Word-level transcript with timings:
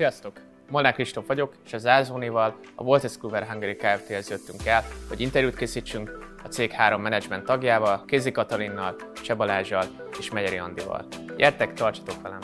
Sziasztok! 0.00 0.40
Molnár 0.70 0.92
Kristóf 0.92 1.26
vagyok, 1.26 1.54
és 1.64 1.72
az 1.72 1.86
Ázónival, 1.86 2.60
a 2.74 2.82
Voltes 2.82 3.18
Kluber 3.18 3.46
Hungary 3.46 3.76
Kft-hez 3.76 4.30
jöttünk 4.30 4.66
el, 4.66 4.82
hogy 5.08 5.20
interjút 5.20 5.56
készítsünk 5.56 6.18
a 6.44 6.48
cég 6.48 6.70
három 6.70 7.02
menedzsment 7.02 7.44
tagjával, 7.44 8.04
Kézi 8.04 8.30
Katalinnal, 8.30 8.96
Cseh 9.22 9.36
Balázsjal 9.36 9.84
és 10.18 10.30
Megyeri 10.30 10.58
Andival. 10.58 11.06
Gyertek, 11.36 11.72
tartsatok 11.72 12.22
velem! 12.22 12.38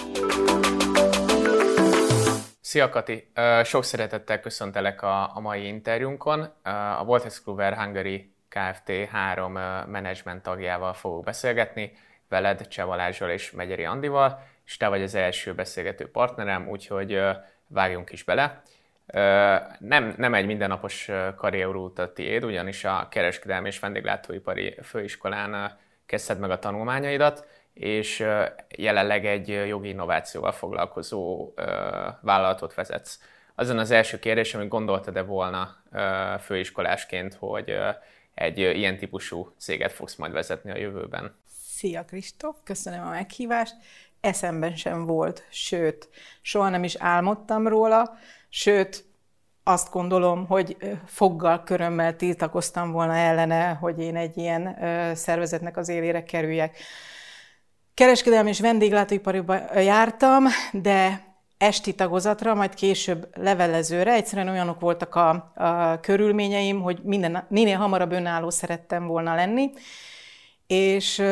Szia 2.61 2.89
Kati! 2.89 3.32
Sok 3.64 3.84
szeretettel 3.84 4.41
köszöntelek 4.41 5.02
a, 5.02 5.41
mai 5.41 5.66
interjúnkon. 5.66 6.41
A 6.98 7.04
Voltes 7.04 7.43
Kluber 7.43 7.77
Hungary 7.77 8.32
Kft. 8.49 8.91
három 9.11 9.52
menedzsment 9.86 10.43
tagjával 10.43 10.93
fogok 10.93 11.25
beszélgetni, 11.25 11.93
veled, 12.29 12.68
Cseh 12.68 12.86
Balázsjal 12.86 13.30
és 13.30 13.50
Megyeri 13.50 13.85
Andival, 13.85 14.54
és 14.64 14.77
te 14.77 14.88
vagy 14.88 15.02
az 15.02 15.14
első 15.14 15.54
beszélgető 15.54 16.11
partnerem, 16.11 16.68
úgyhogy 16.68 17.21
vágjunk 17.68 18.12
is 18.12 18.22
bele. 18.22 18.62
Nem, 19.79 20.14
nem 20.16 20.34
egy 20.34 20.46
mindennapos 20.46 21.11
karrierút 21.36 21.98
a 21.98 22.12
tiéd, 22.12 22.44
ugyanis 22.44 22.84
a 22.84 23.08
kereskedelmi 23.11 23.68
és 23.68 23.79
vendéglátóipari 23.79 24.79
főiskolán 24.82 25.79
kezdted 26.07 26.38
meg 26.38 26.50
a 26.50 26.58
tanulmányaidat, 26.58 27.46
és 27.74 28.26
jelenleg 28.68 29.26
egy 29.26 29.48
jogi 29.48 29.88
innovációval 29.88 30.52
foglalkozó 30.52 31.52
vállalatot 32.20 32.74
vezetsz. 32.74 33.20
Azon 33.55 33.78
az 33.78 33.91
első 33.91 34.19
kérdés, 34.19 34.55
amit 34.55 34.69
gondoltad-e 34.69 35.22
volna 35.22 35.77
főiskolásként, 36.41 37.34
hogy 37.34 37.78
egy 38.34 38.58
ilyen 38.58 38.98
típusú 38.98 39.54
céget 39.58 39.92
fogsz 39.92 40.14
majd 40.14 40.32
vezetni 40.32 40.70
a 40.70 40.76
jövőben? 40.76 41.36
Szia 41.46 42.04
Kristóf, 42.04 42.56
köszönöm 42.64 43.06
a 43.06 43.10
meghívást 43.10 43.74
eszemben 44.27 44.77
sem 44.77 45.06
volt, 45.06 45.46
sőt, 45.50 46.08
soha 46.42 46.69
nem 46.69 46.84
is 46.84 46.94
álmodtam 46.98 47.69
róla, 47.69 48.16
sőt, 48.48 49.05
azt 49.69 49.91
gondolom, 49.91 50.46
hogy 50.46 50.77
foggal, 51.06 51.62
körömmel 51.62 52.16
tiltakoztam 52.16 52.92
volna 52.92 53.14
ellene, 53.14 53.69
hogy 53.69 53.98
én 53.98 54.16
egy 54.16 54.36
ilyen 54.36 54.77
szervezetnek 55.14 55.77
az 55.77 55.88
élére 55.88 56.22
kerüljek. 56.22 56.77
Kereskedelmi 57.94 58.48
és 58.48 58.60
vendéglátóipariba 58.60 59.78
jártam, 59.78 60.44
de 60.72 61.24
esti 61.58 61.94
tagozatra, 61.94 62.54
majd 62.54 62.74
később 62.74 63.28
levelezőre. 63.34 64.12
Egyszerűen 64.12 64.48
olyanok 64.48 64.80
voltak 64.80 65.14
a, 65.14 65.52
a 65.54 66.00
körülményeim, 66.00 66.82
hogy 66.82 67.00
minden, 67.02 67.47
minél 67.48 67.77
hamarabb 67.77 68.12
önálló 68.12 68.50
szerettem 68.50 69.06
volna 69.06 69.34
lenni, 69.34 69.70
és 70.66 71.22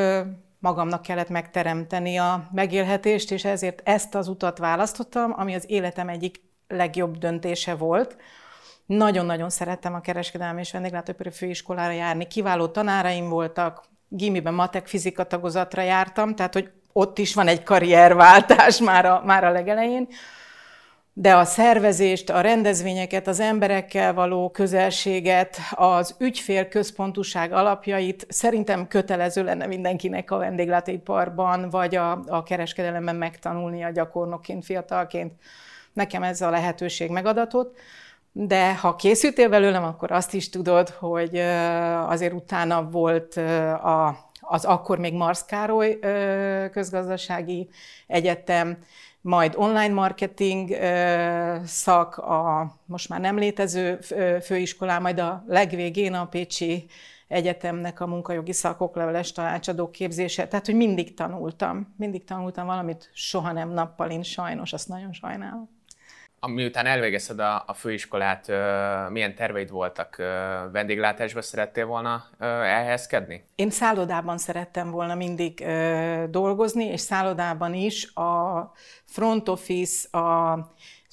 magamnak 0.64 1.02
kellett 1.02 1.28
megteremteni 1.28 2.16
a 2.16 2.48
megélhetést, 2.52 3.30
és 3.30 3.44
ezért 3.44 3.80
ezt 3.84 4.14
az 4.14 4.28
utat 4.28 4.58
választottam, 4.58 5.32
ami 5.36 5.54
az 5.54 5.64
életem 5.66 6.08
egyik 6.08 6.40
legjobb 6.68 7.16
döntése 7.16 7.74
volt. 7.74 8.16
Nagyon-nagyon 8.86 9.50
szerettem 9.50 9.94
a 9.94 10.00
kereskedelmi 10.00 10.60
és 10.60 10.72
vendéglátóipari 10.72 11.30
főiskolára 11.30 11.92
járni. 11.92 12.26
Kiváló 12.26 12.66
tanáraim 12.66 13.28
voltak, 13.28 13.84
gimiben 14.08 14.54
matek 14.54 14.86
fizika 14.86 15.24
tagozatra 15.24 15.82
jártam, 15.82 16.34
tehát 16.34 16.52
hogy 16.54 16.70
ott 16.92 17.18
is 17.18 17.34
van 17.34 17.48
egy 17.48 17.62
karrierváltás 17.62 18.78
már 18.88 19.06
a, 19.06 19.22
már 19.24 19.44
a 19.44 19.50
legelején 19.50 20.08
de 21.16 21.34
a 21.34 21.44
szervezést, 21.44 22.30
a 22.30 22.40
rendezvényeket, 22.40 23.26
az 23.26 23.40
emberekkel 23.40 24.14
való 24.14 24.50
közelséget, 24.50 25.56
az 25.70 26.14
ügyfél 26.18 26.68
központúság 26.68 27.52
alapjait 27.52 28.26
szerintem 28.28 28.88
kötelező 28.88 29.44
lenne 29.44 29.66
mindenkinek 29.66 30.30
a 30.30 30.36
vendéglátóiparban, 30.36 31.70
vagy 31.70 31.94
a, 31.96 32.22
a 32.26 32.42
kereskedelemben 32.42 33.16
megtanulnia 33.16 33.90
gyakornokként, 33.90 34.64
fiatalként. 34.64 35.32
Nekem 35.92 36.22
ez 36.22 36.40
a 36.40 36.50
lehetőség 36.50 37.10
megadatott. 37.10 37.78
De 38.32 38.76
ha 38.76 38.96
készültél 38.96 39.48
belőlem, 39.48 39.84
akkor 39.84 40.12
azt 40.12 40.34
is 40.34 40.48
tudod, 40.48 40.88
hogy 40.88 41.36
azért 42.06 42.32
utána 42.32 42.88
volt 42.90 43.36
a, 43.82 44.30
az 44.40 44.64
akkor 44.64 44.98
még 44.98 45.14
Marsz 45.14 45.44
Károly 45.44 45.98
közgazdasági 46.70 47.68
egyetem, 48.06 48.78
majd 49.24 49.54
online 49.56 49.94
marketing 49.94 50.70
szak, 51.64 52.16
a 52.16 52.72
most 52.86 53.08
már 53.08 53.20
nem 53.20 53.38
létező 53.38 53.98
főiskolán, 54.42 55.02
majd 55.02 55.18
a 55.18 55.44
legvégén 55.46 56.14
a 56.14 56.26
Pécsi 56.26 56.86
Egyetemnek 57.28 58.00
a 58.00 58.06
munkajogi 58.06 58.52
szakokleveles 58.52 59.32
tanácsadó 59.32 59.90
képzése. 59.90 60.48
Tehát, 60.48 60.66
hogy 60.66 60.74
mindig 60.74 61.14
tanultam. 61.14 61.94
Mindig 61.96 62.24
tanultam 62.24 62.66
valamit, 62.66 63.10
soha 63.12 63.52
nem 63.52 63.70
nappalin, 63.70 64.22
sajnos, 64.22 64.72
azt 64.72 64.88
nagyon 64.88 65.12
sajnálom 65.12 65.68
miután 66.46 66.86
elvégezted 66.86 67.38
a, 67.38 67.64
a 67.66 67.74
főiskolát, 67.74 68.46
milyen 69.10 69.34
terveid 69.34 69.70
voltak? 69.70 70.16
Vendéglátásba 70.72 71.42
szerettél 71.42 71.86
volna 71.86 72.24
elhelyezkedni? 72.38 73.44
Én 73.54 73.70
szállodában 73.70 74.38
szerettem 74.38 74.90
volna 74.90 75.14
mindig 75.14 75.66
dolgozni, 76.30 76.84
és 76.84 77.00
szállodában 77.00 77.74
is 77.74 78.14
a 78.14 78.72
front 79.04 79.48
office, 79.48 80.18
a 80.18 80.58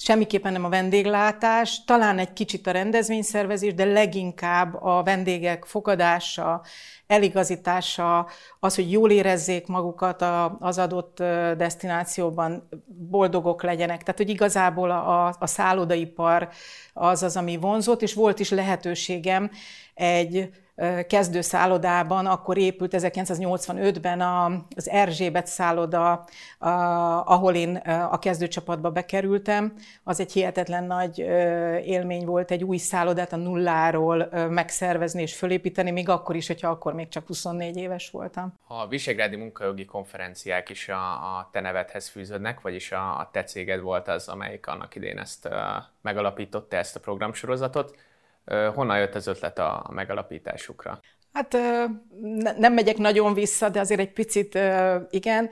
semmiképpen 0.03 0.51
nem 0.51 0.65
a 0.65 0.69
vendéglátás, 0.69 1.83
talán 1.83 2.19
egy 2.19 2.33
kicsit 2.33 2.67
a 2.67 2.71
rendezvényszervezés, 2.71 3.73
de 3.73 3.85
leginkább 3.85 4.83
a 4.83 5.03
vendégek 5.03 5.65
fogadása, 5.65 6.61
eligazítása, 7.07 8.27
az, 8.59 8.75
hogy 8.75 8.91
jól 8.91 9.11
érezzék 9.11 9.67
magukat 9.67 10.25
az 10.59 10.77
adott 10.77 11.17
destinációban, 11.57 12.67
boldogok 12.85 13.63
legyenek. 13.63 13.99
Tehát, 13.99 14.17
hogy 14.17 14.29
igazából 14.29 14.91
a, 14.91 15.35
a 15.39 15.47
szállodaipar 15.47 16.49
az 16.93 17.23
az, 17.23 17.37
ami 17.37 17.57
vonzott, 17.57 18.01
és 18.01 18.13
volt 18.13 18.39
is 18.39 18.49
lehetőségem 18.49 19.51
egy 19.93 20.49
kezdő 21.07 21.41
szállodában, 21.41 22.25
akkor 22.25 22.57
épült 22.57 22.93
1985-ben 22.97 24.21
az 24.75 24.89
Erzsébet 24.89 25.47
szálloda, 25.47 26.25
ahol 27.25 27.55
én 27.55 27.75
a 28.11 28.19
kezdőcsapatba 28.19 28.91
bekerültem. 28.91 29.73
Az 30.03 30.19
egy 30.19 30.31
hihetetlen 30.31 30.83
nagy 30.83 31.17
élmény 31.85 32.25
volt 32.25 32.51
egy 32.51 32.63
új 32.63 32.77
szállodát 32.77 33.33
a 33.33 33.35
nulláról 33.35 34.29
megszervezni 34.49 35.21
és 35.21 35.35
fölépíteni, 35.35 35.91
még 35.91 36.09
akkor 36.09 36.35
is, 36.35 36.47
hogyha 36.47 36.69
akkor 36.69 36.93
még 36.93 37.07
csak 37.07 37.27
24 37.27 37.77
éves 37.77 38.09
voltam. 38.09 38.53
A 38.67 38.87
Visegrádi 38.87 39.35
munkajogi 39.35 39.85
konferenciák 39.85 40.69
is 40.69 40.89
a, 40.89 41.37
a 41.37 41.49
te 41.51 41.59
nevedhez 41.59 42.07
fűződnek, 42.07 42.61
vagyis 42.61 42.91
a, 42.91 43.19
a 43.19 43.29
te 43.31 43.43
céged 43.43 43.81
volt 43.81 44.07
az, 44.07 44.27
amelyik 44.27 44.67
annak 44.67 44.95
idén 44.95 45.17
ezt 45.17 45.49
megalapította, 46.01 46.75
ezt 46.75 46.95
a 46.95 46.99
programsorozatot. 46.99 47.95
Honnan 48.45 48.97
jött 48.97 49.15
az 49.15 49.27
ötlet 49.27 49.59
a 49.59 49.89
megalapításukra? 49.93 50.99
Hát 51.33 51.57
nem 52.57 52.73
megyek 52.73 52.97
nagyon 52.97 53.33
vissza, 53.33 53.69
de 53.69 53.79
azért 53.79 53.99
egy 53.99 54.13
picit 54.13 54.59
igen. 55.09 55.49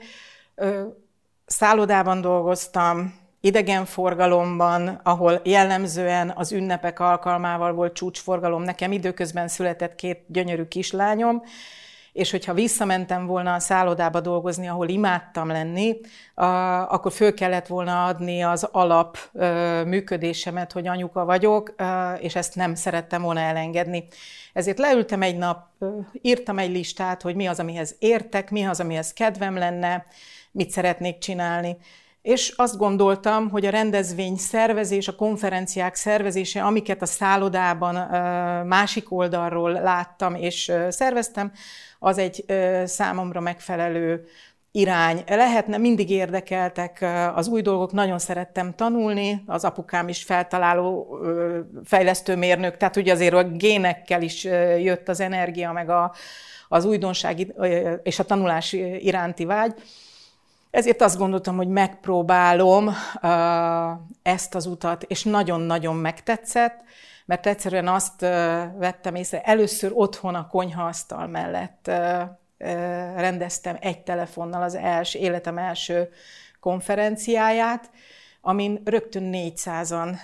Szállodában 1.46 2.20
dolgoztam, 2.20 3.18
idegenforgalomban, 3.40 5.00
ahol 5.02 5.40
jellemzően 5.44 6.32
az 6.36 6.52
ünnepek 6.52 7.00
alkalmával 7.00 7.72
volt 7.72 7.92
csúcsforgalom. 7.94 8.62
Nekem 8.62 8.92
időközben 8.92 9.48
született 9.48 9.94
két 9.94 10.24
gyönyörű 10.26 10.64
kislányom, 10.64 11.42
és 12.12 12.30
hogyha 12.30 12.54
visszamentem 12.54 13.26
volna 13.26 13.54
a 13.54 13.58
szállodába 13.58 14.20
dolgozni, 14.20 14.68
ahol 14.68 14.88
imádtam 14.88 15.48
lenni, 15.48 16.00
akkor 16.88 17.12
föl 17.12 17.34
kellett 17.34 17.66
volna 17.66 18.04
adni 18.04 18.42
az 18.42 18.68
alap 18.72 19.18
működésemet, 19.86 20.72
hogy 20.72 20.86
anyuka 20.86 21.24
vagyok, 21.24 21.74
és 22.18 22.34
ezt 22.34 22.54
nem 22.54 22.74
szerettem 22.74 23.22
volna 23.22 23.40
elengedni. 23.40 24.04
Ezért 24.52 24.78
leültem 24.78 25.22
egy 25.22 25.36
nap, 25.36 25.66
írtam 26.12 26.58
egy 26.58 26.70
listát, 26.70 27.22
hogy 27.22 27.34
mi 27.34 27.46
az, 27.46 27.58
amihez 27.58 27.96
értek, 27.98 28.50
mi 28.50 28.64
az, 28.64 28.80
amihez 28.80 29.12
kedvem 29.12 29.56
lenne, 29.56 30.06
mit 30.52 30.70
szeretnék 30.70 31.18
csinálni. 31.18 31.76
És 32.22 32.52
azt 32.56 32.76
gondoltam, 32.76 33.50
hogy 33.50 33.66
a 33.66 33.70
rendezvény 33.70 34.36
szervezés, 34.36 35.08
a 35.08 35.14
konferenciák 35.14 35.94
szervezése, 35.94 36.62
amiket 36.62 37.02
a 37.02 37.06
szállodában 37.06 37.94
másik 38.66 39.12
oldalról 39.12 39.72
láttam 39.72 40.34
és 40.34 40.72
szerveztem, 40.88 41.52
az 41.98 42.18
egy 42.18 42.44
számomra 42.84 43.40
megfelelő 43.40 44.24
irány. 44.72 45.24
Lehetne, 45.26 45.76
mindig 45.76 46.10
érdekeltek 46.10 47.06
az 47.34 47.48
új 47.48 47.62
dolgok, 47.62 47.92
nagyon 47.92 48.18
szerettem 48.18 48.74
tanulni, 48.74 49.42
az 49.46 49.64
apukám 49.64 50.08
is 50.08 50.22
feltaláló 50.22 51.18
fejlesztőmérnök, 51.84 52.76
tehát 52.76 52.96
ugye 52.96 53.12
azért 53.12 53.34
a 53.34 53.44
génekkel 53.44 54.22
is 54.22 54.44
jött 54.78 55.08
az 55.08 55.20
energia, 55.20 55.72
meg 55.72 55.90
a, 55.90 56.14
az 56.68 56.84
újdonság 56.84 57.54
és 58.02 58.18
a 58.18 58.24
tanulás 58.24 58.72
iránti 58.98 59.44
vágy. 59.44 59.74
Ezért 60.70 61.02
azt 61.02 61.18
gondoltam, 61.18 61.56
hogy 61.56 61.68
megpróbálom 61.68 62.90
ezt 64.22 64.54
az 64.54 64.66
utat, 64.66 65.02
és 65.02 65.24
nagyon-nagyon 65.24 65.96
megtetszett, 65.96 66.80
mert 67.24 67.46
egyszerűen 67.46 67.88
azt 67.88 68.20
vettem 68.78 69.14
észre, 69.14 69.40
először 69.40 69.90
otthon 69.94 70.34
a 70.34 70.46
konyhaasztal 70.46 71.26
mellett 71.26 71.90
rendeztem 73.16 73.76
egy 73.80 74.02
telefonnal 74.02 74.62
az 74.62 74.74
első, 74.74 75.18
életem 75.18 75.58
első 75.58 76.08
konferenciáját, 76.60 77.90
amin 78.40 78.80
rögtön 78.84 79.30
400-an 79.32 80.16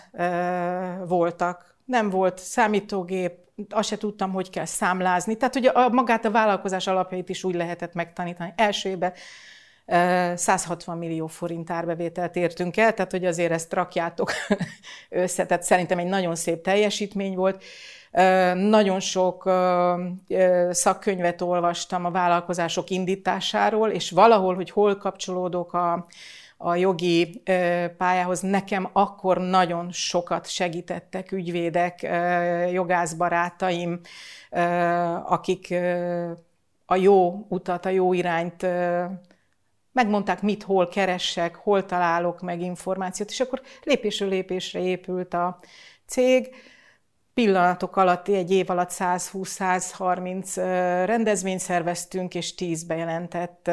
voltak. 1.07 1.77
Nem 1.85 2.11
volt 2.11 2.39
számítógép, 2.39 3.33
azt 3.71 3.89
se 3.89 3.99
tudtam, 3.99 4.33
hogy 4.33 4.51
kell 4.51 4.65
számlázni. 4.65 5.37
Tehát 5.37 5.57
ugye 5.57 5.71
a, 5.71 5.89
magát 5.89 6.25
a 6.25 6.31
vállalkozás 6.31 6.87
alapjait 6.87 7.29
is 7.29 7.45
úgy 7.45 7.55
lehetett 7.55 7.95
megtanítani. 7.95 8.53
Első 8.57 8.89
évben 8.89 9.13
160 9.87 10.99
millió 10.99 11.27
forint 11.27 11.71
árbevételt 11.71 12.37
értünk 12.37 12.77
el, 12.77 12.95
tehát 12.95 13.11
hogy 13.11 13.25
azért 13.25 13.53
ezt 13.53 13.73
rakjátok 13.73 14.33
össze, 15.09 15.47
tehát 15.47 15.63
szerintem 15.63 15.99
egy 15.99 16.07
nagyon 16.07 16.35
szép 16.35 16.63
teljesítmény 16.63 17.35
volt. 17.35 17.65
Nagyon 18.55 19.01
sok 19.01 19.51
szakkönyvet 20.71 21.43
olvastam 21.43 22.05
a 22.05 22.11
vállalkozások 22.11 22.91
indításáról, 22.91 23.91
és 23.91 24.11
valahol, 24.11 24.55
hogy 24.55 24.71
hol 24.71 24.97
kapcsolódok 24.97 25.73
a, 25.73 26.07
a 26.57 26.75
jogi 26.75 27.43
pályához, 27.97 28.41
nekem 28.41 28.89
akkor 28.93 29.39
nagyon 29.39 29.93
sokat 29.93 30.49
segítettek 30.49 31.33
ügyvédek, 31.33 32.09
jogászbarátaim, 32.73 34.01
akik 35.25 35.75
a 36.87 36.97
jó 36.97 37.47
utat, 37.49 37.87
a 37.87 37.89
jó 37.89 38.13
irányt 38.13 38.67
megmondták, 39.97 40.43
mit 40.43 40.63
hol 40.63 40.89
keressek, 40.89 41.57
hol 41.57 41.85
találok 41.85 42.41
meg 42.41 42.61
információt, 42.61 43.31
és 43.31 43.41
akkor 43.41 43.63
lépésről 43.83 44.29
lépésre 44.29 44.81
épült 44.81 45.35
a 45.35 45.59
cég. 46.07 46.55
Pillanatok 47.35 47.97
alatt, 47.97 48.29
egy 48.29 48.51
év 48.51 48.71
alatt 48.71 48.91
120-130 48.93 50.55
rendezvényt 51.07 51.61
szerveztünk, 51.61 52.35
és 52.35 52.55
10 52.55 52.85
bejelentett, 52.85 53.71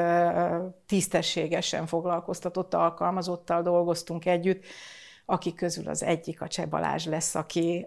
tisztességesen 0.85 1.85
foglalkoztatott 1.85 2.73
alkalmazottal 2.73 3.61
dolgoztunk 3.61 4.25
együtt, 4.25 4.63
akik 5.25 5.55
közül 5.55 5.87
az 5.87 6.03
egyik 6.03 6.41
a 6.41 6.47
Cseh 6.47 6.65
Balázs 6.65 7.05
lesz, 7.05 7.35
aki 7.35 7.85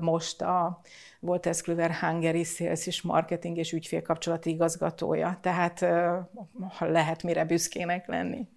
most 0.00 0.42
a 0.42 0.80
volt 1.24 1.46
ez 1.46 1.60
Kluwer 1.60 1.94
Hungary 1.94 2.44
Sales 2.44 2.86
és 2.86 3.02
Marketing 3.02 3.56
és 3.56 3.72
ügyfélkapcsolati 3.72 4.50
igazgatója. 4.50 5.38
Tehát 5.40 5.78
ha 6.78 6.86
lehet 6.86 7.22
mire 7.22 7.44
büszkének 7.44 8.06
lenni. 8.06 8.48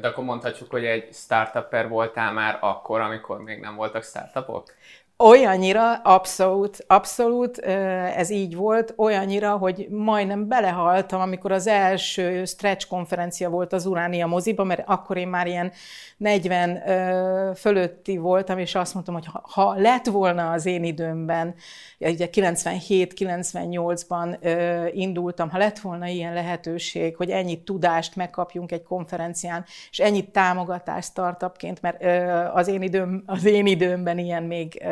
De 0.00 0.08
akkor 0.08 0.24
mondhatjuk, 0.24 0.70
hogy 0.70 0.84
egy 0.84 1.08
startupper 1.12 1.88
voltál 1.88 2.32
már 2.32 2.58
akkor, 2.60 3.00
amikor 3.00 3.42
még 3.42 3.60
nem 3.60 3.74
voltak 3.74 4.04
startupok? 4.04 4.74
Olyannyira, 5.22 5.94
abszolút, 5.94 6.84
abszolút, 6.86 7.58
ez 8.16 8.30
így 8.30 8.56
volt, 8.56 8.94
olyannyira, 8.96 9.56
hogy 9.56 9.86
majdnem 9.90 10.48
belehaltam, 10.48 11.20
amikor 11.20 11.52
az 11.52 11.66
első 11.66 12.44
stretch 12.44 12.88
konferencia 12.88 13.50
volt 13.50 13.72
az 13.72 13.86
Uránia 13.86 14.26
moziba, 14.26 14.64
mert 14.64 14.82
akkor 14.86 15.16
én 15.16 15.28
már 15.28 15.46
ilyen 15.46 15.72
40 16.16 17.54
fölötti 17.54 18.16
voltam, 18.16 18.58
és 18.58 18.74
azt 18.74 18.94
mondtam, 18.94 19.14
hogy 19.14 19.26
ha 19.42 19.74
lett 19.76 20.06
volna 20.06 20.50
az 20.50 20.66
én 20.66 20.84
időmben, 20.84 21.54
ugye 21.98 22.28
97-98-ban 22.32 24.36
indultam, 24.92 25.50
ha 25.50 25.58
lett 25.58 25.78
volna 25.78 26.06
ilyen 26.06 26.34
lehetőség, 26.34 27.16
hogy 27.16 27.30
ennyit 27.30 27.64
tudást 27.64 28.16
megkapjunk 28.16 28.72
egy 28.72 28.82
konferencián, 28.82 29.64
és 29.90 29.98
ennyit 29.98 30.30
támogatást 30.30 31.08
startupként, 31.08 31.82
mert 31.82 32.04
az 32.54 32.68
én, 32.68 32.82
időm, 32.82 33.22
az 33.26 33.44
én 33.44 33.66
időmben 33.66 34.18
ilyen 34.18 34.42
még 34.42 34.82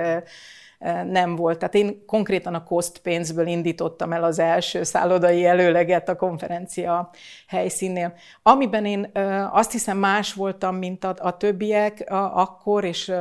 nem 1.04 1.36
volt. 1.36 1.58
Tehát 1.58 1.74
én 1.74 2.04
konkrétan 2.06 2.54
a 2.54 2.64
cost 2.64 2.98
pénzből 2.98 3.46
indítottam 3.46 4.12
el 4.12 4.24
az 4.24 4.38
első 4.38 4.82
szállodai 4.82 5.46
előleget 5.46 6.08
a 6.08 6.16
konferencia 6.16 7.10
helyszínnél. 7.46 8.14
Amiben 8.42 8.84
én 8.84 9.10
azt 9.52 9.72
hiszem 9.72 9.98
más 9.98 10.34
voltam, 10.34 10.76
mint 10.76 11.04
a, 11.04 11.14
a 11.18 11.36
többiek 11.36 12.04
akkor, 12.32 12.84
és 12.84 13.12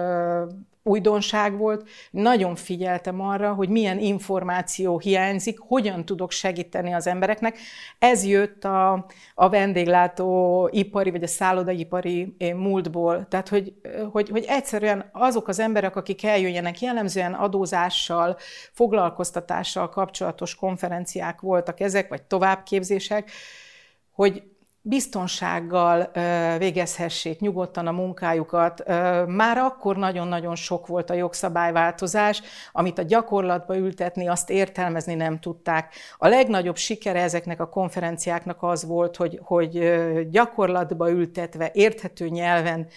újdonság 0.88 1.57
volt, 1.57 1.89
nagyon 2.12 2.56
figyeltem 2.56 3.22
arra, 3.22 3.54
hogy 3.54 3.69
milyen 3.69 4.00
információ 4.00 5.00
hiányzik, 5.00 5.60
hogyan 5.60 6.06
tudok 6.06 6.31
segíteni 6.31 6.94
az 6.94 7.07
embereknek. 7.07 7.57
Ez 8.00 8.25
jött 8.25 8.63
a, 8.63 9.06
a 9.36 9.50
vendéglátó 9.50 10.69
ipari, 10.72 11.12
vagy 11.12 11.24
a 11.24 11.28
szállodaipari 11.28 12.36
eh, 12.38 12.54
múltból. 12.54 13.28
Tehát, 13.28 13.50
hogy, 13.50 13.74
hogy, 14.12 14.30
hogy 14.30 14.45
egyszerűen 14.48 15.10
azok 15.12 15.48
az 15.48 15.60
emberek, 15.60 15.95
akik 15.95 16.24
eljöjjenek, 16.24 16.81
jellemzően 16.81 17.34
adózással, 17.34 18.38
foglalkoztatással 18.72 19.89
kapcsolatos 19.89 20.56
konferenciák 20.56 21.42
voltak 21.42 21.80
ezek, 21.80 22.10
vagy 22.10 22.22
továbbképzések, 22.22 23.31
hogy 24.12 24.44
biztonsággal 24.88 26.12
végezhessék 26.57 27.39
nyugodtan 27.39 27.88
a 27.88 27.92
munkájukat. 27.92 28.84
Már 29.28 29.57
akkor 29.57 29.98
nagyon-nagyon 29.98 30.56
sok 30.56 30.88
volt 30.88 31.10
a 31.10 31.13
jogszabályváltozás, 31.13 32.42
amit 32.72 32.98
a 32.98 33.04
gyakorlatba 33.04 33.78
ültetni, 33.78 34.28
azt 34.28 34.50
értelmezni 34.50 35.13
nem 35.13 35.39
tudták. 35.39 35.94
A 36.18 36.28
legnagyobb 36.28 36.78
sikere 36.78 37.22
ezeknek 37.22 37.60
a 37.60 37.69
konferenciáknak 37.69 38.63
az 38.63 38.86
volt, 38.86 39.16
hogy, 39.16 39.39
hogy 39.44 39.80
gyakorlatba 40.30 41.10
ültetve, 41.10 41.72
érthető 41.74 42.28
nyelven, 42.28 42.88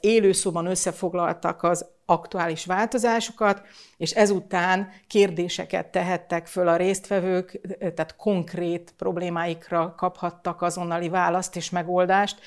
élőszóban 0.00 0.66
összefoglaltak 0.66 1.62
az 1.62 1.93
aktuális 2.06 2.66
változásokat, 2.66 3.62
és 3.96 4.10
ezután 4.10 4.88
kérdéseket 5.06 5.86
tehettek 5.86 6.46
föl 6.46 6.68
a 6.68 6.76
résztvevők, 6.76 7.60
tehát 7.78 8.16
konkrét 8.16 8.94
problémáikra 8.96 9.94
kaphattak 9.96 10.62
azonnali 10.62 11.08
választ 11.08 11.56
és 11.56 11.70
megoldást. 11.70 12.40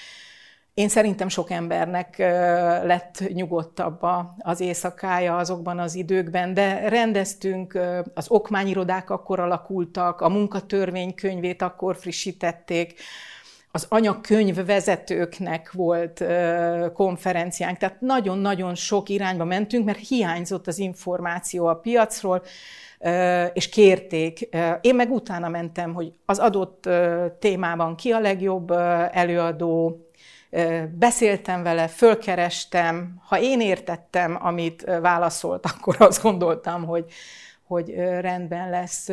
Én 0.74 0.90
szerintem 0.90 1.28
sok 1.28 1.52
embernek 1.52 2.18
lett 2.84 3.24
nyugodtabb 3.34 4.02
az 4.40 4.60
éjszakája 4.60 5.38
azokban 5.38 5.80
az 5.80 5.96
időkben, 5.96 6.54
de 6.54 6.90
rendeztünk, 6.90 7.80
az 8.14 8.26
okmányirodák 8.30 9.10
akkor 9.10 9.40
alakultak, 9.40 10.22
a 10.22 10.30
munkatörvénykönyvét 10.30 11.62
akkor 11.62 11.96
frissítették, 11.96 13.00
az 13.78 13.86
anyakönyv 13.90 14.66
vezetőknek 14.66 15.72
volt 15.72 16.24
konferenciánk, 16.94 17.78
tehát 17.78 18.02
nagyon-nagyon 18.02 18.76
sok 18.76 19.10
irányba 19.10 19.44
mentünk, 19.44 19.86
mert 19.86 20.08
hiányzott 20.08 20.68
az 20.68 20.78
információ 20.78 21.66
a 21.66 21.76
piacról, 21.76 22.44
és 23.54 23.70
kérték. 23.70 24.50
Én 24.82 24.96
meg 24.96 25.12
utána 25.12 25.50
mentem, 25.50 25.94
hogy 25.94 26.14
az 26.26 26.40
adott 26.40 26.90
témában 27.40 27.96
ki 27.96 28.12
a 28.12 28.20
legjobb 28.20 28.72
előadó, 29.12 30.02
beszéltem 30.92 31.64
vele, 31.64 31.88
fölkerestem, 31.88 33.22
ha 33.28 33.40
én 33.40 33.62
értettem, 33.62 34.38
amit 34.42 34.82
válaszolt, 35.02 35.66
akkor 35.78 35.96
azt 36.00 36.22
gondoltam, 36.22 36.86
hogy, 36.86 37.06
hogy 37.68 37.94
rendben 38.20 38.70
lesz 38.70 39.10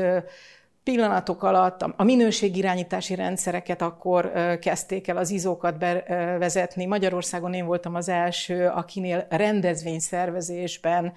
pillanatok 0.84 1.42
alatt 1.42 1.82
a 1.82 2.04
minőségirányítási 2.04 3.14
rendszereket 3.14 3.82
akkor 3.82 4.32
kezdték 4.60 5.08
el 5.08 5.16
az 5.16 5.30
izókat 5.30 5.78
bevezetni. 5.78 6.86
Magyarországon 6.86 7.54
én 7.54 7.66
voltam 7.66 7.94
az 7.94 8.08
első, 8.08 8.66
akinél 8.66 9.26
rendezvényszervezésben 9.30 11.12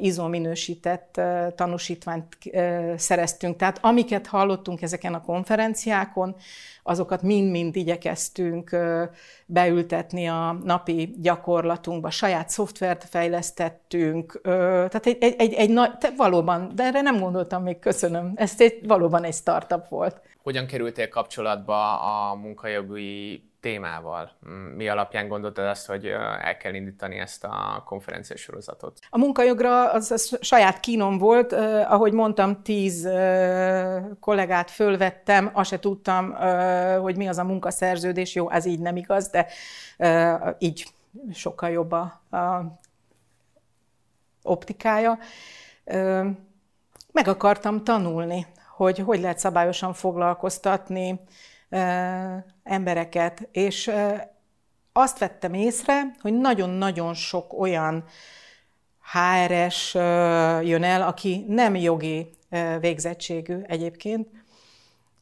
izóminősített 0.00 1.20
tanúsítványt 1.54 2.24
szereztünk. 2.96 3.56
Tehát 3.56 3.78
amiket 3.82 4.26
hallottunk 4.26 4.82
ezeken 4.82 5.14
a 5.14 5.22
konferenciákon, 5.22 6.36
azokat 6.82 7.22
mind-mind 7.22 7.76
igyekeztünk 7.76 8.76
beültetni 9.46 10.26
a 10.26 10.58
napi 10.64 11.14
gyakorlatunkba. 11.20 12.10
Saját 12.10 12.48
szoftvert 12.48 13.04
fejlesztettünk, 13.04 14.40
tehát 14.42 15.06
egy, 15.06 15.16
egy, 15.20 15.34
egy, 15.38 15.52
egy 15.52 15.70
nagy, 15.70 15.90
valóban, 16.16 16.72
de 16.74 16.84
erre 16.84 17.00
nem 17.00 17.18
gondoltam 17.20 17.62
még, 17.62 17.78
köszönöm. 17.78 18.32
Ez 18.34 18.54
egy, 18.58 18.86
valóban 18.86 19.24
egy 19.24 19.34
startup 19.34 19.88
volt. 19.88 20.20
Hogyan 20.42 20.66
kerültél 20.66 21.08
kapcsolatba 21.08 22.00
a 22.00 22.34
munkajogi 22.34 23.42
témával? 23.64 24.30
Mi 24.74 24.88
alapján 24.88 25.28
gondoltad 25.28 25.66
azt, 25.66 25.86
hogy 25.86 26.06
el 26.40 26.56
kell 26.56 26.74
indítani 26.74 27.18
ezt 27.18 27.44
a 27.44 27.82
konferenciás 27.86 28.40
sorozatot? 28.40 28.98
A 29.10 29.18
munkajogra 29.18 29.92
az, 29.92 30.10
az 30.10 30.38
saját 30.40 30.80
kínom 30.80 31.18
volt. 31.18 31.52
Ahogy 31.88 32.12
mondtam, 32.12 32.62
tíz 32.62 33.08
kollégát 34.20 34.70
fölvettem, 34.70 35.50
azt 35.52 35.70
se 35.70 35.78
tudtam, 35.78 36.34
hogy 37.00 37.16
mi 37.16 37.28
az 37.28 37.38
a 37.38 37.44
munkaszerződés. 37.44 38.34
Jó, 38.34 38.50
ez 38.50 38.64
így 38.64 38.80
nem 38.80 38.96
igaz, 38.96 39.28
de 39.28 39.46
így 40.58 40.86
sokkal 41.32 41.70
jobb 41.70 41.92
a, 41.92 42.20
a 42.36 42.78
optikája. 44.42 45.18
Meg 47.12 47.28
akartam 47.28 47.84
tanulni, 47.84 48.46
hogy 48.76 48.98
hogy 48.98 49.20
lehet 49.20 49.38
szabályosan 49.38 49.92
foglalkoztatni, 49.92 51.20
embereket, 52.62 53.48
és 53.52 53.90
azt 54.92 55.18
vettem 55.18 55.54
észre, 55.54 56.02
hogy 56.20 56.34
nagyon-nagyon 56.34 57.14
sok 57.14 57.60
olyan 57.60 58.04
HRS 59.12 59.94
jön 60.64 60.82
el, 60.82 61.02
aki 61.02 61.44
nem 61.48 61.74
jogi 61.76 62.30
végzettségű 62.80 63.60
egyébként, 63.66 64.28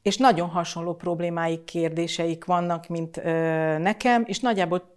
és 0.02 0.16
nagyon 0.16 0.48
hasonló 0.48 0.94
problémáik, 0.94 1.64
kérdéseik 1.64 2.44
vannak, 2.44 2.88
mint 2.88 3.22
nekem, 3.78 4.22
és 4.26 4.40
nagyjából 4.40 4.91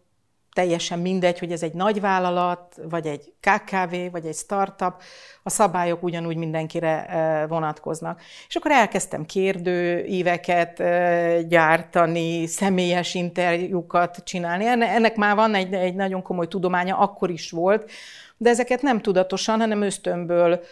teljesen 0.56 1.00
mindegy, 1.00 1.40
hogy 1.40 1.52
ez 1.52 1.64
egy 1.64 1.74
nagy 1.74 2.02
vállalat, 2.02 2.76
vagy 2.90 3.06
egy 3.06 3.34
KKV, 3.40 3.96
vagy 4.12 4.26
egy 4.26 4.36
startup, 4.36 4.94
a 5.44 5.50
szabályok 5.50 6.04
ugyanúgy 6.04 6.38
mindenkire 6.38 7.06
vonatkoznak. 7.50 8.22
És 8.48 8.56
akkor 8.56 8.72
elkezdtem 8.72 9.26
kérdőíveket 9.26 10.84
gyártani, 11.48 12.48
személyes 12.48 13.14
interjúkat 13.14 14.18
csinálni. 14.24 14.66
Ennek 14.66 15.16
már 15.16 15.36
van 15.36 15.56
egy, 15.56 15.74
egy 15.74 15.96
nagyon 15.96 16.22
komoly 16.22 16.48
tudománya, 16.48 16.98
akkor 16.98 17.30
is 17.30 17.52
volt, 17.52 17.92
de 18.38 18.50
ezeket 18.50 18.82
nem 18.82 19.02
tudatosan, 19.02 19.60
hanem 19.60 19.82
ösztönből 19.82 20.64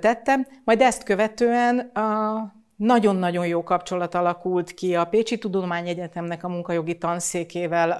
tettem. 0.00 0.46
Majd 0.64 0.80
ezt 0.80 1.02
követően 1.02 1.78
a 1.78 2.62
nagyon-nagyon 2.76 3.46
jó 3.46 3.62
kapcsolat 3.62 4.14
alakult 4.14 4.74
ki 4.74 4.94
a 4.94 5.04
Pécsi 5.04 5.38
Tudományegyetemnek 5.38 6.44
a 6.44 6.48
munkajogi 6.48 6.98
tanszékével, 6.98 7.90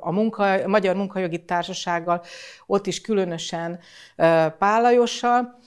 a 0.00 0.10
munka, 0.10 0.52
a 0.52 0.68
Magyar 0.68 0.96
Munkajogi 0.96 1.44
Társasággal, 1.44 2.22
ott 2.66 2.86
is 2.86 3.00
különösen 3.00 3.78
Pálajossal, 4.58 5.58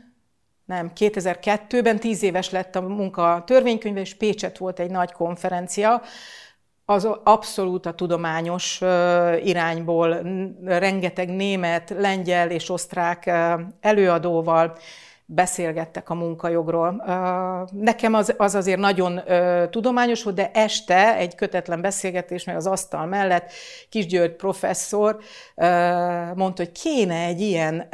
nem, 0.65 0.91
2002-ben 0.96 2.00
tíz 2.00 2.24
éves 2.24 2.50
lett 2.50 2.75
a 2.75 2.81
munka 2.81 3.43
törvénykönyve, 3.46 4.00
és 4.00 4.15
Pécset 4.15 4.58
volt 4.58 4.79
egy 4.79 4.91
nagy 4.91 5.12
konferencia, 5.12 6.01
az 6.91 7.07
abszolút 7.24 7.86
a 7.86 7.93
tudományos 7.93 8.81
irányból 9.43 10.21
rengeteg 10.65 11.29
német, 11.29 11.89
lengyel 11.98 12.50
és 12.50 12.69
osztrák 12.69 13.31
előadóval 13.79 14.77
beszélgettek 15.25 16.10
a 16.10 16.13
munkajogról. 16.13 17.03
Nekem 17.71 18.13
az, 18.13 18.33
az 18.38 18.55
azért 18.55 18.79
nagyon 18.79 19.21
tudományos 19.69 20.24
volt, 20.24 20.36
de 20.36 20.51
este 20.53 21.15
egy 21.15 21.36
kötetlen 21.36 21.81
beszélgetés, 21.81 22.43
meg 22.43 22.55
az 22.55 22.67
asztal 22.67 23.05
mellett 23.05 23.51
Kis 23.89 24.05
György 24.05 24.36
professzor 24.36 25.17
mondta, 26.36 26.63
hogy 26.63 26.71
kéne 26.71 27.25
egy 27.25 27.41
ilyen 27.41 27.88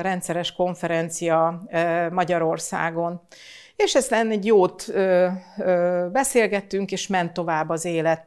rendszeres 0.00 0.52
konferencia 0.52 1.62
Magyarországon. 2.10 3.20
És 3.84 3.94
aztán 3.94 4.30
egy 4.30 4.46
jót 4.46 4.84
ö, 4.88 5.28
ö, 5.58 6.06
beszélgettünk, 6.12 6.90
és 6.90 7.06
ment 7.06 7.32
tovább 7.32 7.68
az 7.68 7.84
élet. 7.84 8.26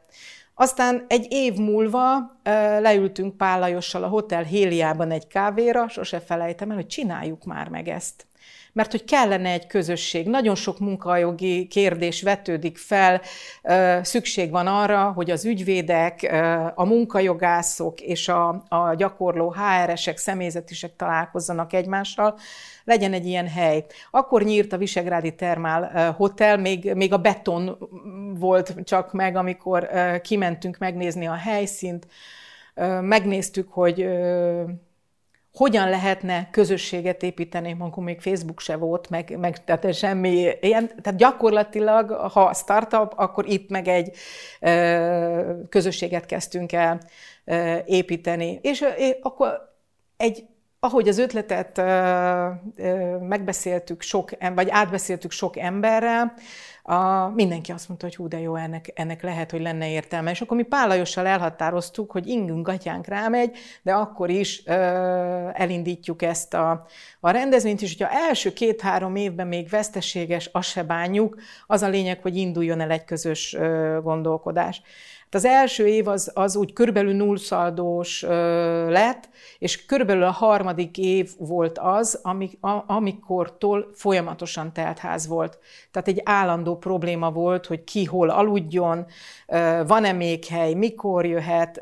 Aztán 0.54 1.04
egy 1.08 1.26
év 1.30 1.54
múlva 1.54 2.36
leültünk 2.80 3.36
Pál 3.36 3.58
Lajossal 3.58 4.02
a 4.04 4.08
Hotel 4.08 4.42
Héliában 4.42 5.10
egy 5.10 5.26
kávéra, 5.26 5.88
sose 5.88 6.20
felejtem 6.20 6.70
el, 6.70 6.76
hogy 6.76 6.86
csináljuk 6.86 7.44
már 7.44 7.68
meg 7.68 7.88
ezt 7.88 8.26
mert 8.72 8.90
hogy 8.90 9.04
kellene 9.04 9.50
egy 9.50 9.66
közösség. 9.66 10.26
Nagyon 10.26 10.54
sok 10.54 10.78
munkajogi 10.78 11.66
kérdés 11.66 12.22
vetődik 12.22 12.78
fel, 12.78 13.20
szükség 14.02 14.50
van 14.50 14.66
arra, 14.66 15.12
hogy 15.12 15.30
az 15.30 15.44
ügyvédek, 15.44 16.32
a 16.74 16.84
munkajogászok 16.84 18.00
és 18.00 18.28
a, 18.28 18.64
a 18.68 18.94
gyakorló 18.94 19.52
HR-esek, 19.52 20.16
személyzetisek 20.16 20.96
találkozzanak 20.96 21.72
egymással, 21.72 22.38
legyen 22.84 23.12
egy 23.12 23.26
ilyen 23.26 23.48
hely. 23.48 23.84
Akkor 24.10 24.42
nyírt 24.42 24.72
a 24.72 24.76
Visegrádi 24.76 25.34
Termál 25.34 26.12
Hotel, 26.12 26.56
még, 26.56 26.94
még 26.94 27.12
a 27.12 27.18
beton 27.18 27.78
volt 28.38 28.74
csak 28.84 29.12
meg, 29.12 29.36
amikor 29.36 29.90
kimentünk 30.22 30.78
megnézni 30.78 31.26
a 31.26 31.34
helyszínt, 31.34 32.06
megnéztük, 33.00 33.68
hogy 33.72 34.08
hogyan 35.52 35.88
lehetne 35.88 36.48
közösséget 36.50 37.22
építeni, 37.22 37.76
amikor 37.78 38.04
még 38.04 38.20
Facebook 38.20 38.60
se 38.60 38.76
volt, 38.76 39.10
meg, 39.10 39.38
meg 39.38 39.64
tehát 39.64 39.94
semmi 39.94 40.48
ilyen, 40.60 40.86
tehát 41.02 41.18
gyakorlatilag, 41.18 42.10
ha 42.10 42.54
startup, 42.54 43.12
akkor 43.16 43.48
itt 43.48 43.70
meg 43.70 43.88
egy 43.88 44.16
ö, 44.60 45.60
közösséget 45.68 46.26
kezdtünk 46.26 46.72
el 46.72 47.00
ö, 47.44 47.76
építeni. 47.86 48.58
És 48.62 48.80
ö, 48.80 48.86
akkor 49.22 49.74
egy 50.16 50.44
ahogy 50.84 51.08
az 51.08 51.18
ötletet 51.18 51.78
ö, 51.78 51.82
ö, 52.76 53.16
megbeszéltük 53.18 54.02
sok, 54.02 54.30
vagy 54.54 54.68
átbeszéltük 54.70 55.30
sok 55.30 55.56
emberrel, 55.56 56.34
a, 56.82 57.28
mindenki 57.28 57.72
azt 57.72 57.88
mondta, 57.88 58.06
hogy 58.06 58.16
hú, 58.16 58.28
de 58.28 58.40
jó, 58.40 58.54
ennek, 58.54 58.92
ennek 58.94 59.22
lehet, 59.22 59.50
hogy 59.50 59.60
lenne 59.60 59.90
értelme. 59.90 60.30
És 60.30 60.40
akkor 60.40 60.56
mi 60.56 60.62
Pálajossal 60.62 61.26
elhatároztuk, 61.26 62.10
hogy 62.10 62.26
ingünk 62.26 62.66
gatyánk 62.66 63.06
rámegy, 63.06 63.56
de 63.82 63.92
akkor 63.92 64.30
is 64.30 64.62
ö, 64.66 64.72
elindítjuk 65.52 66.22
ezt 66.22 66.54
a, 66.54 66.86
a 67.20 67.30
rendezvényt, 67.30 67.82
és 67.82 67.96
hogyha 67.96 68.14
első 68.28 68.52
két-három 68.52 69.16
évben 69.16 69.46
még 69.46 69.68
veszteséges, 69.68 70.48
azt 70.52 70.68
se 70.68 70.82
bánjuk, 70.82 71.36
az 71.66 71.82
a 71.82 71.88
lényeg, 71.88 72.22
hogy 72.22 72.36
induljon 72.36 72.80
el 72.80 72.90
egy 72.90 73.04
közös 73.04 73.54
ö, 73.54 73.98
gondolkodás. 74.02 74.82
Az 75.34 75.44
első 75.44 75.86
év 75.86 76.08
az, 76.08 76.30
az 76.34 76.56
úgy 76.56 76.72
körülbelül 76.72 77.12
nullszaldós 77.12 78.22
lett, 78.88 79.28
és 79.58 79.86
körülbelül 79.86 80.22
a 80.22 80.30
harmadik 80.30 80.98
év 80.98 81.30
volt 81.38 81.78
az, 81.78 82.20
amik, 82.22 82.58
a, 82.60 82.82
amikortól 82.86 83.90
folyamatosan 83.94 84.72
teltház 84.72 85.26
volt. 85.26 85.58
Tehát 85.90 86.08
egy 86.08 86.20
állandó 86.24 86.76
probléma 86.76 87.30
volt, 87.30 87.66
hogy 87.66 87.84
ki 87.84 88.04
hol 88.04 88.30
aludjon, 88.30 89.06
van-e 89.86 90.12
még 90.12 90.44
hely, 90.44 90.74
mikor 90.74 91.26
jöhet, 91.26 91.80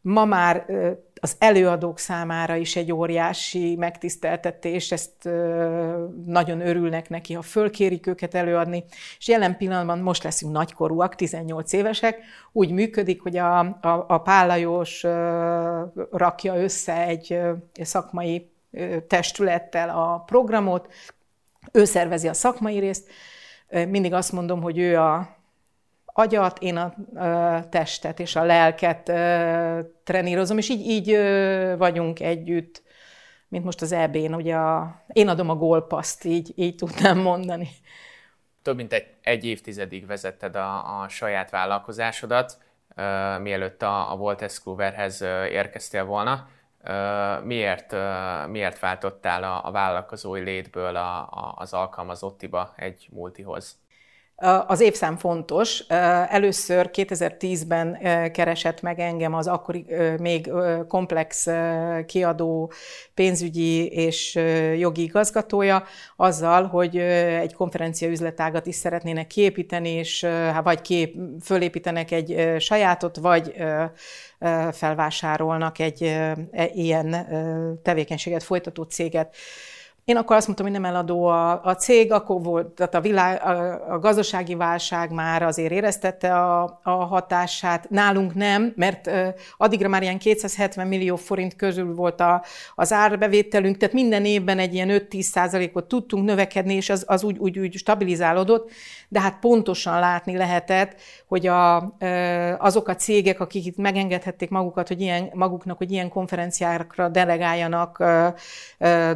ma 0.00 0.24
már 0.24 0.66
az 1.24 1.36
előadók 1.38 1.98
számára 1.98 2.56
is 2.56 2.76
egy 2.76 2.92
óriási 2.92 3.76
megtiszteltetés, 3.76 4.92
ezt 4.92 5.28
nagyon 6.26 6.60
örülnek 6.60 7.08
neki, 7.08 7.34
ha 7.34 7.42
fölkérik 7.42 8.06
őket 8.06 8.34
előadni, 8.34 8.84
és 9.18 9.28
jelen 9.28 9.56
pillanatban 9.56 9.98
most 9.98 10.22
leszünk 10.22 10.52
nagykorúak, 10.52 11.14
18 11.14 11.72
évesek, 11.72 12.18
úgy 12.52 12.70
működik, 12.70 13.22
hogy 13.22 13.36
a, 13.36 13.58
a, 13.58 14.04
a 14.08 14.18
Pálajós 14.18 15.02
rakja 16.10 16.56
össze 16.56 17.06
egy 17.06 17.40
szakmai 17.74 18.50
testülettel 19.06 19.88
a 19.88 20.22
programot, 20.26 20.92
ő 21.72 21.84
szervezi 21.84 22.28
a 22.28 22.34
szakmai 22.34 22.78
részt, 22.78 23.10
mindig 23.88 24.12
azt 24.12 24.32
mondom, 24.32 24.62
hogy 24.62 24.78
ő 24.78 24.98
a 24.98 25.36
agyat, 26.16 26.58
én 26.58 26.76
a 26.76 26.94
testet 27.68 28.20
és 28.20 28.36
a 28.36 28.44
lelket 28.44 29.02
trenírozom, 30.04 30.58
és 30.58 30.68
így, 30.68 30.86
így 30.86 31.16
vagyunk 31.78 32.20
együtt, 32.20 32.82
mint 33.48 33.64
most 33.64 33.82
az 33.82 33.92
EB-n, 33.92 34.34
ugye 34.34 34.56
a, 34.56 35.02
én 35.12 35.28
adom 35.28 35.50
a 35.50 35.54
gólpaszt, 35.54 36.24
így, 36.24 36.52
így 36.56 36.74
tudnám 36.74 37.18
mondani. 37.18 37.68
Több 38.62 38.76
mint 38.76 38.92
egy, 38.92 39.06
egy 39.22 39.44
évtizedig 39.44 40.06
vezetted 40.06 40.56
a, 40.56 41.00
a 41.00 41.08
saját 41.08 41.50
vállalkozásodat, 41.50 42.58
uh, 42.96 43.40
mielőtt 43.40 43.82
a, 43.82 44.12
a 44.12 44.16
Volt 44.16 44.42
Escluverhez 44.42 45.22
uh, 45.22 45.28
érkeztél 45.50 46.04
volna. 46.04 46.48
Uh, 46.84 47.44
miért, 47.44 47.92
uh, 47.92 48.46
miért 48.46 48.78
váltottál 48.78 49.42
a, 49.42 49.66
a 49.66 49.70
vállalkozói 49.70 50.40
létből 50.40 50.96
a, 50.96 51.20
a, 51.20 51.54
az 51.56 51.72
alkalmazottiba 51.72 52.72
egy 52.76 53.08
multihoz? 53.10 53.78
Az 54.66 54.80
évszám 54.80 55.16
fontos. 55.16 55.78
Először 56.28 56.90
2010-ben 56.92 57.98
keresett 58.32 58.80
meg 58.80 58.98
engem 58.98 59.34
az 59.34 59.46
akkori 59.46 59.86
még 60.18 60.50
komplex 60.88 61.46
kiadó 62.06 62.72
pénzügyi 63.14 63.86
és 63.86 64.34
jogi 64.78 65.02
igazgatója 65.02 65.84
azzal, 66.16 66.66
hogy 66.66 66.96
egy 66.96 67.54
konferencia 67.54 68.08
üzletágat 68.08 68.66
is 68.66 68.74
szeretnének 68.74 69.26
kiépíteni, 69.26 69.90
és 69.90 70.26
vagy 70.62 70.80
kép, 70.80 71.16
fölépítenek 71.42 72.10
egy 72.10 72.56
sajátot, 72.58 73.16
vagy 73.16 73.54
felvásárolnak 74.72 75.78
egy 75.78 76.02
e, 76.02 76.36
ilyen 76.74 77.26
tevékenységet 77.82 78.42
folytató 78.42 78.82
céget. 78.82 79.36
Én 80.04 80.16
akkor 80.16 80.36
azt 80.36 80.46
mondtam, 80.46 80.66
hogy 80.66 80.80
nem 80.80 80.90
eladó 80.90 81.24
a, 81.24 81.64
a 81.64 81.74
cég, 81.74 82.12
akkor 82.12 82.42
volt, 82.42 82.66
tehát 82.66 82.94
a, 82.94 83.00
világ, 83.00 83.42
a, 83.42 83.92
a 83.92 83.98
gazdasági 83.98 84.54
válság 84.54 85.10
már 85.10 85.42
azért 85.42 85.72
éreztette 85.72 86.34
a, 86.34 86.80
a 86.82 86.90
hatását. 86.90 87.90
Nálunk 87.90 88.34
nem, 88.34 88.72
mert 88.76 89.06
uh, 89.06 89.28
addigra 89.56 89.88
már 89.88 90.02
ilyen 90.02 90.18
270 90.18 90.86
millió 90.86 91.16
forint 91.16 91.56
közül 91.56 91.94
volt 91.94 92.20
a, 92.20 92.44
az 92.74 92.92
árbevételünk, 92.92 93.76
tehát 93.76 93.94
minden 93.94 94.24
évben 94.24 94.58
egy 94.58 94.74
ilyen 94.74 95.06
5-10 95.10 95.20
százalékot 95.20 95.84
tudtunk 95.84 96.24
növekedni, 96.24 96.74
és 96.74 96.90
az, 96.90 97.04
az 97.06 97.22
úgy, 97.22 97.38
úgy, 97.38 97.58
úgy 97.58 97.76
stabilizálódott, 97.76 98.70
de 99.08 99.20
hát 99.20 99.38
pontosan 99.38 99.98
látni 99.98 100.36
lehetett, 100.36 101.00
hogy 101.26 101.46
a, 101.46 101.96
azok 102.58 102.88
a 102.88 102.94
cégek, 102.94 103.40
akik 103.40 103.66
itt 103.66 103.76
megengedhették 103.76 104.50
magukat, 104.50 104.88
hogy 104.88 105.00
ilyen, 105.00 105.30
maguknak, 105.32 105.78
hogy 105.78 105.90
ilyen 105.92 106.08
konferenciákra 106.08 107.08
delegáljanak 107.08 108.04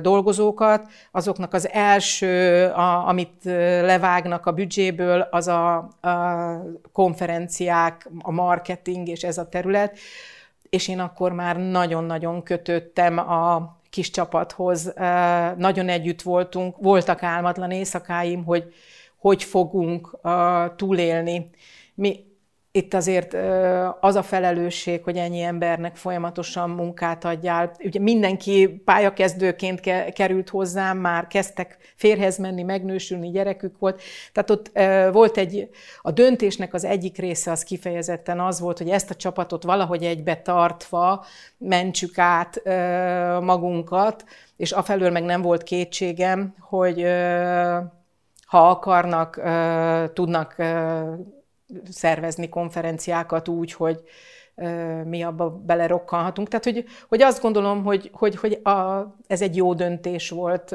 dolgozókat, 0.00 0.77
azoknak 1.12 1.54
az 1.54 1.68
első, 1.70 2.64
a, 2.66 3.08
amit 3.08 3.44
levágnak 3.82 4.46
a 4.46 4.52
büdzséből, 4.52 5.20
az 5.20 5.48
a, 5.48 5.76
a 5.76 6.64
konferenciák, 6.92 8.10
a 8.18 8.30
marketing 8.30 9.08
és 9.08 9.24
ez 9.24 9.38
a 9.38 9.48
terület, 9.48 9.98
és 10.70 10.88
én 10.88 10.98
akkor 10.98 11.32
már 11.32 11.56
nagyon-nagyon 11.56 12.42
kötöttem 12.42 13.18
a 13.18 13.76
kis 13.90 14.10
csapathoz, 14.10 14.92
nagyon 15.56 15.88
együtt 15.88 16.22
voltunk, 16.22 16.76
voltak 16.78 17.22
álmatlan 17.22 17.70
éjszakáim, 17.70 18.44
hogy 18.44 18.72
hogy 19.18 19.42
fogunk 19.42 20.18
túlélni. 20.76 21.50
Mi 21.94 22.24
itt 22.78 22.94
azért 22.94 23.36
az 24.00 24.14
a 24.14 24.22
felelősség, 24.22 25.02
hogy 25.04 25.16
ennyi 25.16 25.40
embernek 25.40 25.96
folyamatosan 25.96 26.70
munkát 26.70 27.24
adjál. 27.24 27.72
Ugye 27.84 28.00
mindenki 28.00 28.82
pályakezdőként 28.84 29.80
került 30.12 30.48
hozzám, 30.48 30.98
már 30.98 31.26
kezdtek 31.26 31.76
férhez 31.96 32.38
menni, 32.38 32.62
megnősülni, 32.62 33.30
gyerekük 33.30 33.78
volt. 33.78 34.02
Tehát 34.32 34.50
ott 34.50 34.70
volt 35.12 35.36
egy, 35.36 35.68
a 36.02 36.10
döntésnek 36.10 36.74
az 36.74 36.84
egyik 36.84 37.18
része 37.18 37.50
az 37.50 37.62
kifejezetten 37.62 38.40
az 38.40 38.60
volt, 38.60 38.78
hogy 38.78 38.88
ezt 38.88 39.10
a 39.10 39.14
csapatot 39.14 39.62
valahogy 39.62 40.04
egybe 40.04 40.36
tartva 40.36 41.24
mentsük 41.58 42.18
át 42.18 42.62
magunkat, 43.40 44.24
és 44.56 44.72
afelől 44.72 45.10
meg 45.10 45.24
nem 45.24 45.42
volt 45.42 45.62
kétségem, 45.62 46.54
hogy 46.60 47.06
ha 48.46 48.68
akarnak, 48.68 49.40
tudnak 50.12 50.56
szervezni 51.90 52.48
konferenciákat 52.48 53.48
úgy, 53.48 53.72
hogy 53.72 54.02
mi 55.04 55.22
abba 55.22 55.50
belerokkanhatunk. 55.50 56.48
Tehát, 56.48 56.64
hogy, 56.64 56.84
hogy 57.08 57.22
azt 57.22 57.42
gondolom, 57.42 57.84
hogy, 57.84 58.10
hogy, 58.12 58.36
hogy 58.36 58.52
a, 58.52 59.06
ez 59.26 59.42
egy 59.42 59.56
jó 59.56 59.74
döntés 59.74 60.30
volt. 60.30 60.74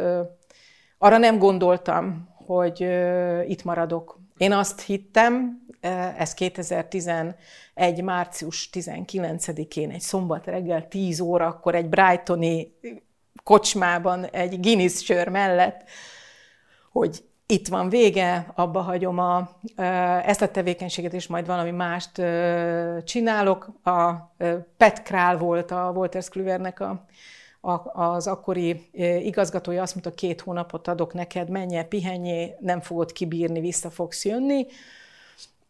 Arra 0.98 1.18
nem 1.18 1.38
gondoltam, 1.38 2.30
hogy 2.46 2.82
itt 3.48 3.64
maradok. 3.64 4.20
Én 4.38 4.52
azt 4.52 4.82
hittem, 4.82 5.62
ez 6.18 6.34
2011. 6.34 7.36
március 8.04 8.70
19-én, 8.74 9.90
egy 9.90 10.02
szombat 10.02 10.46
reggel 10.46 10.88
10 10.88 11.20
óra, 11.20 11.46
akkor 11.46 11.76
egy 11.76 11.90
Brightoni 11.90 12.74
kocsmában, 13.44 14.26
egy 14.26 14.60
Guinness 14.60 15.04
sör 15.04 15.28
mellett, 15.28 15.84
hogy 16.92 17.24
itt 17.54 17.68
van 17.68 17.90
vége, 17.90 18.52
abba 18.56 18.82
hagyom 18.82 19.20
a, 19.20 19.50
ezt 20.26 20.42
a 20.42 20.52
tevékenységet, 20.52 21.14
és 21.14 21.28
majd 21.28 21.46
valami 21.46 21.72
mást 21.72 22.22
csinálok. 23.04 23.70
A 23.84 24.12
Pet 24.78 25.04
Král 25.04 25.38
volt 25.38 25.72
a 25.72 25.92
Walters 25.96 26.30
Kluwernek 26.30 26.80
a, 26.80 27.06
a, 27.62 28.02
az 28.02 28.28
akkori 28.28 28.90
igazgatója, 29.24 29.82
azt 29.82 29.94
mondta, 29.94 30.14
két 30.14 30.42
hónapot 30.42 30.88
adok 30.88 31.14
neked, 31.14 31.50
menje, 31.50 31.84
pihenjé, 31.84 32.56
nem 32.60 32.82
fogod 32.82 33.12
kibírni, 33.12 33.60
vissza 33.60 33.90
fogsz 33.90 34.26
jönni. 34.26 34.66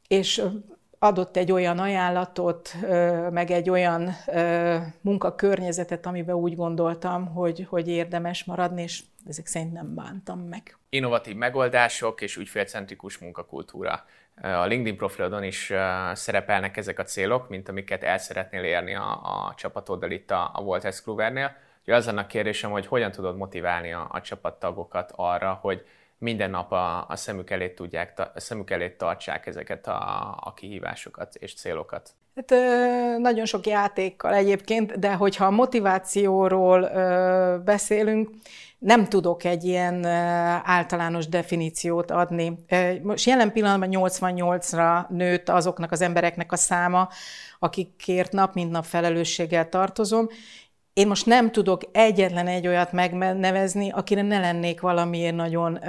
És 0.07 0.43
adott 0.99 1.37
egy 1.37 1.51
olyan 1.51 1.79
ajánlatot, 1.79 2.75
meg 3.31 3.51
egy 3.51 3.69
olyan 3.69 4.15
munkakörnyezetet, 5.01 6.05
amiben 6.05 6.35
úgy 6.35 6.55
gondoltam, 6.55 7.25
hogy, 7.25 7.67
hogy 7.69 7.87
érdemes 7.87 8.43
maradni, 8.43 8.81
és 8.81 9.03
ezek 9.27 9.45
szerint 9.45 9.73
nem 9.73 9.95
bántam 9.95 10.39
meg. 10.39 10.77
Innovatív 10.89 11.35
megoldások 11.35 12.21
és 12.21 12.37
ügyfélcentrikus 12.37 13.17
munkakultúra. 13.17 14.05
A 14.41 14.65
LinkedIn 14.65 14.97
profilodon 14.97 15.43
is 15.43 15.73
szerepelnek 16.13 16.77
ezek 16.77 16.99
a 16.99 17.03
célok, 17.03 17.49
mint 17.49 17.69
amiket 17.69 18.03
el 18.03 18.17
szeretnél 18.17 18.63
érni 18.63 18.95
a, 18.95 19.11
a 19.11 19.53
csapatoddal 19.57 20.11
itt 20.11 20.31
a, 20.31 20.51
a 20.53 20.61
Walters 20.61 21.01
Kluwernél. 21.01 21.55
Ugye 21.85 21.95
az 21.95 22.07
a 22.07 22.25
kérdésem, 22.25 22.71
hogy 22.71 22.85
hogyan 22.85 23.11
tudod 23.11 23.37
motiválni 23.37 23.93
a, 23.93 24.07
a 24.11 24.21
csapattagokat 24.21 25.11
arra, 25.15 25.59
hogy 25.61 25.85
minden 26.17 26.49
nap 26.49 26.71
a, 26.71 27.07
a 27.07 27.15
szemük 27.15 27.49
elé 27.49 27.69
tudják, 27.69 28.19
a 28.35 28.39
szemük 28.39 28.69
elé 28.69 28.89
tartsák 28.89 29.45
ezeket 29.45 29.87
a, 29.87 30.29
a 30.39 30.53
kihívásokat 30.53 31.35
és 31.35 31.55
célokat? 31.55 32.09
Hát 32.35 32.53
nagyon 33.17 33.45
sok 33.45 33.67
játékkal 33.67 34.33
egyébként, 34.33 34.99
de 34.99 35.13
hogyha 35.13 35.45
a 35.45 35.51
motivációról 35.51 36.89
beszélünk, 37.57 38.29
nem 38.83 39.05
tudok 39.05 39.43
egy 39.43 39.63
ilyen 39.63 40.05
általános 40.63 41.27
definíciót 41.27 42.11
adni. 42.11 42.65
Most 43.01 43.25
jelen 43.25 43.51
pillanatban 43.51 43.89
88-ra 43.91 45.07
nőtt 45.09 45.49
azoknak 45.49 45.91
az 45.91 46.01
embereknek 46.01 46.51
a 46.51 46.55
száma, 46.55 47.09
akikért 47.59 48.31
nap 48.31 48.53
mint 48.53 48.71
nap 48.71 48.85
felelősséggel 48.85 49.69
tartozom, 49.69 50.27
én 50.93 51.07
most 51.07 51.25
nem 51.25 51.51
tudok 51.51 51.81
egyetlen 51.91 52.47
egy 52.47 52.67
olyat 52.67 52.91
megnevezni, 52.91 53.91
akire 53.91 54.21
ne 54.21 54.39
lennék 54.39 54.81
valamiért 54.81 55.35
nagyon 55.35 55.79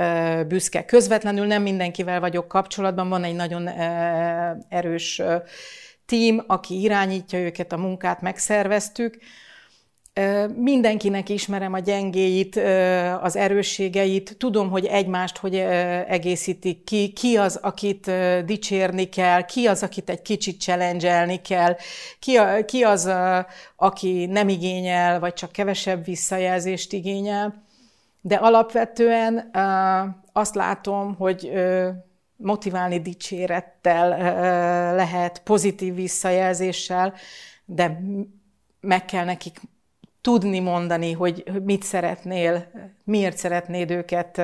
büszke. 0.48 0.84
Közvetlenül 0.84 1.46
nem 1.46 1.62
mindenkivel 1.62 2.20
vagyok 2.20 2.48
kapcsolatban, 2.48 3.08
van 3.08 3.24
egy 3.24 3.34
nagyon 3.34 3.68
erős 4.68 5.22
tím, 6.06 6.44
aki 6.46 6.80
irányítja 6.80 7.38
őket, 7.38 7.72
a 7.72 7.76
munkát 7.76 8.20
megszerveztük, 8.20 9.18
Mindenkinek 10.56 11.28
ismerem 11.28 11.72
a 11.72 11.78
gyengéit, 11.78 12.56
az 13.20 13.36
erősségeit, 13.36 14.36
tudom, 14.38 14.70
hogy 14.70 14.84
egymást 14.84 15.36
hogy 15.36 15.54
egészítik 16.08 16.84
ki, 16.84 17.12
ki 17.12 17.36
az, 17.36 17.56
akit 17.56 18.10
dicsérni 18.44 19.08
kell, 19.08 19.44
ki 19.44 19.66
az, 19.66 19.82
akit 19.82 20.10
egy 20.10 20.22
kicsit 20.22 20.60
challenge 20.60 21.38
kell, 21.42 21.76
ki, 22.18 22.38
ki 22.66 22.82
az, 22.82 23.10
aki 23.76 24.26
nem 24.26 24.48
igényel, 24.48 25.20
vagy 25.20 25.32
csak 25.32 25.52
kevesebb 25.52 26.04
visszajelzést 26.04 26.92
igényel. 26.92 27.62
De 28.20 28.34
alapvetően 28.34 29.50
azt 30.32 30.54
látom, 30.54 31.14
hogy 31.14 31.52
motiválni 32.36 33.00
dicsérettel 33.00 34.08
lehet, 34.94 35.42
pozitív 35.44 35.94
visszajelzéssel, 35.94 37.14
de 37.64 38.00
meg 38.80 39.04
kell 39.04 39.24
nekik 39.24 39.60
tudni 40.24 40.60
mondani, 40.60 41.12
hogy 41.12 41.44
mit 41.62 41.82
szeretnél, 41.82 42.66
miért 43.04 43.36
szeretnéd 43.36 43.90
őket 43.90 44.42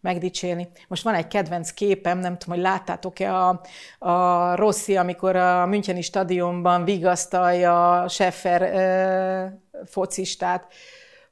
megdicsélni. 0.00 0.68
Most 0.88 1.02
van 1.02 1.14
egy 1.14 1.26
kedvenc 1.26 1.70
képem, 1.70 2.18
nem 2.18 2.38
tudom, 2.38 2.54
hogy 2.54 2.64
láttátok-e 2.64 3.34
a, 3.34 3.60
a 3.98 4.54
Rossi, 4.56 4.96
amikor 4.96 5.36
a 5.36 5.66
Müncheni 5.66 6.02
stadionban 6.02 6.84
vigasztalja 6.84 8.02
a 8.02 8.08
Scheffer 8.08 8.62
e, 8.62 9.58
focistát. 9.86 10.72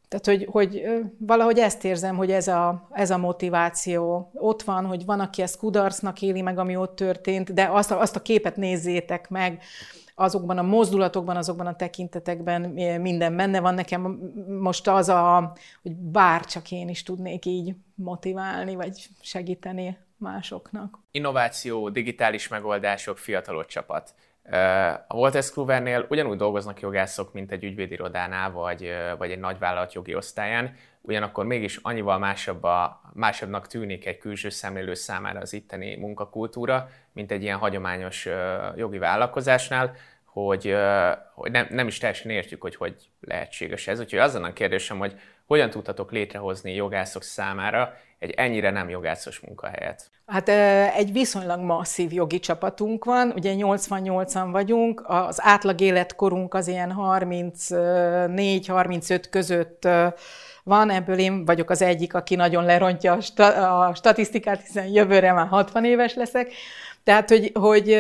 Tehát, 0.09 0.27
hogy, 0.27 0.49
hogy 0.51 0.83
valahogy 1.19 1.59
ezt 1.59 1.85
érzem, 1.85 2.17
hogy 2.17 2.31
ez 2.31 2.49
a, 2.49 2.89
ez 2.91 3.11
a 3.11 3.19
motiváció 3.19 4.31
ott 4.35 4.63
van, 4.63 4.87
hogy 4.87 5.05
van, 5.05 5.21
aki 5.21 5.43
ezt 5.43 5.59
kudarcnak 5.59 6.23
éli 6.23 6.41
meg, 6.41 6.59
ami 6.59 6.77
ott 6.77 6.97
történt, 6.97 7.55
de 7.55 7.69
azt 7.71 7.91
a, 7.91 8.01
azt 8.01 8.17
a 8.17 8.23
képet 8.23 8.57
nézzétek 8.57 9.29
meg, 9.29 9.63
azokban 10.23 10.59
a 10.59 10.63
mozdulatokban, 10.63 11.37
azokban 11.37 11.67
a 11.67 11.77
tekintetekben 11.77 12.61
minden 13.01 13.37
benne 13.37 13.61
van. 13.61 13.75
Nekem 13.75 14.03
most 14.61 14.89
az 14.89 15.09
a, 15.09 15.53
hogy 15.83 15.97
bár 15.97 16.45
csak 16.45 16.71
én 16.71 16.89
is 16.89 17.03
tudnék 17.03 17.47
így 17.47 17.75
motiválni, 17.95 18.75
vagy 18.75 19.09
segíteni 19.21 19.99
másoknak. 20.17 20.99
Innováció, 21.11 21.89
digitális 21.89 22.49
megoldások, 22.49 23.19
fiatalod 23.19 23.67
csapat. 23.67 24.15
A 25.09 25.17
Walters 25.17 25.53
Kluwernél 25.53 26.07
ugyanúgy 26.09 26.37
dolgoznak 26.37 26.81
jogászok, 26.81 27.33
mint 27.33 27.53
egy 27.53 27.65
ügyvédirodánál, 27.65 28.51
vagy, 28.51 28.93
vagy 29.19 29.31
egy 29.31 29.39
nagyvállalat 29.39 29.93
jogi 29.93 30.15
osztályán, 30.15 30.75
ugyanakkor 31.01 31.45
mégis 31.45 31.77
annyival 31.83 32.19
másabb 32.19 32.63
a, 32.63 33.01
másabbnak 33.13 33.67
tűnik 33.67 34.07
egy 34.07 34.19
külső 34.19 34.49
szemlélő 34.49 34.95
számára 34.95 35.41
az 35.41 35.53
itteni 35.53 35.97
munkakultúra, 35.97 36.89
mint 37.13 37.33
egy 37.33 37.43
ilyen 37.43 37.59
hagyományos 37.59 38.29
jogi 38.77 38.99
vállalkozásnál, 38.99 39.95
hogy, 40.33 40.75
hogy 41.35 41.51
nem, 41.51 41.67
nem 41.71 41.87
is 41.87 41.99
teljesen 41.99 42.31
értjük, 42.31 42.63
hogy 42.63 42.77
hogy 42.77 42.95
lehetséges 43.21 43.87
ez. 43.87 44.01
Úgyhogy 44.01 44.19
azon 44.19 44.45
a 44.45 44.53
kérdésem, 44.53 44.99
hogy 44.99 45.15
hogyan 45.47 45.71
tudhatok 45.71 46.13
létrehozni 46.13 46.75
jogászok 46.75 47.23
számára 47.23 47.95
egy 48.19 48.31
ennyire 48.31 48.71
nem 48.71 48.89
jogászos 48.89 49.41
munkahelyet? 49.41 50.11
Hát 50.27 50.49
egy 50.97 51.13
viszonylag 51.13 51.61
masszív 51.61 52.13
jogi 52.13 52.39
csapatunk 52.39 53.05
van, 53.05 53.33
ugye 53.37 53.55
88-an 53.57 54.49
vagyunk, 54.51 55.03
az 55.07 55.39
átlag 55.43 55.81
életkorunk 55.81 56.55
az 56.55 56.69
ilyen 56.69 56.95
34-35 56.99 59.25
között 59.31 59.89
van, 60.65 60.91
ebből 60.91 61.19
én 61.19 61.45
vagyok 61.45 61.71
az 61.71 61.83
egyik, 61.83 62.15
aki 62.15 62.35
nagyon 62.35 62.65
lerontja 62.65 63.19
a 63.79 63.95
statisztikát, 63.95 64.63
hiszen 64.63 64.87
jövőre 64.87 65.33
már 65.33 65.47
60 65.47 65.85
éves 65.85 66.15
leszek. 66.15 66.53
Tehát, 67.05 67.29
hogy, 67.29 67.51
hogy 67.55 67.93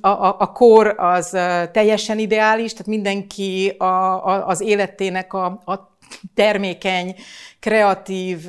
a, 0.00 0.08
a, 0.08 0.36
a 0.38 0.52
kor 0.52 0.94
az 0.96 1.28
teljesen 1.72 2.18
ideális, 2.18 2.72
tehát 2.72 2.86
mindenki 2.86 3.68
a, 3.78 3.84
a, 3.84 4.46
az 4.46 4.60
életének 4.60 5.32
a, 5.32 5.44
a 5.44 5.96
termékeny, 6.34 7.14
kreatív 7.60 8.48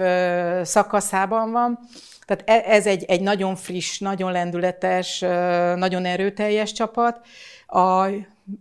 szakaszában 0.63 1.51
van. 1.51 1.79
Tehát 2.25 2.43
e, 2.49 2.71
ez 2.73 2.85
egy, 2.85 3.03
egy 3.03 3.21
nagyon 3.21 3.55
friss, 3.55 3.99
nagyon 3.99 4.31
lendületes, 4.31 5.19
nagyon 5.75 6.05
erőteljes 6.05 6.71
csapat. 6.71 7.19
A, 7.67 8.05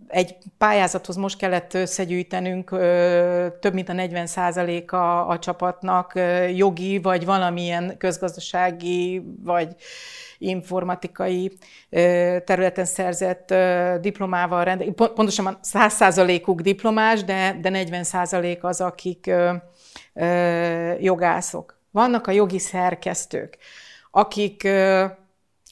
egy 0.08 0.36
pályázathoz 0.58 1.16
most 1.16 1.38
kellett 1.38 1.74
összegyűjtenünk 1.74 2.70
több 3.60 3.72
mint 3.72 3.88
a 3.88 3.92
40 3.92 4.26
a, 4.86 5.28
a 5.28 5.38
csapatnak 5.38 6.12
jogi, 6.54 6.98
vagy 6.98 7.24
valamilyen 7.24 7.96
közgazdasági, 7.98 9.22
vagy 9.42 9.74
informatikai 10.38 11.58
területen 12.44 12.84
szerzett 12.84 13.54
diplomával 14.00 14.64
rendelkezik. 14.64 15.14
Pontosan 15.14 15.58
100%-uk 15.72 16.60
diplomás, 16.60 17.24
de, 17.24 17.58
de 17.60 17.70
40% 17.72 18.60
az, 18.60 18.80
akik 18.80 19.30
jogászok. 20.98 21.76
Vannak 21.90 22.26
a 22.26 22.30
jogi 22.30 22.58
szerkesztők 22.58 23.58
akik 24.10 24.68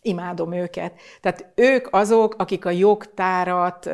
imádom 0.07 0.53
őket. 0.53 0.93
Tehát 1.21 1.47
ők 1.55 1.87
azok, 1.91 2.35
akik 2.39 2.65
a 2.65 2.71
jogtárat, 2.71 3.91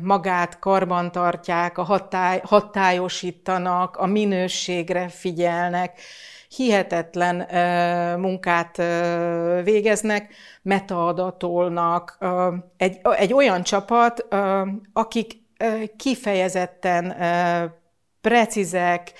magát 0.00 0.58
karban 0.58 1.12
tartják, 1.12 1.78
a 1.78 1.82
hatály, 1.82 2.40
hatályosítanak, 2.44 3.96
a 3.96 4.06
minőségre 4.06 5.08
figyelnek, 5.08 6.00
hihetetlen 6.48 7.36
munkát 8.20 8.76
végeznek, 9.64 10.34
metaadatolnak. 10.62 12.18
Egy, 12.76 13.00
egy 13.16 13.32
olyan 13.32 13.62
csapat, 13.62 14.26
akik 14.92 15.32
kifejezetten 15.96 17.16
precízek, 18.20 19.12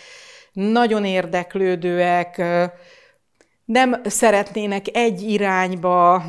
nagyon 0.53 1.05
érdeklődőek, 1.05 2.43
nem 3.65 4.01
szeretnének 4.05 4.87
egy 4.93 5.23
irányba 5.23 6.25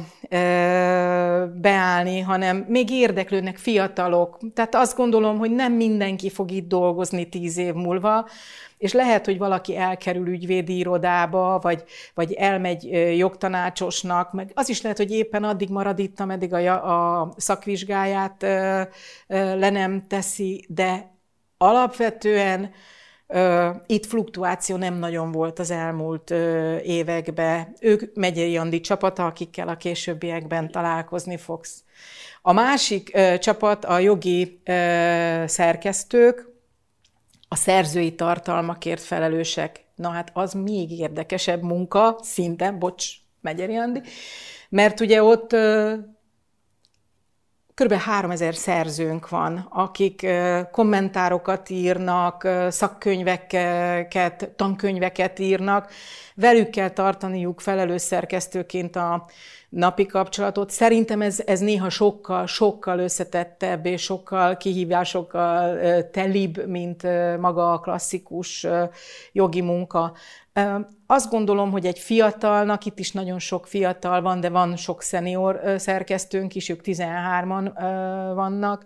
beállni, 1.53 2.19
hanem 2.19 2.65
még 2.67 2.89
érdeklődnek 2.89 3.57
fiatalok. 3.57 4.39
Tehát 4.53 4.75
azt 4.75 4.97
gondolom, 4.97 5.37
hogy 5.37 5.51
nem 5.51 5.73
mindenki 5.73 6.29
fog 6.29 6.51
itt 6.51 6.67
dolgozni 6.67 7.29
tíz 7.29 7.57
év 7.57 7.73
múlva, 7.73 8.27
és 8.77 8.93
lehet, 8.93 9.25
hogy 9.25 9.37
valaki 9.37 9.77
elkerül 9.77 10.27
ügyvédi 10.27 10.77
irodába, 10.77 11.59
vagy, 11.61 11.83
vagy 12.13 12.33
elmegy 12.33 12.83
jogtanácsosnak, 13.17 14.31
meg 14.31 14.51
az 14.53 14.69
is 14.69 14.81
lehet, 14.81 14.97
hogy 14.97 15.11
éppen 15.11 15.43
addig 15.43 15.69
marad 15.69 15.99
itt, 15.99 16.19
ameddig 16.19 16.53
a, 16.53 17.19
a 17.19 17.33
szakvizsgáját 17.37 18.41
le 19.27 19.69
nem 19.69 20.07
teszi, 20.07 20.65
de 20.67 21.13
alapvetően 21.57 22.71
itt 23.85 24.05
fluktuáció 24.05 24.75
nem 24.75 24.93
nagyon 24.93 25.31
volt 25.31 25.59
az 25.59 25.71
elmúlt 25.71 26.29
években. 26.83 27.75
Ők 27.79 28.15
Megyeri 28.15 28.57
Andi 28.57 28.79
csapata, 28.79 29.25
akikkel 29.25 29.67
a 29.67 29.77
későbbiekben 29.77 30.71
találkozni 30.71 31.37
fogsz. 31.37 31.83
A 32.41 32.51
másik 32.51 33.17
csapat 33.39 33.85
a 33.85 33.99
jogi 33.99 34.61
szerkesztők, 35.45 36.53
a 37.47 37.55
szerzői 37.55 38.15
tartalmakért 38.15 39.01
felelősek. 39.01 39.83
Na 39.95 40.09
hát 40.09 40.31
az 40.33 40.53
még 40.53 40.91
érdekesebb 40.91 41.61
munka, 41.61 42.19
szinte, 42.21 42.71
bocs, 42.71 43.05
Megyeri 43.41 43.75
Andi, 43.75 44.01
mert 44.69 44.99
ugye 44.99 45.23
ott 45.23 45.55
Kb. 47.83 47.93
3000 47.93 48.55
szerzőnk 48.55 49.29
van, 49.29 49.67
akik 49.69 50.27
kommentárokat 50.71 51.69
írnak, 51.69 52.47
szakkönyveket, 52.69 54.49
tankönyveket 54.55 55.39
írnak. 55.39 55.91
Velük 56.35 56.69
kell 56.69 56.89
tartaniuk 56.89 57.61
felelős 57.61 58.01
szerkesztőként 58.01 58.95
a 58.95 59.25
napi 59.75 60.05
kapcsolatot. 60.05 60.69
Szerintem 60.69 61.21
ez, 61.21 61.41
ez 61.45 61.59
néha 61.59 61.89
sokkal, 61.89 62.47
sokkal 62.47 62.99
összetettebb 62.99 63.85
és 63.85 64.01
sokkal 64.01 64.57
kihívásokkal 64.57 65.79
telibb, 66.09 66.67
mint 66.67 67.03
maga 67.39 67.71
a 67.73 67.79
klasszikus 67.79 68.67
jogi 69.31 69.61
munka. 69.61 70.13
Azt 71.07 71.29
gondolom, 71.29 71.71
hogy 71.71 71.85
egy 71.85 71.99
fiatalnak, 71.99 72.85
itt 72.85 72.99
is 72.99 73.11
nagyon 73.11 73.39
sok 73.39 73.67
fiatal 73.67 74.21
van, 74.21 74.39
de 74.39 74.49
van 74.49 74.75
sok 74.75 75.01
szenior 75.01 75.61
szerkesztőnk 75.77 76.55
is, 76.55 76.69
ők 76.69 76.79
13-an 76.83 77.71
vannak, 78.35 78.85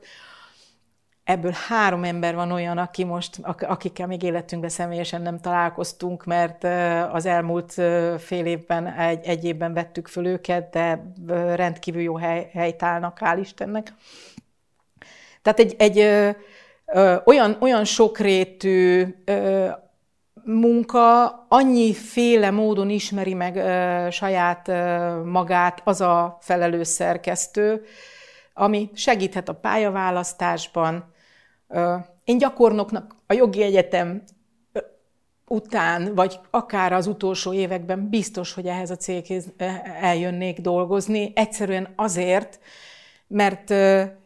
ebből 1.29 1.53
három 1.67 2.03
ember 2.03 2.35
van 2.35 2.51
olyan, 2.51 2.77
aki 2.77 3.03
most, 3.03 3.39
akikkel 3.59 4.07
még 4.07 4.23
életünkben 4.23 4.69
személyesen 4.69 5.21
nem 5.21 5.39
találkoztunk, 5.39 6.25
mert 6.25 6.63
az 7.11 7.25
elmúlt 7.25 7.73
fél 8.17 8.45
évben, 8.45 8.87
egy, 8.87 9.25
egy 9.25 9.43
évben 9.43 9.73
vettük 9.73 10.07
föl 10.07 10.25
őket, 10.25 10.69
de 10.69 11.13
rendkívül 11.55 12.01
jó 12.01 12.15
hely, 12.15 12.49
helyt 12.53 12.83
állnak, 12.83 13.17
hál' 13.21 13.37
Istennek. 13.39 13.93
Tehát 15.41 15.59
egy, 15.59 15.75
egy 15.77 15.99
ö, 15.99 16.29
ö, 16.85 17.15
olyan, 17.25 17.57
olyan 17.59 17.83
sokrétű 17.83 19.05
ö, 19.25 19.67
munka 20.43 21.25
annyi 21.49 21.93
féle 21.93 22.51
módon 22.51 22.89
ismeri 22.89 23.33
meg 23.33 23.55
ö, 23.55 24.07
saját 24.11 24.67
ö, 24.67 25.23
magát 25.23 25.81
az 25.83 26.01
a 26.01 26.37
felelős 26.41 26.87
szerkesztő, 26.87 27.85
ami 28.53 28.89
segíthet 28.93 29.49
a 29.49 29.53
pályaválasztásban. 29.53 31.17
Én 32.23 32.37
gyakornoknak 32.37 33.15
a 33.27 33.33
jogi 33.33 33.61
egyetem 33.61 34.23
után, 35.47 36.15
vagy 36.15 36.39
akár 36.49 36.93
az 36.93 37.07
utolsó 37.07 37.53
években 37.53 38.09
biztos, 38.09 38.53
hogy 38.53 38.67
ehhez 38.67 38.89
a 38.89 38.95
céghez 38.95 39.45
eljönnék 40.01 40.59
dolgozni. 40.59 41.31
Egyszerűen 41.35 41.93
azért, 41.95 42.59
mert 43.27 43.73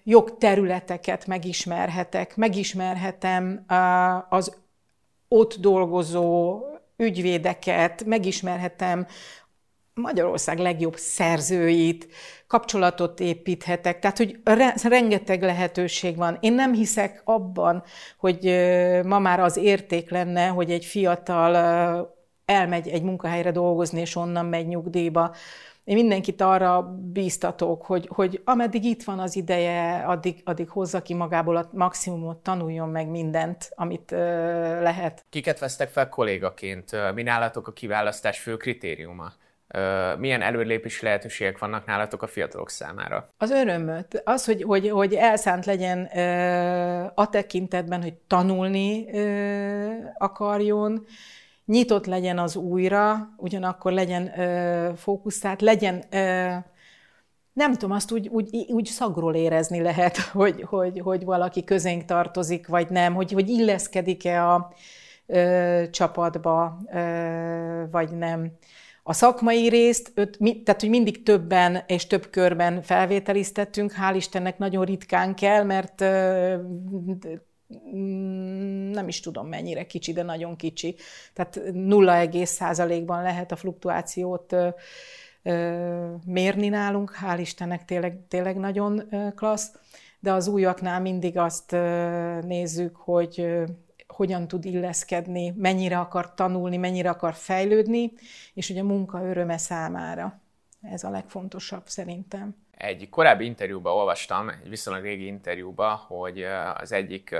jogterületeket 0.04 1.28
megismerhetek, 1.28 2.36
megismerhetem 2.36 3.66
az 4.30 4.58
ott 5.28 5.56
dolgozó 5.60 6.60
ügyvédeket, 6.98 8.04
megismerhetem 8.06 9.08
Magyarország 9.94 10.60
legjobb 10.60 10.96
szerzőit, 10.96 12.08
kapcsolatot 12.48 13.20
építhetek, 13.20 14.00
tehát 14.00 14.18
hogy 14.18 14.40
rengeteg 14.84 15.42
lehetőség 15.42 16.16
van. 16.16 16.38
Én 16.40 16.54
nem 16.54 16.74
hiszek 16.74 17.22
abban, 17.24 17.84
hogy 18.18 18.46
ma 19.06 19.20
már 19.20 19.40
az 19.40 19.58
érték 19.58 20.10
lenne, 20.10 20.48
hogy 20.48 20.72
egy 20.72 20.86
fiatal 20.86 21.56
elmegy 22.46 22.88
egy 22.88 23.04
munkahelyre 23.04 23.52
dolgozni, 23.52 24.00
és 24.00 24.16
onnan 24.16 24.46
megy 24.46 24.68
nyugdíjba. 24.68 25.36
Én 25.84 25.96
mindenkit 25.96 26.42
arra 26.42 26.82
bíztatok, 27.12 27.86
hogy, 27.86 28.10
hogy 28.12 28.42
ameddig 28.44 28.84
itt 28.84 29.04
van 29.04 29.20
az 29.20 29.36
ideje, 29.36 30.04
addig, 30.06 30.42
addig 30.44 30.70
hozza 30.70 31.02
ki 31.02 31.14
magából 31.14 31.56
a 31.56 31.70
maximumot, 31.72 32.38
tanuljon 32.38 32.90
meg 32.90 33.08
mindent, 33.08 33.72
amit 33.76 34.12
uh, 34.12 34.20
lehet. 34.82 35.26
Kiket 35.30 35.60
vesztek 35.60 35.90
fel 35.90 36.10
kollégaként? 36.10 37.14
Mi 37.14 37.24
nálatok 37.24 37.68
a 37.68 37.72
kiválasztás 37.72 38.40
fő 38.40 38.58
kritériuma? 38.58 39.34
Milyen 40.18 40.42
előrelépési 40.42 41.06
lehetőségek 41.06 41.58
vannak 41.58 41.86
nálatok 41.86 42.22
a 42.22 42.28
fiatalok 42.28 42.70
számára? 42.70 43.30
Az 43.38 43.52
örömöt, 43.52 44.22
az, 44.26 44.46
hogy, 44.46 44.64
hogy, 44.64 44.90
hogy 44.90 45.14
elszánt 45.14 45.66
legyen 45.66 46.04
a 47.16 47.30
tekintetben, 47.30 48.02
hogy 48.02 48.14
tanulni 48.14 49.06
akarjon, 50.18 51.06
nyitott 51.66 52.06
legyen 52.06 52.40
az 52.40 52.56
újra, 52.56 53.34
ugyanakkor 53.38 53.92
legyen 53.92 54.40
ö, 54.40 54.92
fókuszált, 54.96 55.62
legyen, 55.62 56.04
ö, 56.10 56.54
nem 57.54 57.74
tudom, 57.74 57.92
azt 57.92 58.12
úgy, 58.12 58.28
úgy, 58.28 58.66
úgy 58.70 58.86
szagról 58.86 59.36
érezni 59.36 59.82
lehet, 59.82 60.18
hogy, 60.42 60.62
hogy, 60.62 61.00
hogy 61.00 61.24
valaki 61.24 61.64
közénk 61.64 62.06
tartozik, 62.06 62.68
vagy 62.68 62.90
nem, 62.90 63.14
hogy, 63.14 63.32
hogy 63.32 63.50
illeszkedik-e 63.50 64.50
a 64.50 64.74
ö, 65.26 65.84
csapatba, 65.92 66.78
ö, 66.94 67.84
vagy 67.92 68.12
nem. 68.12 68.52
A 69.04 69.14
szakmai 69.14 69.70
részt, 69.70 70.12
öt, 70.16 70.40
mi, 70.40 70.62
tehát 70.62 70.82
hogy 70.82 70.90
mindig 70.90 71.24
többen 71.24 71.84
és 71.88 72.08
több 72.08 72.30
körben 72.30 72.82
felvételiztettünk, 72.82 73.94
hál' 74.02 74.16
Istennek 74.16 74.58
nagyon 74.58 74.86
ritkán 74.86 75.36
kell, 75.36 75.64
mert 75.64 76.02
ö, 76.02 76.56
Mm, 77.94 78.92
nem 78.92 79.08
is 79.08 79.20
tudom 79.20 79.48
mennyire 79.48 79.86
kicsi, 79.86 80.14
de 80.14 80.24
nagyon 80.24 80.56
kicsi. 80.56 80.96
Tehát 81.34 81.62
0,1%-ban 81.66 83.22
lehet 83.22 83.52
a 83.52 83.56
fluktuációt 83.56 84.56
mérni 86.26 86.68
nálunk, 86.68 87.18
hál' 87.22 87.38
Istennek 87.40 87.86
tényleg, 87.86 88.20
tényleg 88.28 88.58
nagyon 88.58 89.04
klassz, 89.36 89.72
de 90.20 90.32
az 90.32 90.48
újaknál 90.48 91.02
mindig 91.02 91.38
azt 91.38 91.72
nézzük, 92.42 92.96
hogy 92.96 93.64
hogyan 94.14 94.48
tud 94.48 94.66
illeszkedni, 94.66 95.54
mennyire 95.58 96.00
akar 96.00 96.34
tanulni, 96.34 96.78
mennyire 96.78 97.10
akar 97.10 97.34
fejlődni, 97.34 98.12
és 98.54 98.70
ugye 98.70 98.84
munka 98.84 99.26
öröme 99.26 99.58
számára. 99.58 100.42
Ez 100.82 101.04
a 101.04 101.10
legfontosabb 101.10 101.88
szerintem. 101.88 102.56
Egy 102.78 103.10
korábbi 103.10 103.46
interjúban 103.46 103.94
olvastam, 103.94 104.50
egy 104.50 104.70
viszonylag 104.70 105.04
régi 105.04 105.26
interjúban, 105.26 105.96
hogy 105.96 106.44
az 106.76 106.92
egyik 106.92 107.36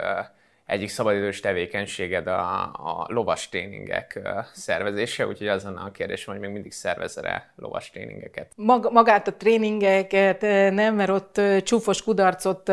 egyik 0.74 0.90
szabadidős 0.90 1.40
tevékenységed 1.40 2.28
a, 2.28 2.62
a 2.62 3.06
lovas 3.08 3.50
tréningek 3.50 4.20
szervezése, 4.54 5.28
úgyhogy 5.28 5.48
azon 5.48 5.78
a 5.78 5.92
kérdésem, 5.92 6.34
hogy 6.34 6.44
még 6.44 6.52
mindig 6.52 6.72
szervezel-e 6.72 7.54
lovas 7.56 7.90
tréningeket? 7.90 8.52
Mag, 8.56 8.90
magát 8.92 9.28
a 9.28 9.34
tréningeket 9.34 10.42
nem, 10.72 10.96
mert 10.96 11.10
ott 11.10 11.42
csúfos 11.64 12.04
kudarcot 12.04 12.68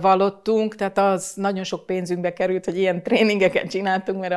vallottunk, 0.00 0.74
tehát 0.74 0.98
az 0.98 1.32
nagyon 1.34 1.64
sok 1.64 1.86
pénzünkbe 1.86 2.32
került, 2.32 2.64
hogy 2.64 2.78
ilyen 2.78 3.02
tréningeket 3.02 3.70
csináltunk, 3.70 4.20
mert 4.20 4.32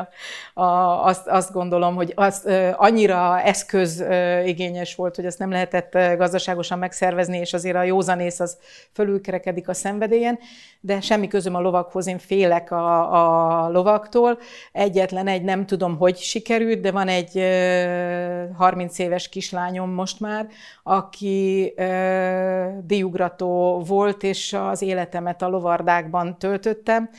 a, 0.54 0.62
a, 0.62 1.06
azt, 1.06 1.28
azt 1.28 1.52
gondolom, 1.52 1.96
hogy 1.96 2.14
az 2.16 2.48
annyira 2.76 3.42
eszközigényes 3.42 4.96
volt, 4.96 5.16
hogy 5.16 5.26
ezt 5.26 5.40
nem 5.40 5.52
lehetett 5.52 6.18
gazdaságosan 6.18 6.80
megszervezni, 6.80 7.38
és 7.38 7.54
azért 7.54 7.76
a 7.76 7.84
józanész 7.84 8.40
az 8.40 8.58
fölülkerekedik 8.94 9.68
a 9.68 9.74
szenvedélyen, 9.74 10.40
de 10.82 11.02
semmi 11.02 11.28
közöm 11.28 11.56
a 11.56 11.60
lovakhoz, 11.60 12.08
én 12.08 12.18
félek 12.18 12.72
a 12.72 13.14
a, 13.14 13.70
lovaktól. 13.70 14.38
Egyetlen 14.72 15.28
egy, 15.28 15.42
nem 15.42 15.66
tudom, 15.66 15.98
hogy 15.98 16.18
sikerült, 16.18 16.80
de 16.80 16.92
van 16.92 17.08
egy 17.08 17.44
30 18.58 19.00
éves 19.00 19.30
kislányom 19.30 19.90
most 19.90 20.20
már, 20.20 20.48
aki 20.84 21.74
diugrató 22.84 23.80
volt, 23.88 24.24
és 24.24 24.54
az 24.54 24.82
életemet 24.82 25.42
a 25.42 25.50
lovardákban 25.50 26.38
töltöttem 26.38 27.10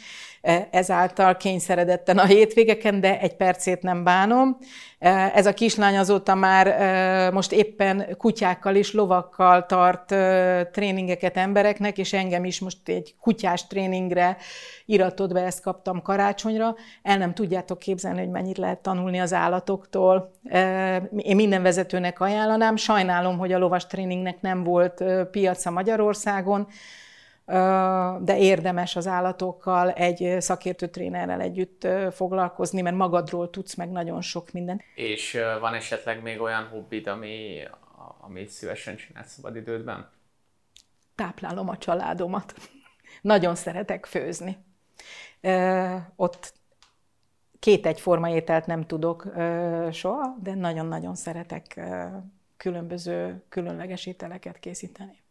ezáltal 0.71 1.37
kényszeredetten 1.37 2.19
a 2.19 2.25
hétvégeken, 2.25 3.01
de 3.01 3.21
egy 3.21 3.37
percét 3.37 3.83
nem 3.83 4.05
bánom. 4.05 4.57
E, 4.99 5.31
ez 5.35 5.47
a 5.47 5.55
kislány 5.55 5.97
azóta 5.97 6.35
már 6.35 6.67
e, 6.67 7.31
most 7.31 7.53
éppen 7.53 8.17
kutyákkal 8.19 8.75
és 8.75 8.93
lovakkal 8.93 9.67
tart 9.67 10.15
tréningeket 10.73 11.37
embereknek, 11.37 11.99
és 11.99 12.13
engem 12.13 12.45
is 12.45 12.61
most 12.61 12.79
egy 12.89 13.15
kutyás 13.21 13.67
tréningre 13.67 14.37
iratott 14.87 15.33
be, 15.33 15.41
ezt 15.41 15.63
kaptam 15.63 16.03
karácsonyra. 16.03 16.75
El 17.03 17.19
nem 17.19 17.35
tudjátok 17.35 17.79
képzelni, 17.79 18.19
hogy 18.19 18.31
mennyit 18.31 18.59
lehet 18.59 18.79
tanulni 18.79 19.21
az 19.21 19.33
állatoktól. 19.33 20.31
Én 21.17 21.37
minden 21.37 21.63
vezetőnek 21.63 22.21
ajánlanám. 22.21 22.77
Sajnálom, 22.77 23.39
hogy 23.39 23.53
a 23.53 23.59
lovas 23.59 23.87
tréningnek 23.87 24.41
nem 24.41 24.65
volt 24.65 25.05
piaca 25.31 25.71
Magyarországon, 25.71 26.69
de 28.21 28.39
érdemes 28.39 28.97
az 28.97 29.07
állatokkal 29.07 29.91
egy 29.91 30.37
szakértő 30.41 30.89
trénerrel 30.89 31.41
együtt 31.41 31.87
foglalkozni, 32.11 32.81
mert 32.81 32.97
magadról 32.97 33.51
tudsz 33.51 33.75
meg 33.75 33.91
nagyon 33.91 34.21
sok 34.21 34.53
mindent. 34.53 34.83
És 34.95 35.39
van 35.61 35.75
esetleg 35.75 36.23
még 36.23 36.41
olyan 36.41 36.65
hobbid, 36.65 37.07
ami, 37.07 37.63
amit 38.21 38.49
szívesen 38.49 38.97
csinálsz 38.97 39.33
szabadidődben? 39.33 40.09
Táplálom 41.15 41.69
a 41.69 41.77
családomat. 41.77 42.55
nagyon 43.23 43.55
szeretek 43.55 44.07
főzni. 44.07 44.57
Ott 46.17 46.53
két 47.59 47.87
egyforma 47.87 48.31
ételt 48.31 48.67
nem 48.67 48.87
tudok 48.87 49.33
soha, 49.93 50.37
de 50.43 50.55
nagyon-nagyon 50.55 51.15
szeretek 51.15 51.81
különböző, 52.57 53.45
különleges 53.49 54.07
ételeket 54.07 54.59
készíteni. 54.59 55.23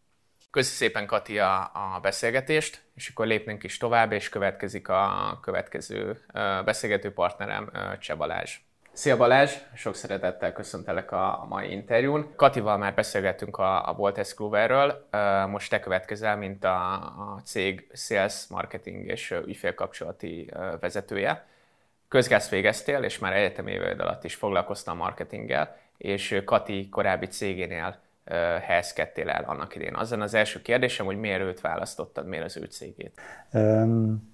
Köszi 0.51 0.75
szépen, 0.75 1.05
Kati, 1.05 1.39
a, 1.39 1.61
a 1.61 1.99
beszélgetést, 2.01 2.81
és 2.95 3.09
akkor 3.09 3.27
lépnénk 3.27 3.63
is 3.63 3.77
tovább, 3.77 4.11
és 4.11 4.29
következik 4.29 4.87
a 4.87 5.39
következő 5.41 6.25
beszélgető 6.65 7.13
partnerem, 7.13 7.71
Cseh 7.99 8.17
Balázs. 8.17 8.57
Szia 8.91 9.17
Balázs, 9.17 9.53
sok 9.75 9.95
szeretettel 9.95 10.53
köszöntelek 10.53 11.11
a 11.11 11.45
mai 11.49 11.71
interjún. 11.71 12.33
Katival 12.35 12.77
már 12.77 12.93
beszélgettünk 12.93 13.57
a, 13.57 13.89
a 13.89 13.93
Volt 13.93 14.33
Cloverről, 14.35 15.07
most 15.47 15.69
te 15.69 15.79
következel, 15.79 16.37
mint 16.37 16.63
a, 16.63 16.93
a 16.93 17.41
cég 17.45 17.91
sales, 17.93 18.45
marketing 18.49 19.05
és 19.05 19.31
ügyfélkapcsolati 19.45 20.51
vezetője. 20.79 21.45
Közgázt 22.07 22.49
végeztél, 22.49 23.03
és 23.03 23.19
már 23.19 23.33
egyetemi 23.33 23.77
alatt 23.77 24.23
is 24.23 24.35
foglalkoztam 24.35 24.97
marketinggel, 24.97 25.77
és 25.97 26.41
Kati 26.45 26.89
korábbi 26.89 27.25
cégénél 27.25 27.99
helyezkedtél 28.61 29.29
el 29.29 29.43
annak 29.43 29.75
idén? 29.75 29.95
Azon 29.95 30.21
az 30.21 30.33
első 30.33 30.61
kérdésem, 30.61 31.05
hogy 31.05 31.17
miért 31.17 31.41
őt 31.41 31.61
választottad, 31.61 32.27
miért 32.27 32.45
az 32.45 32.57
ő 32.57 32.63
cégét? 32.63 33.21
Um, 33.53 34.33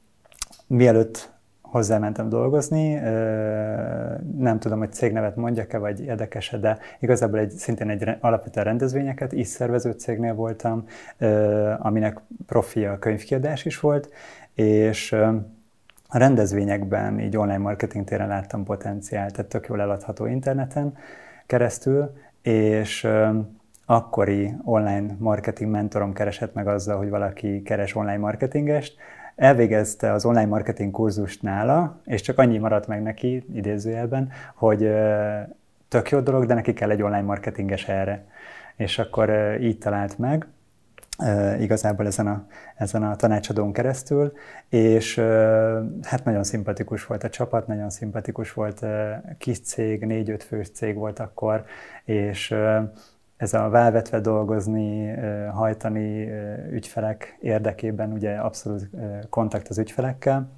mielőtt 0.68 1.34
hozzámentem 1.62 2.30
dolgozni, 2.30 2.94
nem 4.38 4.60
tudom, 4.60 4.80
hogy 4.80 4.94
cégnevet 4.94 5.36
mondjak-e, 5.36 5.78
vagy 5.78 6.00
érdekes 6.00 6.50
de 6.50 6.78
igazából 7.00 7.40
egy, 7.40 7.52
szintén 7.52 7.90
egy 7.90 8.10
alapvetően 8.20 8.66
rendezvényeket 8.66 9.32
is 9.32 9.48
szervező 9.48 9.92
cégnél 9.92 10.34
voltam, 10.34 10.86
aminek 11.78 12.20
profi 12.46 12.86
a 12.86 13.00
könyvkiadás 13.00 13.66
is 13.66 13.80
volt, 13.80 14.10
és 14.54 15.12
a 16.08 16.18
rendezvényekben 16.18 17.20
így 17.20 17.38
online 17.38 17.58
marketing 17.58 18.06
téren 18.06 18.28
láttam 18.28 18.64
potenciált, 18.64 19.34
tehát 19.34 19.50
tök 19.50 19.68
jól 19.68 19.82
eladható 19.82 20.26
interneten 20.26 20.98
keresztül, 21.46 22.14
és 22.42 23.08
akkori 23.86 24.54
online 24.64 25.16
marketing 25.20 25.72
mentorom 25.72 26.14
keresett 26.14 26.54
meg 26.54 26.68
azzal, 26.68 26.98
hogy 26.98 27.10
valaki 27.10 27.62
keres 27.62 27.96
online 27.96 28.18
marketingest, 28.18 28.96
elvégezte 29.36 30.12
az 30.12 30.26
online 30.26 30.46
marketing 30.46 30.92
kurzust 30.92 31.42
nála, 31.42 32.00
és 32.04 32.22
csak 32.22 32.38
annyi 32.38 32.58
maradt 32.58 32.88
meg 32.88 33.02
neki, 33.02 33.46
idézőjelben, 33.54 34.32
hogy 34.56 34.92
tök 35.88 36.10
jó 36.10 36.20
dolog, 36.20 36.46
de 36.46 36.54
neki 36.54 36.74
kell 36.74 36.90
egy 36.90 37.02
online 37.02 37.22
marketinges 37.22 37.88
erre. 37.88 38.26
És 38.76 39.00
akkor 39.00 39.58
így 39.62 39.78
talált 39.78 40.18
meg, 40.18 40.48
igazából 41.60 42.06
ezen 42.06 42.28
a, 42.28 42.46
ezen 42.76 43.04
a 43.04 43.16
tanácsadón 43.16 43.74
keresztül, 43.74 44.34
és 44.70 45.18
hát 46.02 46.24
nagyon 46.24 46.44
szimpatikus 46.44 47.06
volt 47.06 47.24
a 47.24 47.30
csapat, 47.30 47.68
nagyon 47.68 47.90
szimpatikus 47.90 48.54
volt 48.54 48.86
kis 49.38 49.60
cég, 49.60 50.06
négy-öt 50.06 50.44
fős 50.44 50.70
cég 50.70 50.96
volt 50.96 51.20
akkor, 51.20 51.66
és 52.04 52.56
ez 53.38 53.54
a 53.54 53.70
válvetve 53.70 54.20
dolgozni, 54.20 55.14
hajtani 55.52 56.30
ügyfelek 56.72 57.38
érdekében 57.42 58.12
ugye 58.12 58.36
abszolút 58.36 58.90
kontakt 59.30 59.68
az 59.68 59.78
ügyfelekkel, 59.78 60.50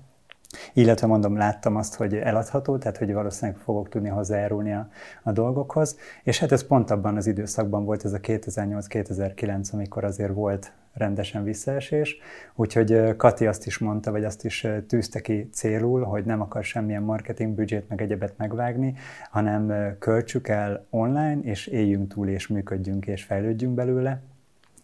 illetve 0.73 1.07
mondom, 1.07 1.37
láttam 1.37 1.75
azt, 1.75 1.95
hogy 1.95 2.13
eladható, 2.13 2.77
tehát 2.77 2.97
hogy 2.97 3.13
valószínűleg 3.13 3.61
fogok 3.61 3.89
tudni 3.89 4.09
hozzájárulni 4.09 4.73
a, 4.73 4.89
a 5.23 5.31
dolgokhoz, 5.31 5.97
és 6.23 6.39
hát 6.39 6.51
ez 6.51 6.63
pont 6.63 6.91
abban 6.91 7.15
az 7.15 7.27
időszakban 7.27 7.85
volt 7.85 8.05
ez 8.05 8.13
a 8.13 8.19
2008-2009, 8.19 9.73
amikor 9.73 10.03
azért 10.03 10.33
volt 10.33 10.71
rendesen 10.97 11.43
visszaesés, 11.43 12.17
úgyhogy 12.55 13.15
Kati 13.15 13.47
azt 13.47 13.65
is 13.65 13.77
mondta, 13.77 14.11
vagy 14.11 14.23
azt 14.23 14.45
is 14.45 14.67
tűzte 14.87 15.21
ki 15.21 15.49
célul, 15.53 16.03
hogy 16.03 16.25
nem 16.25 16.41
akar 16.41 16.63
semmilyen 16.63 17.03
marketing 17.03 17.55
büdzsét 17.55 17.89
meg 17.89 18.01
egyebet 18.01 18.37
megvágni, 18.37 18.95
hanem 19.29 19.95
költsük 19.99 20.47
el 20.47 20.85
online, 20.89 21.39
és 21.41 21.67
éljünk 21.67 22.13
túl, 22.13 22.27
és 22.27 22.47
működjünk, 22.47 23.07
és 23.07 23.23
fejlődjünk 23.23 23.73
belőle. 23.73 24.21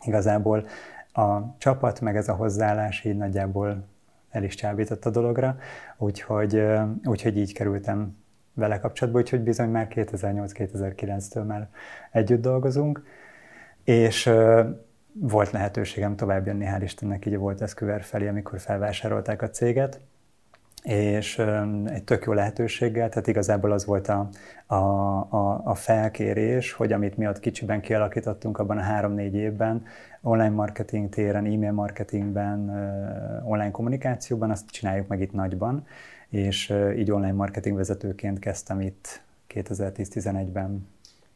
Igazából 0.06 0.66
a 1.14 1.58
csapat, 1.58 2.02
meg 2.02 2.16
ez 2.16 2.30
a 2.30 2.34
hozzáállás 2.34 3.04
így 3.04 3.18
nagyjából 3.18 3.84
el 4.34 4.44
is 4.44 4.56
csábított 4.56 5.06
a 5.06 5.10
dologra, 5.10 5.58
úgyhogy, 5.98 6.64
úgyhogy 7.04 7.38
így 7.38 7.54
kerültem 7.54 8.18
vele 8.54 8.80
kapcsolatba, 8.80 9.20
úgyhogy 9.20 9.42
bizony 9.42 9.70
már 9.70 9.88
2008-2009-től 9.90 11.46
már 11.46 11.70
együtt 12.12 12.42
dolgozunk, 12.42 13.04
és 13.84 14.32
volt 15.14 15.52
lehetőségem 15.52 16.16
tovább 16.16 16.46
jönni, 16.46 16.66
hál' 16.66 16.82
Istennek 16.82 17.26
így 17.26 17.38
volt 17.38 17.62
Eszköver 17.62 18.04
felé, 18.04 18.28
amikor 18.28 18.60
felvásárolták 18.60 19.42
a 19.42 19.50
céget, 19.50 20.00
és 20.84 21.38
egy 21.86 22.04
tök 22.04 22.26
jó 22.26 22.34
lehetőséggel, 22.34 23.10
tehát 23.10 23.28
igazából 23.28 23.72
az 23.72 23.86
volt 23.86 24.08
a, 24.08 24.30
a, 24.66 24.76
a, 24.76 25.62
a 25.64 25.76
felkérés, 25.76 26.72
hogy 26.72 26.92
amit 26.92 27.18
mi 27.18 27.28
ott 27.28 27.40
kicsiben 27.40 27.82
kialakítottunk 27.82 28.58
abban 28.58 28.78
a 28.78 28.82
három-négy 28.82 29.36
évben, 29.36 29.86
online 30.22 30.50
marketing 30.50 31.10
téren, 31.10 31.46
e-mail 31.46 31.72
marketingben, 31.72 32.70
online 33.46 33.72
kommunikációban, 33.72 34.52
azt 34.52 34.70
csináljuk 34.70 35.08
meg 35.08 35.22
itt 35.22 35.32
nagyban, 35.32 35.88
és 36.30 36.74
így 36.96 37.12
online 37.12 37.34
marketing 37.34 37.76
vezetőként 37.76 38.40
kezdtem 38.40 38.82
itt 38.82 39.22
2010-11-ben. 39.50 40.88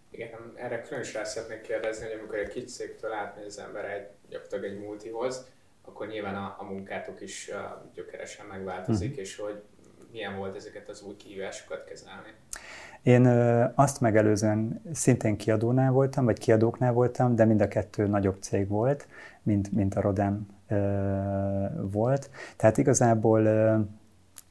Igen, 0.09 0.29
erre 0.55 0.81
különösen 0.81 1.25
szeretnék 1.25 1.61
kérdezni, 1.61 2.05
hogy 2.05 2.17
amikor 2.19 2.37
egy 2.37 2.49
kicsi 2.49 2.65
cégtől 2.65 3.11
átmegy 3.11 3.45
az 3.45 3.59
ember 3.59 3.85
egy, 3.85 4.07
gyakorlatilag 4.29 4.65
egy 4.65 4.79
multihoz, 4.79 5.45
akkor 5.87 6.07
nyilván 6.07 6.35
a, 6.35 6.55
a 6.59 6.63
munkátok 6.63 7.21
is 7.21 7.51
uh, 7.53 7.93
gyökeresen 7.93 8.45
megváltozik, 8.45 9.15
mm. 9.15 9.19
és 9.19 9.37
hogy 9.37 9.63
milyen 10.11 10.37
volt 10.37 10.55
ezeket 10.55 10.89
az 10.89 11.01
új 11.01 11.15
kihívásokat 11.15 11.83
kezelni? 11.83 12.33
Én 13.03 13.25
azt 13.75 14.01
megelőzően 14.01 14.81
szintén 14.93 15.37
kiadónál 15.37 15.91
voltam, 15.91 16.25
vagy 16.25 16.39
kiadóknál 16.39 16.93
voltam, 16.93 17.35
de 17.35 17.45
mind 17.45 17.61
a 17.61 17.67
kettő 17.67 18.07
nagyobb 18.07 18.37
cég 18.39 18.67
volt, 18.67 19.07
mint, 19.43 19.71
mint 19.71 19.95
a 19.95 20.01
Roden 20.01 20.47
ö, 20.67 20.75
volt. 21.81 22.29
Tehát 22.55 22.77
igazából 22.77 23.47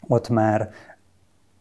ott 0.09 0.29
már 0.29 0.71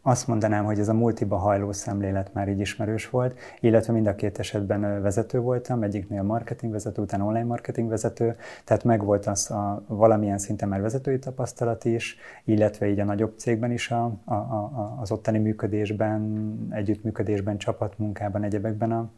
azt 0.06 0.26
mondanám, 0.26 0.64
hogy 0.64 0.78
ez 0.78 0.88
a 0.88 0.94
multiba 0.94 1.36
hajló 1.36 1.72
szemlélet 1.72 2.32
már 2.32 2.48
így 2.48 2.60
ismerős 2.60 3.10
volt, 3.10 3.38
illetve 3.60 3.92
mind 3.92 4.06
a 4.06 4.14
két 4.14 4.38
esetben 4.38 5.02
vezető 5.02 5.38
voltam, 5.38 5.82
egyiknél 5.82 6.22
marketing 6.22 6.72
vezető, 6.72 7.02
utána 7.02 7.24
online 7.24 7.44
marketing 7.44 7.88
vezető, 7.88 8.36
tehát 8.64 8.84
megvolt 8.84 9.26
az 9.26 9.50
a 9.50 9.82
valamilyen 9.86 10.38
szinten 10.38 10.68
már 10.68 10.80
vezetői 10.80 11.18
tapasztalat 11.18 11.84
is, 11.84 12.16
illetve 12.44 12.88
így 12.88 13.00
a 13.00 13.04
nagyobb 13.04 13.38
cégben 13.38 13.70
is 13.70 13.90
a, 13.90 14.12
a, 14.24 14.34
a, 14.34 14.96
az 15.00 15.10
ottani 15.10 15.38
működésben, 15.38 16.52
együttműködésben, 16.70 17.58
csapatmunkában, 17.58 18.42
egyebekben 18.42 18.92
a, 18.92 19.08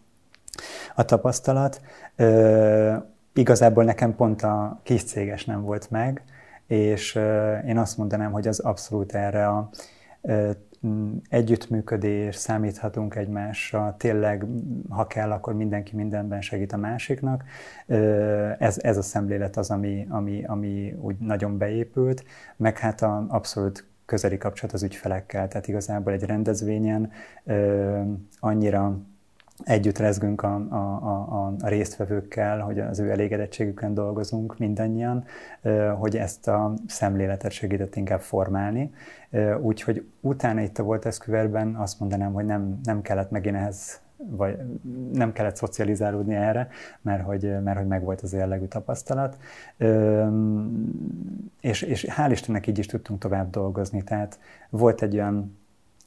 a 0.95 1.05
tapasztalat. 1.05 1.81
Ö, 2.17 2.95
igazából 3.33 3.85
nekem 3.85 4.17
pont 4.17 4.43
a 4.43 4.81
kis 4.83 5.05
céges 5.05 5.45
nem 5.45 5.63
volt 5.63 5.91
meg, 5.91 6.23
és 6.67 7.15
én 7.67 7.79
azt 7.79 7.97
mondanám, 7.97 8.33
hogy 8.33 8.49
az 8.49 8.59
abszolút 8.59 9.15
erre 9.15 9.49
a 9.49 9.71
együttműködés, 11.29 12.35
számíthatunk 12.35 13.15
egymásra, 13.15 13.95
tényleg, 13.99 14.47
ha 14.89 15.07
kell, 15.07 15.31
akkor 15.31 15.55
mindenki 15.55 15.97
mindenben 15.97 16.41
segít 16.41 16.73
a 16.73 16.77
másiknak. 16.77 17.45
Ez, 18.59 18.79
ez 18.79 18.97
a 18.97 19.03
szemlélet 19.03 19.57
az, 19.57 19.71
ami, 19.71 20.07
ami, 20.09 20.45
ami 20.45 20.95
úgy 21.01 21.17
nagyon 21.19 21.59
beépült, 21.59 22.25
meg 22.57 22.79
hát 22.79 23.03
a 23.03 23.27
abszolút 23.29 23.85
közeli 24.05 24.39
kapcsolat 24.39 24.75
az 24.75 24.83
ügyfelekkel, 24.83 25.49
tehát 25.49 25.69
igazából 25.69 26.13
egy 26.13 26.23
rendezvényen 26.23 27.11
annyira 28.41 28.99
együtt 29.65 29.99
rezgünk 29.99 30.43
a, 30.43 30.55
a, 30.69 30.77
a, 30.77 31.55
a 31.61 31.69
résztvevőkkel, 31.69 32.61
hogy 32.61 32.79
az 32.79 32.99
ő 32.99 33.11
elégedettségükön 33.11 33.95
dolgozunk 33.95 34.59
mindannyian, 34.59 35.25
hogy 35.99 36.17
ezt 36.17 36.49
a 36.49 36.75
szemléletet 36.87 37.51
segített 37.51 37.97
inkább 37.97 38.21
formálni. 38.21 38.95
Úgyhogy 39.61 40.07
utána 40.21 40.61
itt 40.61 40.79
a 40.79 40.83
Volt 40.83 41.07
Eszküverben 41.07 41.75
azt 41.75 42.01
mondanám, 42.01 42.33
hogy 42.33 42.45
nem, 42.45 42.81
nem 42.83 43.03
kellett 43.03 43.31
megint 43.31 43.57
ehhez 43.57 44.01
vagy 44.31 44.59
nem 45.13 45.33
kellett 45.33 45.57
szocializálódni 45.57 46.35
erre, 46.35 46.69
mert 47.01 47.23
hogy, 47.23 47.63
mert 47.63 47.79
hogy 47.79 47.87
megvolt 47.87 48.21
az 48.21 48.33
jellegű 48.33 48.65
tapasztalat. 48.65 49.37
És, 51.61 51.83
és 51.83 52.07
hál' 52.11 52.29
Istennek 52.31 52.67
így 52.67 52.79
is 52.79 52.87
tudtunk 52.87 53.21
tovább 53.21 53.51
dolgozni. 53.51 54.03
Tehát 54.03 54.39
volt 54.71 55.03
egy 55.03 55.15
olyan 55.15 55.59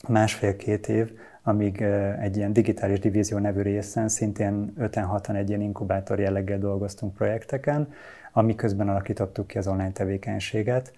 másfél-két 0.08 0.88
év, 0.88 1.12
amíg 1.44 1.82
egy 2.20 2.38
ilyen 2.38 2.54
digitális 2.54 3.00
divízió 3.00 3.38
nevű 3.38 3.62
részen 3.62 4.08
szintén 4.08 4.74
5-6-an 4.80 5.36
egy 5.36 5.50
ilyen 5.50 5.62
inkubátor 5.62 6.20
jelleggel 6.20 6.60
dolgoztunk 6.60 7.14
projekteken, 7.14 7.94
amiközben 8.32 8.90
alakítottuk 8.90 9.48
ki 9.48 9.58
az 9.58 9.68
online 9.68 9.92
tevékenységet, 9.92 10.94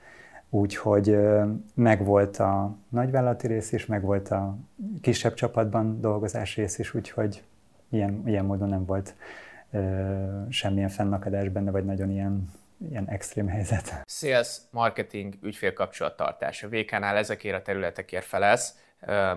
úgyhogy 0.49 1.17
megvolt 1.73 2.38
a 2.38 2.75
nagyvállalati 2.89 3.47
rész 3.47 3.71
is, 3.71 3.86
megvolt 3.86 4.29
a 4.29 4.58
kisebb 5.01 5.34
csapatban 5.34 6.01
dolgozás 6.01 6.56
rész 6.56 6.79
is, 6.79 6.93
úgyhogy 6.93 7.43
ilyen, 7.89 8.23
ilyen 8.25 8.45
módon 8.45 8.69
nem 8.69 8.86
volt 8.86 9.15
semmilyen 10.49 10.89
fennakadás 10.89 11.49
benne, 11.49 11.71
vagy 11.71 11.86
nagyon 11.86 12.10
ilyen 12.10 12.49
ilyen 12.89 13.10
extrém 13.10 13.47
helyzet. 13.47 14.03
Sales, 14.06 14.58
marketing, 14.71 15.34
ügyfélkapcsolattartás. 15.41 16.63
A 16.63 16.67
VK-nál 16.69 17.15
ezekért 17.17 17.56
a 17.56 17.62
területekért 17.62 18.25
felelsz 18.25 18.75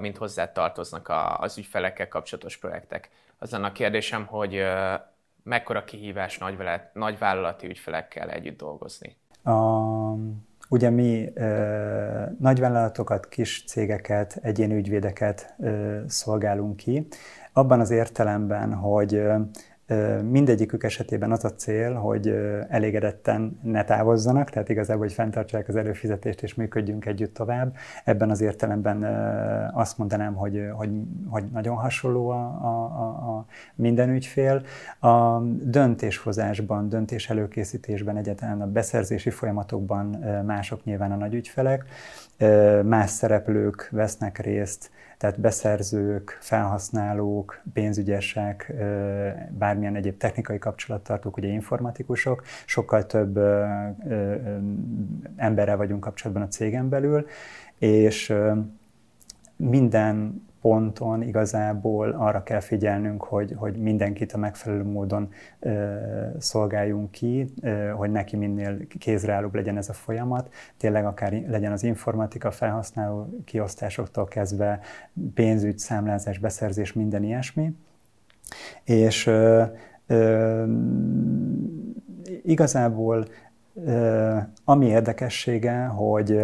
mint 0.00 0.16
hozzá 0.16 0.52
tartoznak 0.52 1.12
az 1.38 1.58
ügyfelekkel 1.58 2.08
kapcsolatos 2.08 2.56
projektek. 2.56 3.10
Az 3.38 3.52
a 3.52 3.72
kérdésem, 3.72 4.26
hogy 4.26 4.62
mekkora 5.42 5.84
kihívás 5.84 6.38
nagyvállalati 6.92 7.66
ügyfelekkel 7.66 8.30
együtt 8.30 8.58
dolgozni? 8.58 9.16
A, 9.42 9.52
ugye 10.68 10.90
mi 10.90 11.30
ö, 11.34 12.24
nagyvállalatokat, 12.38 13.28
kis 13.28 13.64
cégeket, 13.66 14.38
egyéni 14.42 14.74
ügyvédeket 14.74 15.54
ö, 15.58 16.00
szolgálunk 16.06 16.76
ki, 16.76 17.06
abban 17.52 17.80
az 17.80 17.90
értelemben, 17.90 18.74
hogy 18.74 19.22
Mindegyikük 20.30 20.82
esetében 20.82 21.32
az 21.32 21.44
a 21.44 21.54
cél, 21.54 21.94
hogy 21.94 22.28
elégedetten 22.68 23.60
ne 23.62 23.84
távozzanak, 23.84 24.50
tehát 24.50 24.68
igazából, 24.68 25.02
hogy 25.02 25.12
fenntartsák 25.12 25.68
az 25.68 25.76
előfizetést 25.76 26.42
és 26.42 26.54
működjünk 26.54 27.06
együtt 27.06 27.34
tovább. 27.34 27.76
Ebben 28.04 28.30
az 28.30 28.40
értelemben 28.40 29.04
azt 29.74 29.98
mondanám, 29.98 30.34
hogy, 30.34 30.68
hogy, 30.72 30.90
hogy 31.28 31.44
nagyon 31.52 31.76
hasonló 31.76 32.28
a, 32.28 32.42
a, 32.62 33.04
a 33.04 33.46
minden 33.74 34.08
ügyfél. 34.10 34.62
A 35.00 35.40
döntéshozásban, 35.62 36.88
döntés 36.88 37.30
előkészítésben, 37.30 38.16
egyáltalán 38.16 38.60
a 38.60 38.66
beszerzési 38.66 39.30
folyamatokban 39.30 40.06
mások 40.46 40.84
nyilván 40.84 41.12
a 41.12 41.16
nagy 41.16 41.34
ügyfelek, 41.34 41.84
más 42.82 43.10
szereplők 43.10 43.88
vesznek 43.90 44.38
részt, 44.38 44.90
tehát 45.16 45.40
beszerzők, 45.40 46.38
felhasználók, 46.40 47.62
pénzügyesek, 47.72 48.72
bármilyen 49.50 49.96
egyéb 49.96 50.16
technikai 50.16 50.58
kapcsolattartók, 50.58 51.36
ugye 51.36 51.48
informatikusok, 51.48 52.42
sokkal 52.66 53.06
több 53.06 53.38
emberrel 55.36 55.76
vagyunk 55.76 56.00
kapcsolatban 56.00 56.42
a 56.44 56.48
cégen 56.48 56.88
belül, 56.88 57.26
és 57.78 58.34
minden 59.56 60.44
ponton 60.66 61.22
igazából 61.22 62.10
arra 62.10 62.42
kell 62.42 62.60
figyelnünk, 62.60 63.22
hogy, 63.22 63.54
hogy 63.56 63.76
mindenkit 63.76 64.32
a 64.32 64.38
megfelelő 64.38 64.84
módon 64.84 65.28
ö, 65.60 65.94
szolgáljunk 66.38 67.10
ki, 67.10 67.52
ö, 67.62 67.88
hogy 67.88 68.10
neki 68.10 68.36
minél 68.36 68.86
kézreállóbb 68.86 69.54
legyen 69.54 69.76
ez 69.76 69.88
a 69.88 69.92
folyamat. 69.92 70.52
Tényleg 70.76 71.04
akár 71.04 71.32
legyen 71.48 71.72
az 71.72 71.82
informatika, 71.82 72.50
felhasználó 72.50 73.28
kiosztásoktól 73.44 74.24
kezdve 74.24 74.80
pénzügy, 75.34 75.78
számlázás, 75.78 76.38
beszerzés, 76.38 76.92
minden 76.92 77.22
ilyesmi. 77.22 77.72
És 78.84 79.26
ö, 79.26 79.62
ö, 80.06 80.64
igazából 82.42 83.26
ö, 83.74 84.36
ami 84.64 84.86
érdekessége, 84.86 85.84
hogy 85.84 86.40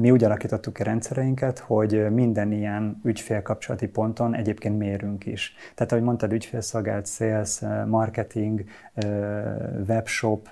mi 0.00 0.10
úgy 0.10 0.24
alakítottuk 0.24 0.72
ki 0.72 0.82
rendszereinket, 0.82 1.58
hogy 1.58 2.10
minden 2.10 2.52
ilyen 2.52 3.00
ügyfélkapcsolati 3.04 3.88
ponton 3.88 4.34
egyébként 4.34 4.78
mérünk 4.78 5.26
is. 5.26 5.54
Tehát, 5.74 5.92
ahogy 5.92 6.04
mondtad, 6.04 6.32
ügyfélszolgált, 6.32 7.06
sales, 7.06 7.60
marketing, 7.86 8.64
webshop, 9.88 10.48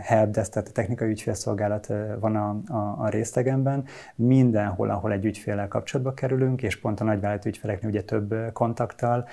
helpdesk, 0.00 0.52
tehát 0.52 0.68
a 0.68 0.72
technikai 0.72 1.08
ügyfélszolgálat 1.08 1.92
van 2.20 2.36
a, 2.36 2.74
a, 2.74 2.94
a 2.98 3.08
résztegemben. 3.08 3.84
Mindenhol, 4.14 4.90
ahol 4.90 5.12
egy 5.12 5.24
ügyféllel 5.24 5.68
kapcsolatba 5.68 6.14
kerülünk, 6.14 6.62
és 6.62 6.80
pont 6.80 7.00
a 7.00 7.04
nagyvállalat 7.04 7.44
ügyfeleknél 7.44 7.90
ugye 7.90 8.02
több 8.02 8.34
kontakttal, 8.52 9.28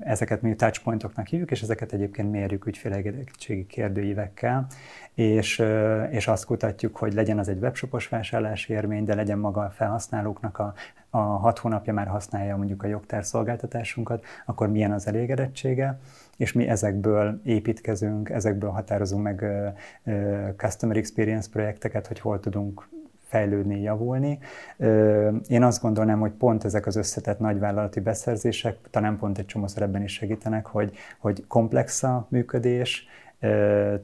ezeket 0.00 0.42
mi 0.42 0.54
touchpointoknak 0.54 1.26
hívjuk, 1.26 1.50
és 1.50 1.62
ezeket 1.62 1.92
egyébként 1.92 2.30
mérjük 2.30 2.66
ügyfélegedettségi 2.66 3.66
kérdőívekkel, 3.66 4.66
és, 5.14 5.62
és 6.10 6.28
azt 6.28 6.44
kutatjuk, 6.44 6.96
hogy 6.96 7.12
legyen 7.12 7.38
az 7.38 7.48
egy 7.48 7.58
webshopos 7.58 8.08
vásárlási 8.08 8.72
érmény, 8.72 9.04
de 9.04 9.14
legyen 9.14 9.38
maga 9.38 9.60
a 9.60 9.70
felhasználóknak 9.70 10.58
a, 10.58 10.74
a 11.10 11.18
hat 11.18 11.58
hónapja 11.58 11.92
már 11.92 12.06
használja 12.06 12.56
mondjuk 12.56 12.82
a 12.82 12.86
jogtár 12.86 13.24
szolgáltatásunkat, 13.24 14.24
akkor 14.46 14.68
milyen 14.68 14.92
az 14.92 15.06
elégedettsége, 15.06 15.98
és 16.38 16.52
mi 16.52 16.68
ezekből 16.68 17.40
építkezünk, 17.44 18.30
ezekből 18.30 18.70
határozunk 18.70 19.22
meg 19.22 19.44
customer 20.56 20.96
experience 20.96 21.48
projekteket, 21.52 22.06
hogy 22.06 22.20
hol 22.20 22.40
tudunk 22.40 22.88
fejlődni, 23.28 23.80
javulni. 23.80 24.38
Én 25.46 25.62
azt 25.62 25.82
gondolnám, 25.82 26.20
hogy 26.20 26.32
pont 26.32 26.64
ezek 26.64 26.86
az 26.86 26.96
összetett 26.96 27.38
nagyvállalati 27.38 28.00
beszerzések 28.00 28.76
talán 28.90 29.18
pont 29.18 29.38
egy 29.38 29.46
csomó 29.46 29.66
ebben 29.74 30.02
is 30.02 30.12
segítenek, 30.12 30.66
hogy, 30.66 30.96
hogy 31.18 31.46
komplex 31.46 32.02
a 32.02 32.26
működés, 32.30 33.06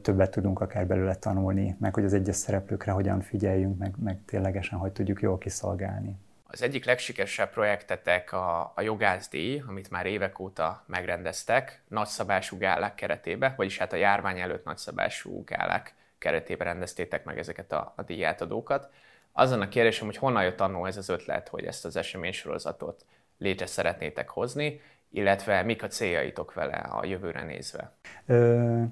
többet 0.03 0.31
tudunk 0.31 0.61
akár 0.61 0.87
belőle 0.87 1.15
tanulni, 1.15 1.77
meg 1.79 1.95
hogy 1.95 2.05
az 2.05 2.15
egyes 2.15 2.37
szereplőkre 2.37 2.93
hogyan 2.93 3.21
figyeljünk, 3.21 3.79
meg, 3.79 3.95
meg 4.05 4.19
ténylegesen, 4.27 4.79
hogy 4.79 4.93
tudjuk 4.93 5.23
jól 5.23 5.39
kiszolgálni. 5.39 6.17
Az 6.55 6.63
egyik 6.63 6.85
legsikeresebb 6.85 7.51
projektetek 7.51 8.33
a, 8.33 8.73
a 8.75 8.81
jogászdíj, 8.81 9.63
amit 9.67 9.91
már 9.91 10.07
évek 10.07 10.39
óta 10.39 10.85
megrendeztek, 10.87 11.83
nagyszabású 11.89 12.59
gálák 12.59 12.95
keretében, 12.95 13.55
vagyis 13.57 13.79
hát 13.79 13.93
a 13.93 13.97
járvány 13.97 14.41
előtt 14.41 14.65
nagyszabású 14.65 15.45
gálák 15.45 15.95
keretében 16.19 16.67
rendeztétek 16.67 17.25
meg 17.25 17.39
ezeket 17.39 17.73
a, 17.73 17.93
a 17.97 18.03
díjátadókat. 18.03 18.93
Azon 19.33 19.61
a 19.61 19.69
kérdésem, 19.69 20.07
hogy 20.07 20.17
honnan 20.17 20.43
jött 20.43 20.61
annó 20.61 20.87
ez 20.87 20.97
az 20.97 21.09
ötlet, 21.09 21.49
hogy 21.49 21.65
ezt 21.65 21.85
az 21.85 21.97
eseménysorozatot 21.97 23.05
létre 23.39 23.67
szeretnétek 23.67 24.29
hozni, 24.29 24.81
illetve 25.15 25.63
mik 25.63 25.83
a 25.83 25.87
céljaitok 25.87 26.55
vele 26.55 26.77
a 26.77 27.05
jövőre 27.07 27.45
nézve? 27.45 27.93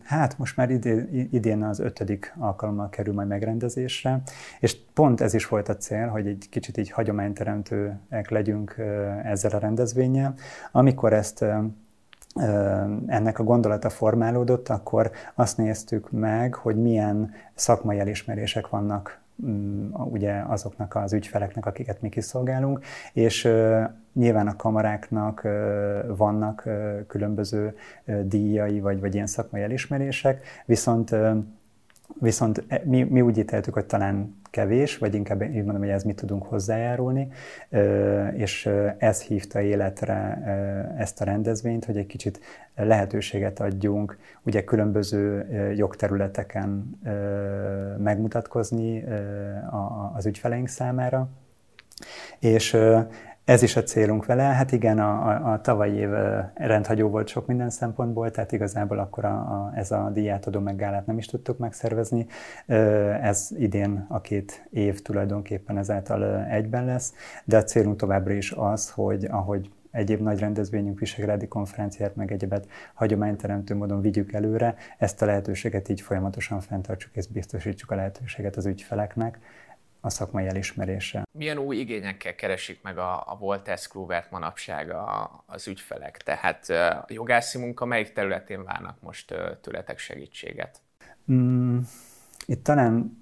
Hát 0.05 0.39
most 0.39 0.57
már 0.57 0.71
idén, 0.71 1.29
idén 1.33 1.63
az 1.63 1.79
ötödik 1.79 2.35
alkalommal 2.39 2.89
kerül 2.89 3.15
majd 3.15 3.29
megrendezésre, 3.29 4.23
és 4.61 4.77
pont 4.95 5.21
ez 5.21 5.35
is 5.35 5.47
volt 5.47 5.69
a 5.69 5.77
cél, 5.77 6.07
hogy 6.07 6.27
egy 6.27 6.47
kicsit 6.51 6.77
így 6.77 6.91
hagyományteremtőek 6.91 8.29
legyünk 8.29 8.77
ezzel 9.25 9.51
a 9.51 9.59
rendezvényel. 9.59 10.35
Amikor 10.73 11.13
ezt 11.13 11.45
ennek 13.07 13.39
a 13.39 13.45
gondolata 13.45 13.91
formálódott, 13.91 14.69
akkor 14.69 15.11
azt 15.35 15.57
néztük 15.57 16.11
meg, 16.11 16.55
hogy 16.55 16.77
milyen 16.77 17.35
szakmai 17.55 17.99
elismerések 17.99 18.69
vannak 18.69 19.22
ugye 19.93 20.43
azoknak 20.47 20.95
az 20.95 21.13
ügyfeleknek, 21.13 21.67
akiket 21.67 22.01
mi 22.01 22.09
kiszolgálunk, 22.09 22.81
és 23.13 23.49
Nyilván 24.15 24.47
a 24.47 24.57
kamaráknak 24.57 25.49
vannak 26.07 26.69
különböző 27.07 27.77
díjai, 28.23 28.81
vagy, 28.81 29.01
vagy 29.01 29.15
ilyen 29.15 29.27
szakmai 29.27 29.63
elismerések, 29.63 30.47
viszont 30.65 31.17
Viszont 32.21 32.65
e, 32.69 32.83
mi, 32.85 33.03
mi 33.03 33.21
úgy 33.21 33.39
ítéltük, 33.39 33.75
hogy 33.75 33.87
talán 33.87 34.41
kevés, 34.51 34.99
vagy 34.99 35.15
inkább 35.15 35.43
így 35.43 35.65
mondom, 35.65 35.79
hogy 35.79 35.89
ez 35.89 36.03
mit 36.03 36.17
tudunk 36.17 36.43
hozzájárulni, 36.43 37.29
és 38.33 38.71
ez 38.99 39.23
hívta 39.23 39.61
életre 39.61 40.43
ezt 40.99 41.21
a 41.21 41.25
rendezvényt, 41.25 41.85
hogy 41.85 41.97
egy 41.97 42.07
kicsit 42.07 42.41
lehetőséget 42.77 43.61
adjunk 43.61 44.19
ugye 44.43 44.65
különböző 44.65 45.47
jogterületeken 45.77 46.99
megmutatkozni 47.99 49.05
az 50.15 50.27
ügyfeleink 50.27 50.69
számára, 50.69 51.29
És 52.39 52.77
ez 53.45 53.63
is 53.63 53.77
a 53.77 53.83
célunk 53.83 54.27
vele. 54.27 54.43
Hát 54.43 54.73
igen, 54.73 54.99
a, 54.99 55.29
a, 55.29 55.53
a 55.53 55.61
tavalyi 55.61 55.97
év 55.97 56.11
rendhagyó 56.55 57.09
volt 57.09 57.29
sok 57.29 57.47
minden 57.47 57.71
szempontból, 57.71 58.31
tehát 58.31 58.53
igazából 58.53 58.99
akkor 58.99 59.25
a, 59.25 59.35
a, 59.35 59.73
ez 59.75 59.91
a 59.91 60.11
díjátadó 60.13 60.61
meggálát 60.61 61.07
nem 61.07 61.19
is 61.19 61.27
tudtuk 61.27 61.59
megszervezni. 61.59 62.27
Ez 63.23 63.49
idén 63.57 64.07
a 64.09 64.21
két 64.21 64.67
év 64.71 65.03
tulajdonképpen 65.03 65.79
ezáltal 65.79 66.45
egyben 66.45 66.85
lesz, 66.85 67.15
de 67.45 67.57
a 67.57 67.63
célunk 67.63 67.97
továbbra 67.97 68.33
is 68.33 68.53
az, 68.53 68.91
hogy 68.91 69.25
ahogy 69.25 69.71
egyéb 69.91 70.21
nagy 70.21 70.39
rendezvényünk, 70.39 70.99
Visegrádi 70.99 71.49
konferenciát, 71.49 72.17
meg 72.17 72.33
egyebet 72.33 72.69
hagyományteremtő 72.95 73.75
módon 73.75 74.01
vigyük 74.01 74.33
előre, 74.33 74.75
ezt 74.99 75.23
a 75.23 75.27
lehetőséget 75.27 75.89
így 75.89 76.01
folyamatosan 76.01 76.61
fenntartsuk 76.61 77.17
és 77.17 77.27
biztosítsuk 77.27 77.91
a 77.91 77.95
lehetőséget 77.95 78.57
az 78.57 78.67
ügyfeleknek 78.67 79.39
a 80.05 80.11
szakmai 80.11 80.47
elismerésre. 80.47 81.23
Milyen 81.33 81.59
új 81.59 81.77
igényekkel 81.77 82.35
keresik 82.35 82.83
meg 82.83 82.99
a, 82.99 83.33
a 83.33 83.37
Voltes 83.39 83.89
Clover 83.89 84.27
manapság 84.31 84.91
a, 84.91 85.31
az 85.47 85.69
ügyfelek? 85.69 86.17
Tehát 86.17 86.69
a 86.71 87.07
jogászi 87.09 87.59
munka 87.59 87.85
melyik 87.85 88.13
területén 88.13 88.65
várnak 88.65 88.97
most 89.01 89.35
tőletek 89.61 89.99
segítséget? 89.99 90.81
Mm, 91.33 91.79
itt 92.47 92.65
talán 92.65 93.21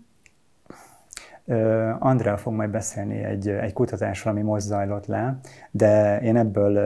Andrea 1.98 2.36
fog 2.36 2.52
majd 2.52 2.70
beszélni 2.70 3.24
egy, 3.24 3.48
egy 3.48 3.72
kutatásról, 3.72 4.32
ami 4.32 4.42
most 4.42 4.66
zajlott 4.66 5.06
le, 5.06 5.40
de 5.70 6.20
én 6.20 6.36
ebből 6.36 6.78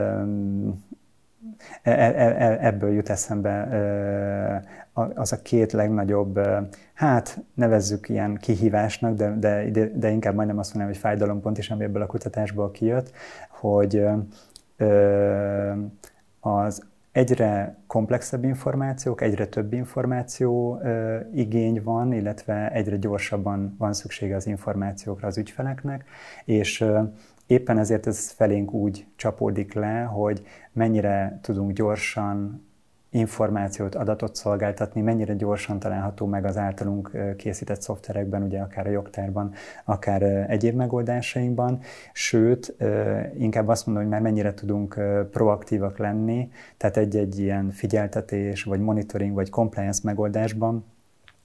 ebből 2.59 2.93
jut 2.93 3.09
eszembe 3.09 3.69
az 4.93 5.31
a 5.31 5.41
két 5.41 5.71
legnagyobb, 5.71 6.39
hát 6.93 7.43
nevezzük 7.53 8.09
ilyen 8.09 8.35
kihívásnak, 8.35 9.15
de, 9.15 9.35
de, 9.71 9.89
de 9.95 10.09
inkább 10.09 10.35
majdnem 10.35 10.57
azt 10.57 10.73
mondanám, 10.73 10.93
hogy 10.93 11.03
fájdalompont 11.03 11.57
is, 11.57 11.69
ami 11.69 11.83
ebből 11.83 12.01
a 12.01 12.05
kutatásból 12.05 12.71
kijött, 12.71 13.11
hogy 13.49 14.05
az 16.39 16.83
egyre 17.11 17.75
komplexebb 17.87 18.43
információk, 18.43 19.21
egyre 19.21 19.47
több 19.47 19.73
információ 19.73 20.81
igény 21.33 21.81
van, 21.83 22.13
illetve 22.13 22.71
egyre 22.71 22.97
gyorsabban 22.97 23.75
van 23.77 23.93
szüksége 23.93 24.35
az 24.35 24.47
információkra 24.47 25.27
az 25.27 25.37
ügyfeleknek, 25.37 26.05
és 26.45 26.81
ö, 26.81 27.01
éppen 27.47 27.77
ezért 27.77 28.07
ez 28.07 28.29
felénk 28.29 28.73
úgy 28.73 29.05
csapódik 29.15 29.73
le, 29.73 30.01
hogy 30.01 30.45
mennyire 30.71 31.39
tudunk 31.41 31.71
gyorsan 31.71 32.63
információt, 33.15 33.95
adatot 33.95 34.35
szolgáltatni, 34.35 35.01
mennyire 35.01 35.33
gyorsan 35.33 35.79
található 35.79 36.25
meg 36.25 36.45
az 36.45 36.57
általunk 36.57 37.11
készített 37.37 37.81
szoftverekben, 37.81 38.43
ugye 38.43 38.59
akár 38.59 38.87
a 38.87 38.89
jogtárban, 38.89 39.53
akár 39.85 40.23
egyéb 40.49 40.75
megoldásainkban, 40.75 41.79
sőt, 42.13 42.75
inkább 43.37 43.67
azt 43.67 43.85
mondom, 43.85 44.03
hogy 44.03 44.13
már 44.13 44.21
mennyire 44.21 44.53
tudunk 44.53 44.99
proaktívak 45.31 45.97
lenni, 45.97 46.51
tehát 46.77 46.97
egy-egy 46.97 47.39
ilyen 47.39 47.69
figyeltetés, 47.71 48.63
vagy 48.63 48.79
monitoring, 48.79 49.33
vagy 49.33 49.49
compliance 49.49 49.99
megoldásban, 50.03 50.85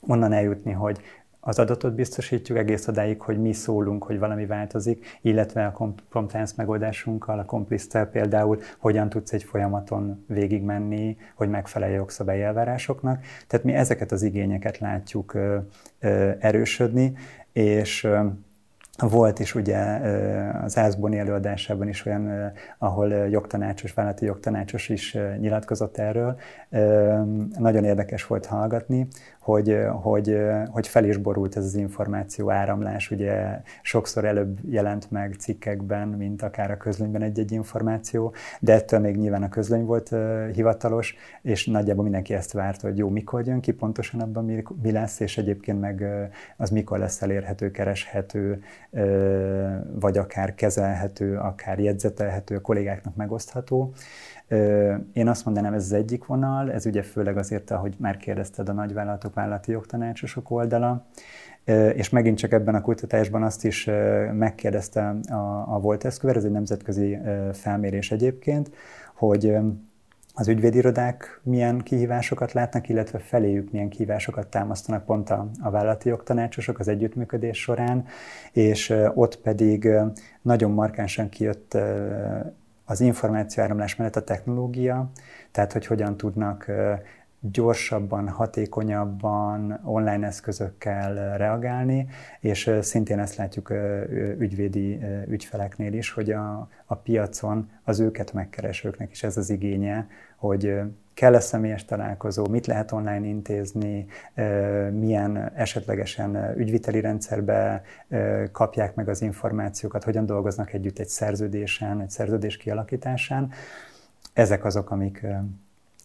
onnan 0.00 0.32
eljutni, 0.32 0.72
hogy 0.72 1.00
az 1.40 1.58
adatot 1.58 1.94
biztosítjuk 1.94 2.58
egész 2.58 2.88
odáig, 2.88 3.20
hogy 3.20 3.40
mi 3.40 3.52
szólunk, 3.52 4.04
hogy 4.04 4.18
valami 4.18 4.46
változik, 4.46 5.18
illetve 5.20 5.66
a 5.66 5.94
compliance 6.10 6.54
megoldásunkkal, 6.56 7.38
a 7.38 7.44
complice 7.44 8.04
például 8.04 8.58
hogyan 8.78 9.08
tudsz 9.08 9.32
egy 9.32 9.42
folyamaton 9.42 10.24
végigmenni, 10.28 11.16
hogy 11.34 11.48
megfelelj 11.48 11.92
jogszabályi 11.92 12.42
elvárásoknak. 12.42 13.24
Tehát 13.46 13.64
mi 13.64 13.72
ezeket 13.72 14.12
az 14.12 14.22
igényeket 14.22 14.78
látjuk 14.78 15.38
erősödni, 16.38 17.12
és 17.52 18.08
volt 18.98 19.38
is 19.38 19.54
ugye 19.54 19.76
az 20.62 20.78
Ászboni 20.78 21.18
előadásában 21.18 21.88
is 21.88 22.06
olyan, 22.06 22.52
ahol 22.78 23.08
jogtanácsos, 23.08 23.92
vállalati 23.92 24.24
jogtanácsos 24.24 24.88
is 24.88 25.18
nyilatkozott 25.38 25.96
erről. 25.98 26.38
Nagyon 27.58 27.84
érdekes 27.84 28.26
volt 28.26 28.46
hallgatni, 28.46 29.06
hogy, 29.40 29.78
hogy, 30.02 30.38
hogy 30.70 30.86
fel 30.86 31.04
is 31.04 31.16
borult 31.16 31.56
ez 31.56 31.64
az 31.64 31.74
információ 31.74 32.50
áramlás, 32.50 33.10
ugye 33.10 33.60
sokszor 33.82 34.24
előbb 34.24 34.58
jelent 34.68 35.10
meg 35.10 35.34
cikkekben, 35.38 36.08
mint 36.08 36.42
akár 36.42 36.70
a 36.70 36.76
közlönyben 36.76 37.22
egy-egy 37.22 37.52
információ, 37.52 38.32
de 38.60 38.72
ettől 38.72 39.00
még 39.00 39.16
nyilván 39.16 39.42
a 39.42 39.48
közlöny 39.48 39.84
volt 39.84 40.14
hivatalos, 40.54 41.14
és 41.42 41.66
nagyjából 41.66 42.02
mindenki 42.02 42.34
ezt 42.34 42.52
várt, 42.52 42.80
hogy 42.80 42.98
jó, 42.98 43.08
mikor 43.08 43.46
jön 43.46 43.60
ki 43.60 43.72
pontosan 43.72 44.20
abban 44.20 44.44
mi, 44.44 44.62
mi 44.82 44.92
lesz, 44.92 45.20
és 45.20 45.38
egyébként 45.38 45.80
meg 45.80 46.04
az 46.56 46.70
mikor 46.70 46.98
lesz 46.98 47.22
elérhető, 47.22 47.70
kereshető, 47.70 48.62
vagy 49.92 50.18
akár 50.18 50.54
kezelhető, 50.54 51.36
akár 51.36 51.78
jegyzetelhető, 51.78 52.56
a 52.56 52.60
kollégáknak 52.60 53.16
megosztható. 53.16 53.92
Én 55.12 55.28
azt 55.28 55.44
mondanám, 55.44 55.74
ez 55.74 55.84
az 55.84 55.92
egyik 55.92 56.24
vonal, 56.24 56.72
ez 56.72 56.86
ugye 56.86 57.02
főleg 57.02 57.36
azért, 57.36 57.70
ahogy 57.70 57.94
már 57.98 58.16
kérdezted, 58.16 58.68
a 58.68 58.72
nagyvállalatok 58.72 59.34
vállalati 59.34 59.70
jogtanácsosok 59.70 60.50
oldala, 60.50 61.06
és 61.94 62.08
megint 62.08 62.38
csak 62.38 62.52
ebben 62.52 62.74
a 62.74 62.80
kutatásban 62.80 63.42
azt 63.42 63.64
is 63.64 63.90
megkérdezte 64.32 65.16
a, 65.66 65.80
Volt 65.80 66.04
Eszköver, 66.04 66.36
ez 66.36 66.44
egy 66.44 66.50
nemzetközi 66.50 67.18
felmérés 67.52 68.10
egyébként, 68.10 68.70
hogy 69.14 69.56
az 70.34 70.48
ügyvédirodák 70.48 71.40
milyen 71.42 71.78
kihívásokat 71.78 72.52
látnak, 72.52 72.88
illetve 72.88 73.18
feléjük 73.18 73.70
milyen 73.70 73.88
kihívásokat 73.88 74.46
támasztanak 74.46 75.04
pont 75.04 75.30
a, 75.30 75.50
a 75.60 75.70
vállalati 75.70 76.08
jogtanácsosok 76.08 76.78
az 76.78 76.88
együttműködés 76.88 77.58
során, 77.58 78.04
és 78.52 78.94
ott 79.14 79.36
pedig 79.36 79.88
nagyon 80.42 80.70
markánsan 80.70 81.28
kijött 81.28 81.78
az 82.90 83.00
információáramlás 83.00 83.96
mellett 83.96 84.16
a 84.16 84.24
technológia, 84.24 85.10
tehát 85.50 85.72
hogy 85.72 85.86
hogyan 85.86 86.16
tudnak 86.16 86.70
gyorsabban, 87.40 88.28
hatékonyabban, 88.28 89.80
online 89.84 90.26
eszközökkel 90.26 91.36
reagálni, 91.36 92.06
és 92.40 92.70
szintén 92.80 93.18
ezt 93.18 93.36
látjuk 93.36 93.72
ügyvédi 94.38 95.00
ügyfeleknél 95.28 95.92
is, 95.92 96.10
hogy 96.10 96.30
a, 96.30 96.68
a 96.84 96.94
piacon 96.94 97.70
az 97.84 98.00
őket 98.00 98.32
megkeresőknek 98.32 99.10
is 99.10 99.22
ez 99.22 99.36
az 99.36 99.50
igénye, 99.50 100.06
hogy 100.40 100.80
kell-e 101.14 101.40
személyes 101.40 101.84
találkozó, 101.84 102.46
mit 102.46 102.66
lehet 102.66 102.92
online 102.92 103.26
intézni, 103.26 104.06
milyen 104.90 105.52
esetlegesen 105.54 106.54
ügyviteli 106.56 107.00
rendszerbe 107.00 107.82
kapják 108.52 108.94
meg 108.94 109.08
az 109.08 109.22
információkat, 109.22 110.04
hogyan 110.04 110.26
dolgoznak 110.26 110.72
együtt 110.72 110.98
egy 110.98 111.08
szerződésen, 111.08 112.00
egy 112.00 112.10
szerződés 112.10 112.56
kialakításán. 112.56 113.50
Ezek 114.32 114.64
azok, 114.64 114.90
amik 114.90 115.26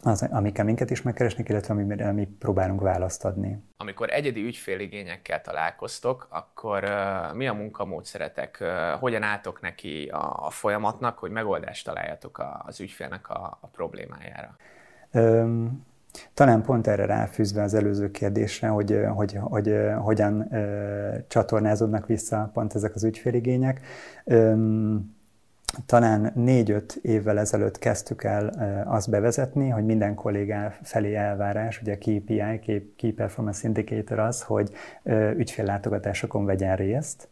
az, 0.05 0.27
amikkel 0.31 0.65
minket 0.65 0.89
is 0.89 1.01
megkeresnek, 1.01 1.49
illetve 1.49 1.73
amire 1.73 2.11
mi 2.11 2.27
próbálunk 2.39 2.81
választ 2.81 3.25
adni. 3.25 3.63
Amikor 3.77 4.09
egyedi 4.09 4.43
ügyféligényekkel 4.43 5.41
találkoztok, 5.41 6.27
akkor 6.29 6.83
uh, 6.83 7.35
mi 7.35 7.47
a 7.47 7.53
munkamódszeretek? 7.53 8.57
Uh, 8.61 8.99
hogyan 8.99 9.23
álltok 9.23 9.61
neki 9.61 10.05
a, 10.05 10.45
a 10.45 10.49
folyamatnak, 10.49 11.17
hogy 11.17 11.31
megoldást 11.31 11.85
találjatok 11.85 12.37
a, 12.37 12.63
az 12.65 12.79
ügyfélnek 12.79 13.29
a, 13.29 13.57
a 13.61 13.67
problémájára? 13.67 14.55
Um, 15.11 15.85
talán 16.33 16.61
pont 16.61 16.87
erre 16.87 17.05
ráfűzve 17.05 17.61
az 17.61 17.73
előző 17.73 18.11
kérdésre, 18.11 18.67
hogy, 18.67 18.99
hogy, 19.15 19.37
hogy, 19.41 19.69
hogy 19.73 19.75
hogyan 19.99 20.41
uh, 20.41 21.27
csatornázódnak 21.27 22.05
vissza 22.05 22.49
pont 22.53 22.75
ezek 22.75 22.95
az 22.95 23.03
ügyféligények. 23.03 23.81
Um, 24.23 25.14
talán 25.85 26.31
négy-öt 26.35 26.99
évvel 27.01 27.39
ezelőtt 27.39 27.79
kezdtük 27.79 28.23
el 28.23 28.47
azt 28.87 29.09
bevezetni, 29.09 29.69
hogy 29.69 29.85
minden 29.85 30.15
kollégá 30.15 30.77
felé 30.81 31.15
elvárás, 31.15 31.81
ugye 31.81 31.97
KPI, 31.97 32.41
Key 32.97 33.11
Performance 33.11 33.67
Indicator 33.67 34.19
az, 34.19 34.41
hogy 34.41 34.71
ügyféllátogatásokon 35.37 36.45
vegyen 36.45 36.75
részt, 36.75 37.27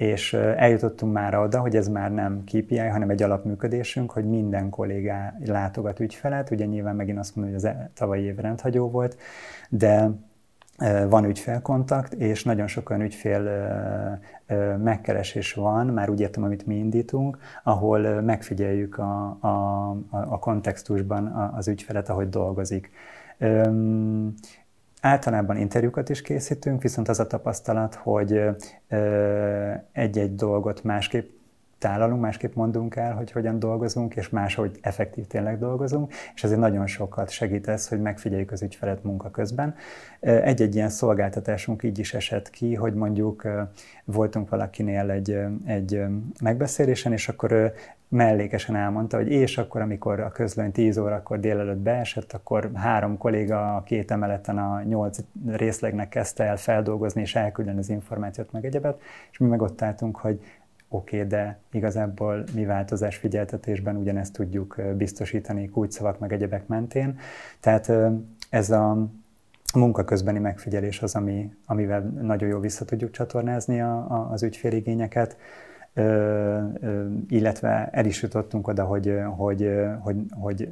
és 0.00 0.32
eljutottunk 0.32 1.12
már 1.12 1.38
oda, 1.38 1.60
hogy 1.60 1.76
ez 1.76 1.88
már 1.88 2.12
nem 2.12 2.44
KPI, 2.44 2.78
hanem 2.78 3.10
egy 3.10 3.22
alapműködésünk, 3.22 4.10
hogy 4.10 4.24
minden 4.24 4.70
kollégá 4.70 5.34
látogat 5.44 6.00
ügyfelet, 6.00 6.50
ugye 6.50 6.64
nyilván 6.64 6.96
megint 6.96 7.18
azt 7.18 7.36
mondom, 7.36 7.54
hogy 7.54 7.64
az 7.64 7.70
e, 7.70 7.90
tavalyi 7.94 8.22
év 8.24 8.36
rendhagyó 8.36 8.90
volt, 8.90 9.16
de 9.68 10.10
van 11.08 11.24
ügyfélkontakt, 11.24 12.12
és 12.12 12.44
nagyon 12.44 12.66
sok 12.66 12.90
olyan 12.90 13.02
ügyfél 13.02 13.50
megkeresés 14.82 15.54
van, 15.54 15.86
már 15.86 16.10
úgy 16.10 16.20
értem, 16.20 16.42
amit 16.42 16.66
mi 16.66 16.74
indítunk, 16.76 17.38
ahol 17.62 18.20
megfigyeljük 18.20 18.98
a, 18.98 19.38
a, 19.40 19.90
a 20.10 20.38
kontextusban 20.38 21.26
az 21.56 21.68
ügyfelet, 21.68 22.08
ahogy 22.08 22.28
dolgozik. 22.28 22.90
Általában 25.00 25.56
interjúkat 25.56 26.08
is 26.08 26.22
készítünk, 26.22 26.82
viszont 26.82 27.08
az 27.08 27.20
a 27.20 27.26
tapasztalat, 27.26 27.94
hogy 27.94 28.42
egy-egy 29.92 30.34
dolgot 30.34 30.84
másképp 30.84 31.39
tálalunk, 31.80 32.20
másképp 32.20 32.54
mondunk 32.54 32.96
el, 32.96 33.14
hogy 33.14 33.30
hogyan 33.30 33.58
dolgozunk, 33.58 34.16
és 34.16 34.28
máshogy 34.28 34.78
effektív 34.80 35.26
tényleg 35.26 35.58
dolgozunk, 35.58 36.12
és 36.34 36.44
ezért 36.44 36.60
nagyon 36.60 36.86
sokat 36.86 37.30
segít 37.30 37.68
ez, 37.68 37.88
hogy 37.88 38.00
megfigyeljük 38.00 38.52
az 38.52 38.62
ügyfelet 38.62 39.04
munka 39.04 39.30
közben. 39.30 39.74
Egy-egy 40.20 40.74
ilyen 40.74 40.88
szolgáltatásunk 40.88 41.82
így 41.82 41.98
is 41.98 42.14
esett 42.14 42.50
ki, 42.50 42.74
hogy 42.74 42.94
mondjuk 42.94 43.48
voltunk 44.04 44.48
valakinél 44.48 45.10
egy, 45.10 45.38
egy 45.64 46.02
megbeszélésen, 46.40 47.12
és 47.12 47.28
akkor 47.28 47.72
mellékesen 48.10 48.76
elmondta, 48.76 49.16
hogy 49.16 49.30
és 49.30 49.58
akkor, 49.58 49.80
amikor 49.80 50.20
a 50.20 50.30
közlöny 50.30 50.72
10 50.72 50.98
órakor 50.98 51.40
délelőtt 51.40 51.78
beesett, 51.78 52.32
akkor 52.32 52.70
három 52.74 53.18
kolléga 53.18 53.76
a 53.76 53.82
két 53.82 54.10
emeleten 54.10 54.58
a 54.58 54.82
nyolc 54.82 55.18
részlegnek 55.50 56.08
kezdte 56.08 56.44
el 56.44 56.56
feldolgozni 56.56 57.20
és 57.20 57.34
elküldeni 57.34 57.78
az 57.78 57.88
információt 57.88 58.52
meg 58.52 58.64
egyebet, 58.64 59.00
és 59.30 59.38
mi 59.38 59.46
meg 59.46 59.62
ott 59.62 59.82
álltunk, 59.82 60.16
hogy 60.16 60.40
oké, 60.92 61.16
okay, 61.16 61.28
de 61.28 61.58
igazából 61.72 62.44
mi 62.54 62.64
változás 62.64 63.16
figyeltetésben 63.16 63.96
ugyanezt 63.96 64.32
tudjuk 64.32 64.82
biztosítani 64.96 65.68
kulcsszavak 65.68 66.18
meg 66.18 66.32
egyebek 66.32 66.66
mentén. 66.66 67.18
Tehát 67.60 67.92
ez 68.50 68.70
a 68.70 69.08
munka 69.74 70.04
közbeni 70.04 70.38
megfigyelés 70.38 71.02
az, 71.02 71.14
ami, 71.14 71.54
amivel 71.66 72.00
nagyon 72.00 72.48
jól 72.48 72.60
vissza 72.60 72.84
tudjuk 72.84 73.10
csatornázni 73.10 73.80
a, 73.80 73.96
a, 73.96 74.28
az 74.32 74.42
ügyféligényeket, 74.42 75.36
ö, 75.94 76.02
ö, 76.80 77.06
illetve 77.28 77.88
el 77.92 78.04
is 78.04 78.22
jutottunk 78.22 78.68
oda, 78.68 78.84
hogy, 78.84 79.20
hogy, 79.36 79.98
hogy, 80.00 80.16
hogy 80.30 80.68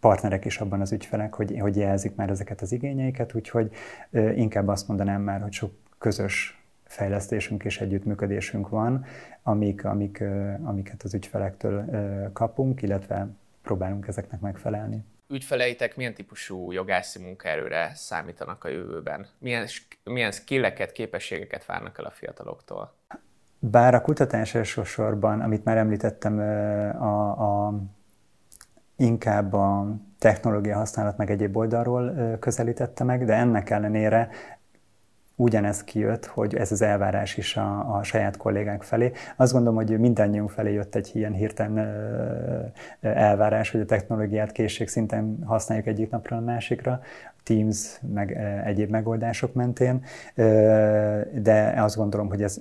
partnerek 0.00 0.44
is 0.44 0.58
abban 0.58 0.80
az 0.80 0.92
ügyfelek, 0.92 1.34
hogy, 1.34 1.58
hogy 1.60 1.76
jelzik 1.76 2.14
már 2.14 2.30
ezeket 2.30 2.60
az 2.60 2.72
igényeiket, 2.72 3.34
úgyhogy 3.34 3.70
ö, 4.10 4.30
inkább 4.30 4.68
azt 4.68 4.88
mondanám 4.88 5.22
már, 5.22 5.40
hogy 5.40 5.52
sok 5.52 5.72
közös 5.98 6.62
fejlesztésünk 6.84 7.64
és 7.64 7.80
együttműködésünk 7.80 8.68
van, 8.68 9.04
amik, 9.42 9.84
amik, 9.84 10.24
amiket 10.62 11.02
az 11.02 11.14
ügyfelektől 11.14 11.84
kapunk, 12.32 12.82
illetve 12.82 13.28
próbálunk 13.62 14.06
ezeknek 14.06 14.40
megfelelni. 14.40 15.04
Ügyfeleitek 15.28 15.96
milyen 15.96 16.14
típusú 16.14 16.72
jogászi 16.72 17.22
munkaerőre 17.22 17.92
számítanak 17.94 18.64
a 18.64 18.68
jövőben? 18.68 19.26
Milyen, 19.38 19.66
milyen 20.04 20.30
skilleket, 20.30 20.92
képességeket 20.92 21.66
várnak 21.66 21.98
el 21.98 22.04
a 22.04 22.10
fiataloktól? 22.10 22.94
Bár 23.58 23.94
a 23.94 24.00
kutatás 24.00 24.54
elsősorban, 24.54 25.40
amit 25.40 25.64
már 25.64 25.76
említettem, 25.76 26.38
a, 27.00 27.66
a, 27.66 27.74
inkább 28.96 29.52
a 29.52 29.96
technológia 30.18 30.76
használat 30.76 31.16
meg 31.16 31.30
egyéb 31.30 31.56
oldalról 31.56 32.36
közelítette 32.38 33.04
meg, 33.04 33.24
de 33.24 33.34
ennek 33.34 33.70
ellenére 33.70 34.30
ugyanez 35.36 35.84
kijött, 35.84 36.26
hogy 36.26 36.54
ez 36.54 36.72
az 36.72 36.82
elvárás 36.82 37.36
is 37.36 37.56
a, 37.56 37.96
a 37.96 38.02
saját 38.02 38.36
kollégák 38.36 38.82
felé. 38.82 39.12
Azt 39.36 39.52
gondolom, 39.52 39.76
hogy 39.76 39.98
mindannyiunk 39.98 40.50
felé 40.50 40.72
jött 40.72 40.94
egy 40.94 41.10
ilyen 41.14 41.32
hirtelen 41.32 41.78
elvárás, 43.00 43.70
hogy 43.70 43.80
a 43.80 43.84
technológiát 43.84 44.52
készségszinten 44.52 45.38
használjuk 45.44 45.86
egyik 45.86 46.10
napról 46.10 46.38
a 46.38 46.42
másikra, 46.42 47.00
Teams, 47.42 48.00
meg 48.14 48.32
egyéb 48.64 48.90
megoldások 48.90 49.54
mentén, 49.54 50.04
de 51.42 51.74
azt 51.76 51.96
gondolom, 51.96 52.28
hogy 52.28 52.42
ez 52.42 52.60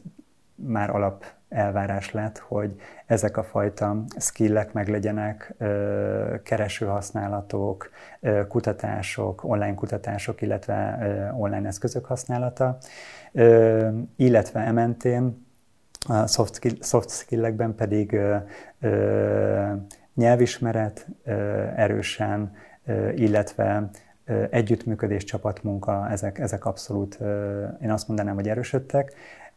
már 0.56 0.90
alap 0.90 1.26
elvárás 1.52 2.12
lett, 2.12 2.38
hogy 2.38 2.82
ezek 3.06 3.38
a 3.38 3.44
fajta 3.44 4.04
skillek 4.20 4.74
meglegyenek, 4.74 5.54
keresőhasználatok, 6.44 7.90
kutatások, 8.48 9.44
online 9.44 9.74
kutatások, 9.74 10.42
illetve 10.42 10.98
online 11.38 11.68
eszközök 11.68 12.06
használata, 12.06 12.78
illetve 14.16 14.60
ementén 14.60 15.46
a 16.08 16.28
soft, 16.28 16.54
skill, 16.54 16.76
soft 16.82 17.10
skillekben 17.10 17.76
pedig 17.76 18.20
nyelvismeret 20.16 21.08
erősen, 21.76 22.54
illetve 23.16 23.90
együttműködés, 24.50 25.24
csapatmunka, 25.24 26.08
ezek, 26.10 26.40
ezek 26.40 26.66
abszolút, 26.66 27.20
én 27.82 27.92
azt 27.92 28.08
mondanám, 28.08 28.36
hogy 28.36 28.48
erősödtek. 28.48 29.14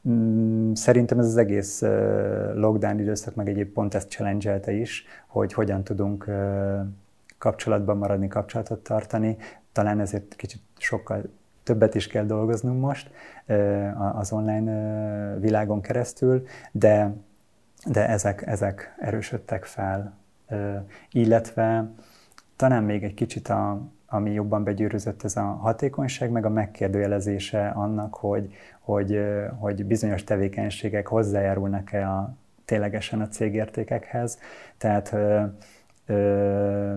Mm, 0.09 0.73
szerintem 0.73 1.19
ez 1.19 1.27
az 1.27 1.37
egész 1.37 1.83
lockdown 2.55 2.99
időszak, 2.99 3.35
meg 3.35 3.49
egyéb 3.49 3.73
pont 3.73 3.95
ezt 3.95 4.11
challenge 4.11 4.73
is, 4.73 5.05
hogy 5.27 5.53
hogyan 5.53 5.85
tudunk 5.85 6.31
kapcsolatban 7.39 7.97
maradni, 7.97 8.29
kapcsolatot 8.29 8.83
tartani. 8.83 9.37
Talán 9.73 10.01
ezért 10.01 10.35
kicsit 10.35 10.61
sokkal 10.79 11.23
többet 11.63 11.95
is 11.95 12.07
kell 12.07 12.25
dolgoznunk 12.25 12.81
most 12.81 13.11
az 14.15 14.33
online 14.33 15.37
világon 15.39 15.81
keresztül, 15.81 16.47
de, 16.73 17.15
de 17.87 18.09
ezek, 18.09 18.47
ezek 18.47 18.95
erősödtek 18.99 19.65
fel. 19.65 20.17
Illetve 21.11 21.91
talán 22.57 22.85
még 22.85 23.03
egy 23.03 23.15
kicsit 23.15 23.49
a, 23.49 23.81
ami 24.07 24.33
jobban 24.33 24.65
begyűrűzött, 24.65 25.23
ez 25.23 25.37
a 25.37 25.43
hatékonyság, 25.43 26.31
meg 26.31 26.45
a 26.45 26.49
megkérdőjelezése 26.49 27.69
annak, 27.69 28.15
hogy, 28.15 28.53
hogy, 28.85 29.21
hogy 29.59 29.85
bizonyos 29.85 30.25
tevékenységek 30.25 31.07
hozzájárulnak-e 31.07 32.09
a, 32.09 32.35
ténylegesen 32.65 33.21
a 33.21 33.29
cégértékekhez. 33.29 34.39
Tehát 34.79 35.13
ö, 35.13 35.43
ö, 36.07 36.95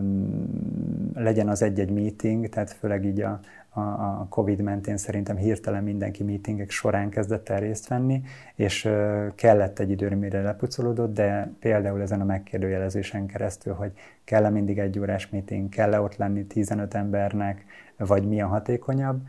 legyen 1.13 1.49
az 1.49 1.61
egy-egy 1.61 1.91
meeting, 1.91 2.49
tehát 2.49 2.71
főleg 2.71 3.05
így 3.05 3.21
a, 3.21 3.39
a, 3.69 3.79
a 3.79 4.25
Covid 4.29 4.61
mentén 4.61 4.97
szerintem 4.97 5.35
hirtelen 5.35 5.83
mindenki 5.83 6.23
meetingek 6.23 6.69
során 6.69 7.09
kezdett 7.09 7.49
el 7.49 7.59
részt 7.59 7.88
venni, 7.88 8.21
és 8.55 8.85
ö, 8.85 9.27
kellett 9.35 9.79
egy 9.79 9.89
időre, 9.89 10.15
mire 10.15 10.41
lepucolódott, 10.41 11.13
de 11.13 11.51
például 11.59 12.01
ezen 12.01 12.21
a 12.21 12.25
megkérdőjelezésen 12.25 13.25
keresztül, 13.25 13.73
hogy 13.73 13.91
kell-e 14.23 14.49
mindig 14.49 14.79
egy 14.79 14.99
órás 14.99 15.29
meeting, 15.29 15.69
kell-e 15.69 16.01
ott 16.01 16.15
lenni 16.15 16.45
15 16.45 16.93
embernek, 16.93 17.65
vagy 17.97 18.27
mi 18.27 18.41
a 18.41 18.47
hatékonyabb, 18.47 19.21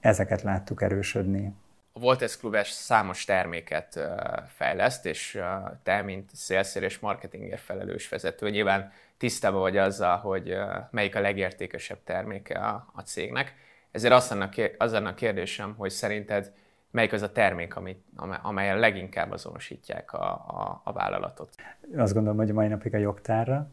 ezeket 0.00 0.42
láttuk 0.42 0.82
erősödni. 0.82 1.52
A 1.92 2.00
Voltes 2.00 2.36
Klub 2.36 2.56
számos 2.62 3.24
terméket 3.24 4.00
fejleszt, 4.46 5.06
és 5.06 5.40
te, 5.82 6.02
mint 6.02 6.30
szélszér 6.34 6.82
és 6.82 6.98
marketingért 6.98 7.60
felelős 7.60 8.08
vezető, 8.08 8.50
nyilván 8.50 8.92
tisztában 9.16 9.60
vagy 9.60 9.76
azzal, 9.76 10.16
hogy 10.16 10.56
melyik 10.90 11.16
a 11.16 11.20
legértékesebb 11.20 11.98
terméke 12.04 12.58
a, 12.58 12.86
a 12.92 13.00
cégnek. 13.00 13.54
Ezért 13.90 14.12
az 14.12 14.28
lenne, 14.30 14.50
az 14.78 14.92
lenne 14.92 15.08
a 15.08 15.14
kérdésem, 15.14 15.74
hogy 15.76 15.90
szerinted 15.90 16.52
melyik 16.90 17.12
az 17.12 17.22
a 17.22 17.32
termék, 17.32 17.76
amit, 17.76 18.04
amelyen 18.42 18.78
leginkább 18.78 19.30
azonosítják 19.30 20.12
a, 20.12 20.32
a, 20.32 20.80
a 20.84 20.92
vállalatot? 20.92 21.54
Azt 21.96 22.14
gondolom, 22.14 22.38
hogy 22.38 22.50
a 22.50 22.54
mai 22.54 22.68
napig 22.68 22.94
a 22.94 22.98
jogtárra. 22.98 23.70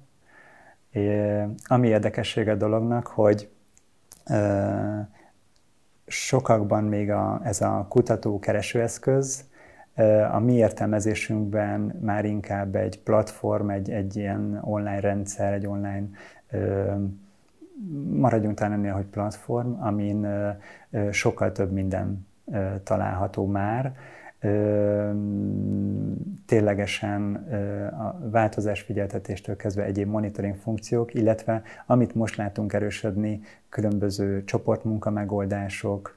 É, 0.91 1.41
ami 1.63 1.87
érdekessége 1.87 2.51
a 2.51 2.55
dolognak, 2.55 3.07
hogy 3.07 3.49
sokakban 6.05 6.83
még 6.83 7.11
a, 7.11 7.41
ez 7.43 7.61
a 7.61 7.85
kutató-keresőeszköz, 7.89 9.45
a 10.31 10.39
mi 10.39 10.53
értelmezésünkben 10.53 11.79
már 12.01 12.25
inkább 12.25 12.75
egy 12.75 12.99
platform, 12.99 13.69
egy, 13.69 13.89
egy 13.89 14.15
ilyen 14.15 14.59
online 14.61 14.99
rendszer, 14.99 15.53
egy 15.53 15.67
online, 15.67 16.07
maradjunk 18.09 18.57
talán 18.57 18.73
ennél, 18.73 18.93
hogy 18.93 19.05
platform, 19.05 19.81
amin 19.81 20.27
sokkal 21.11 21.51
több 21.51 21.71
minden 21.71 22.27
található 22.83 23.45
már, 23.45 23.95
ténylegesen 26.45 27.35
a 27.99 28.29
változás 28.29 28.81
figyeltetéstől 28.81 29.55
kezdve 29.55 29.83
egyéb 29.83 30.07
monitoring 30.07 30.55
funkciók, 30.55 31.13
illetve 31.13 31.61
amit 31.85 32.15
most 32.15 32.35
látunk 32.35 32.73
erősödni, 32.73 33.41
különböző 33.69 34.43
csoportmunka 34.43 35.09
megoldások, 35.09 36.15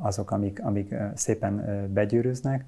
azok, 0.00 0.30
amik, 0.30 0.64
amik 0.64 0.94
szépen 1.14 1.86
begyűrűznek, 1.92 2.64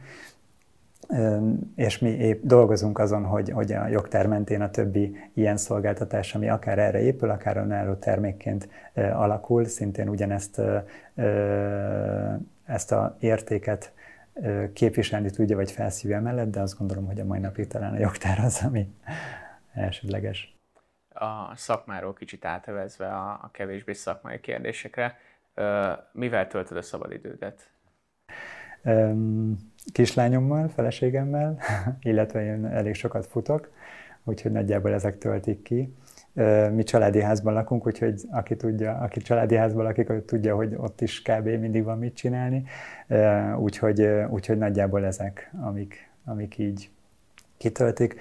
és 1.76 1.98
mi 1.98 2.08
épp 2.08 2.42
dolgozunk 2.44 2.98
azon, 2.98 3.24
hogy, 3.24 3.50
hogy 3.50 3.72
a 3.72 3.88
jogtár 3.88 4.26
mentén 4.26 4.60
a 4.60 4.70
többi 4.70 5.16
ilyen 5.34 5.56
szolgáltatás, 5.56 6.34
ami 6.34 6.48
akár 6.48 6.78
erre 6.78 7.00
épül, 7.00 7.30
akár 7.30 7.56
önálló 7.56 7.94
termékként 7.94 8.68
alakul, 8.94 9.64
szintén 9.64 10.08
ugyanezt 10.08 10.60
ezt 12.70 12.92
a 12.92 13.16
értéket 13.20 13.92
képviselni 14.72 15.30
tudja, 15.30 15.56
vagy 15.56 15.70
felszívja 15.70 16.20
mellett, 16.20 16.50
de 16.50 16.60
azt 16.60 16.78
gondolom, 16.78 17.06
hogy 17.06 17.20
a 17.20 17.24
mai 17.24 17.38
napig 17.38 17.66
talán 17.66 17.94
a 17.94 17.98
jogtár 17.98 18.38
az, 18.38 18.62
ami 18.64 18.94
elsődleges. 19.72 20.58
A 21.08 21.56
szakmáról 21.56 22.12
kicsit 22.12 22.44
átevezve 22.44 23.06
a, 23.06 23.30
a 23.30 23.50
kevésbé 23.52 23.92
szakmai 23.92 24.40
kérdésekre, 24.40 25.18
mivel 26.12 26.46
töltöd 26.46 26.76
a 26.76 26.82
szabadidődet? 26.82 27.70
Kislányommal, 29.92 30.68
feleségemmel, 30.68 31.58
illetve 32.00 32.44
én 32.44 32.66
elég 32.66 32.94
sokat 32.94 33.26
futok, 33.26 33.70
úgyhogy 34.24 34.52
nagyjából 34.52 34.92
ezek 34.92 35.18
töltik 35.18 35.62
ki. 35.62 35.94
Mi 36.72 36.82
családi 36.82 37.20
házban 37.20 37.52
lakunk, 37.52 37.86
úgyhogy 37.86 38.20
aki 38.30 38.56
tudja, 38.56 38.98
aki 38.98 39.20
családi 39.20 39.54
házban 39.54 39.84
lakik, 39.84 40.24
tudja, 40.24 40.54
hogy 40.56 40.74
ott 40.76 41.00
is 41.00 41.22
kb. 41.22 41.46
mindig 41.46 41.84
van 41.84 41.98
mit 41.98 42.14
csinálni. 42.14 42.64
Úgyhogy, 43.56 44.02
úgyhogy 44.28 44.58
nagyjából 44.58 45.04
ezek, 45.04 45.50
amik, 45.60 46.10
amik 46.24 46.58
így 46.58 46.90
kitöltik. 47.56 48.20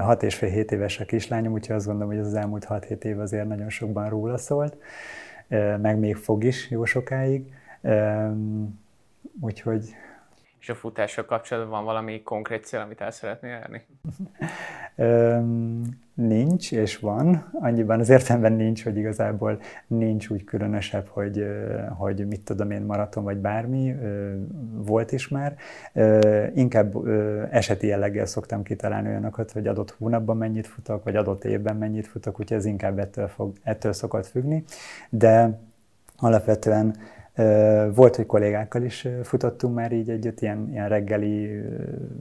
Hat 0.00 0.22
és 0.22 0.34
fél 0.34 0.48
hét 0.48 0.72
éves 0.72 1.00
a 1.00 1.04
kislányom, 1.04 1.52
úgyhogy 1.52 1.76
azt 1.76 1.86
gondolom, 1.86 2.14
hogy 2.14 2.24
az, 2.24 2.34
elmúlt 2.34 2.64
hat 2.64 2.84
hét 2.84 3.04
év 3.04 3.20
azért 3.20 3.48
nagyon 3.48 3.68
sokban 3.68 4.08
róla 4.08 4.38
szólt, 4.38 4.76
meg 5.80 5.98
még 5.98 6.16
fog 6.16 6.44
is 6.44 6.70
jó 6.70 6.84
sokáig. 6.84 7.52
Úgyhogy 9.40 9.94
és 10.60 10.70
a 10.70 10.74
futással 10.74 11.24
kapcsolatban 11.24 11.70
van 11.70 11.84
valami 11.84 12.22
konkrét 12.22 12.64
cél, 12.64 12.80
amit 12.80 13.00
el 13.00 13.10
szeretnél 13.10 13.52
érni? 13.52 13.86
Nincs, 16.14 16.72
és 16.72 16.98
van. 16.98 17.50
Annyiban 17.52 18.00
az 18.00 18.08
értelemben 18.08 18.52
nincs, 18.52 18.84
hogy 18.84 18.96
igazából 18.96 19.60
nincs 19.86 20.28
úgy 20.28 20.44
különösebb, 20.44 21.06
hogy, 21.08 21.46
hogy 21.98 22.26
mit 22.26 22.40
tudom 22.40 22.70
én, 22.70 22.82
maraton 22.82 23.24
vagy 23.24 23.36
bármi. 23.36 23.94
Volt 24.72 25.12
is 25.12 25.28
már. 25.28 25.56
Inkább 26.54 27.08
eseti 27.50 27.86
jelleggel 27.86 28.26
szoktam 28.26 28.62
kitalálni 28.62 29.08
olyanokat, 29.08 29.50
hogy 29.50 29.66
adott 29.66 29.94
hónapban 29.98 30.36
mennyit 30.36 30.66
futok, 30.66 31.04
vagy 31.04 31.16
adott 31.16 31.44
évben 31.44 31.76
mennyit 31.76 32.06
futok, 32.06 32.40
úgyhogy 32.40 32.56
ez 32.56 32.64
inkább 32.64 32.98
ettől, 32.98 33.28
fog, 33.28 33.52
ettől 33.62 33.92
szokott 33.92 34.26
függni. 34.26 34.64
De 35.10 35.58
alapvetően 36.16 36.96
volt, 37.94 38.16
hogy 38.16 38.26
kollégákkal 38.26 38.82
is 38.82 39.08
futottunk 39.22 39.74
már 39.74 39.92
így 39.92 40.10
együtt, 40.10 40.40
ilyen, 40.40 40.68
ilyen 40.70 40.88
reggeli 40.88 41.62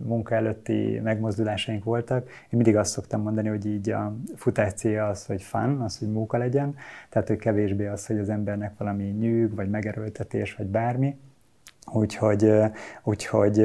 munka 0.04 0.36
előtti 0.36 1.00
megmozdulásaink 1.04 1.84
voltak. 1.84 2.28
Én 2.30 2.48
mindig 2.50 2.78
azt 2.78 2.92
szoktam 2.92 3.22
mondani, 3.22 3.48
hogy 3.48 3.66
így 3.66 3.90
a 3.90 4.16
futás 4.36 4.74
célja 4.74 5.08
az, 5.08 5.26
hogy 5.26 5.42
fun, 5.42 5.82
az, 5.82 6.00
hogy 6.00 6.12
munka 6.12 6.38
legyen, 6.38 6.76
tehát 7.10 7.28
hogy 7.28 7.38
kevésbé 7.38 7.88
az, 7.88 8.06
hogy 8.06 8.20
az 8.20 8.30
embernek 8.30 8.78
valami 8.78 9.04
nyűg, 9.04 9.56
vagy 9.56 9.70
megerőltetés, 9.70 10.56
vagy 10.56 10.68
bármi. 10.68 11.18
Úgyhogy, 11.92 12.52
úgyhogy 13.04 13.58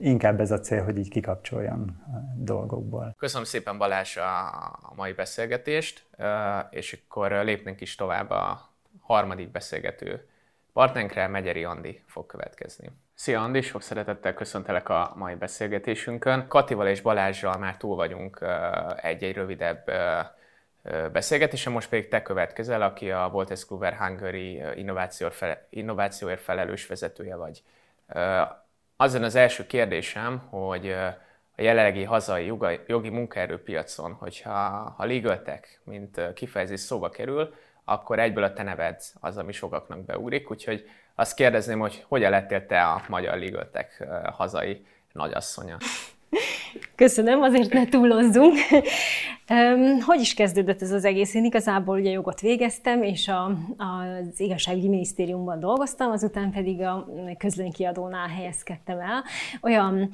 inkább 0.00 0.40
ez 0.40 0.50
a 0.50 0.60
cél, 0.60 0.84
hogy 0.84 0.98
így 0.98 1.10
kikapcsoljon 1.10 1.96
a 2.06 2.16
dolgokból. 2.36 3.14
Köszönöm 3.18 3.44
szépen 3.44 3.78
Balázs 3.78 4.16
a 4.16 4.94
mai 4.96 5.12
beszélgetést, 5.12 6.06
és 6.70 7.02
akkor 7.04 7.30
lépnénk 7.30 7.80
is 7.80 7.94
tovább 7.94 8.30
a 8.30 8.68
harmadik 9.12 9.50
beszélgető 9.50 10.28
partnenkre 10.72 11.26
Megyeri 11.26 11.64
Andi 11.64 12.02
fog 12.06 12.26
következni. 12.26 12.90
Szia 13.14 13.42
Andi, 13.42 13.60
sok 13.60 13.82
szeretettel 13.82 14.34
köszöntelek 14.34 14.88
a 14.88 15.12
mai 15.16 15.34
beszélgetésünkön. 15.34 16.48
Katival 16.48 16.88
és 16.88 17.00
Balázsral 17.00 17.58
már 17.58 17.76
túl 17.76 17.96
vagyunk 17.96 18.44
egy-egy 18.96 19.34
rövidebb 19.34 19.90
beszélgetésen, 21.12 21.72
most 21.72 21.88
pedig 21.88 22.08
te 22.08 22.22
következel, 22.22 22.82
aki 22.82 23.10
a 23.10 23.28
Voltes 23.28 23.66
Kluwer 23.66 23.96
Hungary 23.96 24.62
innovációért 25.70 26.40
felelős 26.40 26.86
vezetője 26.86 27.36
vagy. 27.36 27.62
Azon 28.96 29.22
az 29.22 29.34
első 29.34 29.66
kérdésem, 29.66 30.38
hogy 30.38 30.90
a 31.56 31.62
jelenlegi 31.62 32.04
hazai 32.04 32.52
jogi 32.86 33.08
munkaerőpiacon, 33.08 34.12
hogyha 34.12 34.50
ha 34.96 35.04
legal 35.04 35.42
mint 35.84 36.32
kifejezés 36.34 36.80
szóba 36.80 37.08
kerül, 37.08 37.54
akkor 37.84 38.18
egyből 38.18 38.44
a 38.44 38.52
te 38.52 38.62
neved 38.62 39.02
az, 39.20 39.36
ami 39.36 39.52
sokaknak 39.52 40.04
beugrik. 40.04 40.50
Úgyhogy 40.50 40.88
azt 41.14 41.34
kérdezném, 41.34 41.78
hogy 41.78 42.04
hogyan 42.08 42.30
lettél 42.30 42.66
te 42.66 42.82
a 42.82 43.02
Magyar 43.08 43.38
Ligöltek 43.38 44.08
hazai 44.32 44.86
nagyasszonya? 45.12 45.76
Köszönöm, 47.00 47.42
azért 47.42 47.72
ne 47.72 47.86
túlozzunk. 47.86 48.54
Hogy 50.06 50.20
is 50.20 50.34
kezdődött 50.34 50.82
ez 50.82 50.90
az 50.90 51.04
egész? 51.04 51.34
Én 51.34 51.44
igazából 51.44 51.98
ugye 51.98 52.10
jogot 52.10 52.40
végeztem, 52.40 53.02
és 53.02 53.28
a, 53.28 53.44
az 53.76 54.40
igazságügyi 54.40 54.88
minisztériumban 54.88 55.60
dolgoztam, 55.60 56.10
azután 56.10 56.50
pedig 56.50 56.80
a 56.80 57.08
közlönykiadónál 57.38 58.28
helyezkedtem 58.28 58.98
el. 58.98 59.24
Olyan 59.62 60.10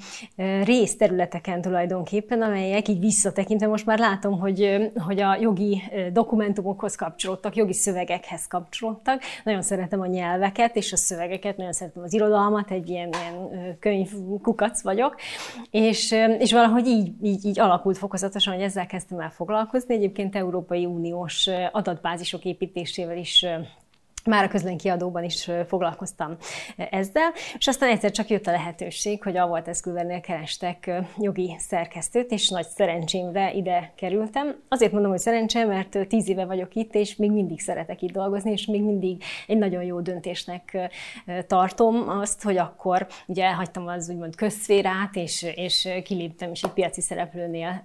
részterületeken 0.65 1.61
tulajdonképpen, 1.61 2.43
amelyek 2.43 2.89
így 2.89 3.01
visszatekintve 3.01 3.67
most 3.67 3.87
már 3.87 3.99
látom, 3.99 4.39
hogy, 4.39 4.91
hogy 5.07 5.21
a 5.21 5.37
jogi 5.41 5.83
dokumentumokhoz 6.13 6.95
kapcsolódtak, 6.95 7.57
jogi 7.57 7.73
szövegekhez 7.73 8.47
kapcsolódtak. 8.47 9.23
Nagyon 9.45 9.63
szeretem 9.63 10.01
a 10.01 10.07
nyelveket 10.07 10.77
és 10.77 10.93
a 10.93 10.97
szövegeket, 10.97 11.57
nagyon 11.57 11.73
szeretem 11.73 12.03
az 12.03 12.13
irodalmat, 12.13 12.71
egy 12.71 12.89
ilyen, 12.89 13.09
ilyen 13.09 13.77
könyvkukac 13.81 14.83
vagyok, 14.83 15.17
és, 15.71 16.15
és 16.39 16.53
valahogy 16.53 16.76
így, 16.85 17.13
így, 17.23 17.45
így 17.45 17.61
alakult 17.61 17.99
fokozatosan, 17.99 18.55
hogy 18.55 18.63
ezzel 18.63 18.87
kezdtem 18.87 19.21
el 19.21 19.31
foglalkozni. 19.31 19.95
Egyébként 19.95 20.37
Európai 20.37 20.85
Uniós 20.85 21.49
adatbázisok 21.73 22.45
építésével 22.45 23.17
is 23.17 23.47
már 24.27 24.45
a 24.45 24.49
közlönykiadóban 24.49 25.25
is 25.25 25.51
foglalkoztam 25.67 26.37
ezzel, 26.77 27.33
és 27.59 27.67
aztán 27.67 27.91
egyszer 27.91 28.11
csak 28.11 28.29
jött 28.29 28.47
a 28.47 28.51
lehetőség, 28.51 29.23
hogy 29.23 29.37
a 29.37 29.47
Volt 29.47 29.69
Eszkülvernél 29.69 30.21
kerestek 30.21 30.91
jogi 31.19 31.57
szerkesztőt, 31.59 32.31
és 32.31 32.49
nagy 32.49 32.67
szerencsémre 32.67 33.53
ide 33.53 33.93
kerültem. 33.97 34.57
Azért 34.69 34.93
mondom, 34.93 35.11
hogy 35.11 35.21
szerencsém, 35.21 35.69
mert 35.69 35.99
tíz 36.09 36.29
éve 36.29 36.45
vagyok 36.45 36.75
itt, 36.75 36.95
és 36.95 37.17
még 37.17 37.31
mindig 37.31 37.61
szeretek 37.61 38.03
itt 38.03 38.13
dolgozni, 38.13 38.51
és 38.51 38.67
még 38.67 38.83
mindig 38.83 39.23
egy 39.47 39.59
nagyon 39.59 39.83
jó 39.83 40.01
döntésnek 40.01 40.91
tartom 41.47 42.09
azt, 42.09 42.43
hogy 42.43 42.57
akkor 42.57 43.07
ugye 43.27 43.45
elhagytam 43.45 43.87
az 43.87 44.11
úgymond 44.11 44.37
közszférát, 44.37 45.15
és, 45.17 45.47
és 45.55 45.89
kiléptem, 46.05 46.51
és 46.51 46.63
egy 46.63 46.71
piaci 46.71 47.01
szereplőnél 47.01 47.83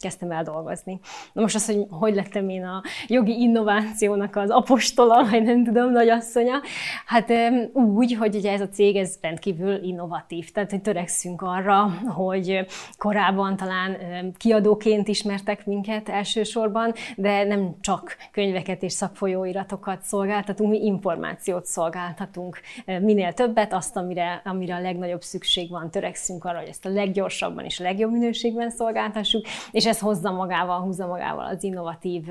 kezdtem 0.00 0.30
el 0.30 0.42
dolgozni. 0.42 1.00
Na 1.32 1.40
most 1.40 1.54
az, 1.54 1.66
hogy 1.66 1.86
hogy 1.90 2.14
lettem 2.14 2.48
én 2.48 2.64
a 2.64 2.82
jogi 3.06 3.40
innovációnak 3.40 4.36
az 4.36 4.50
apostola, 4.50 5.28
vagy 5.30 5.42
nem 5.42 5.64
tudom, 5.64 5.81
tudom, 5.86 6.06
nagyasszonya. 6.06 6.60
Hát 7.06 7.32
úgy, 7.72 8.14
hogy 8.14 8.34
ugye 8.34 8.52
ez 8.52 8.60
a 8.60 8.68
cég 8.68 8.96
ez 8.96 9.18
rendkívül 9.20 9.82
innovatív, 9.82 10.50
tehát 10.50 10.70
hogy 10.70 10.82
törekszünk 10.82 11.42
arra, 11.42 11.90
hogy 12.06 12.66
korábban 12.98 13.56
talán 13.56 13.96
kiadóként 14.36 15.08
ismertek 15.08 15.66
minket 15.66 16.08
elsősorban, 16.08 16.92
de 17.16 17.44
nem 17.44 17.74
csak 17.80 18.16
könyveket 18.32 18.82
és 18.82 18.92
szakfolyóiratokat 18.92 20.02
szolgáltatunk, 20.02 20.70
mi 20.70 20.84
információt 20.84 21.64
szolgáltatunk. 21.64 22.60
Minél 22.86 23.32
többet, 23.32 23.72
azt, 23.72 23.96
amire, 23.96 24.42
amire 24.44 24.74
a 24.74 24.80
legnagyobb 24.80 25.22
szükség 25.22 25.70
van, 25.70 25.90
törekszünk 25.90 26.44
arra, 26.44 26.58
hogy 26.58 26.68
ezt 26.68 26.86
a 26.86 26.88
leggyorsabban 26.88 27.64
és 27.64 27.80
a 27.80 27.82
legjobb 27.82 28.12
minőségben 28.12 28.70
szolgáltassuk, 28.70 29.46
és 29.70 29.86
ez 29.86 29.98
hozza 29.98 30.30
magával, 30.30 30.80
húzza 30.80 31.06
magával 31.06 31.46
az 31.46 31.64
innovatív 31.64 32.22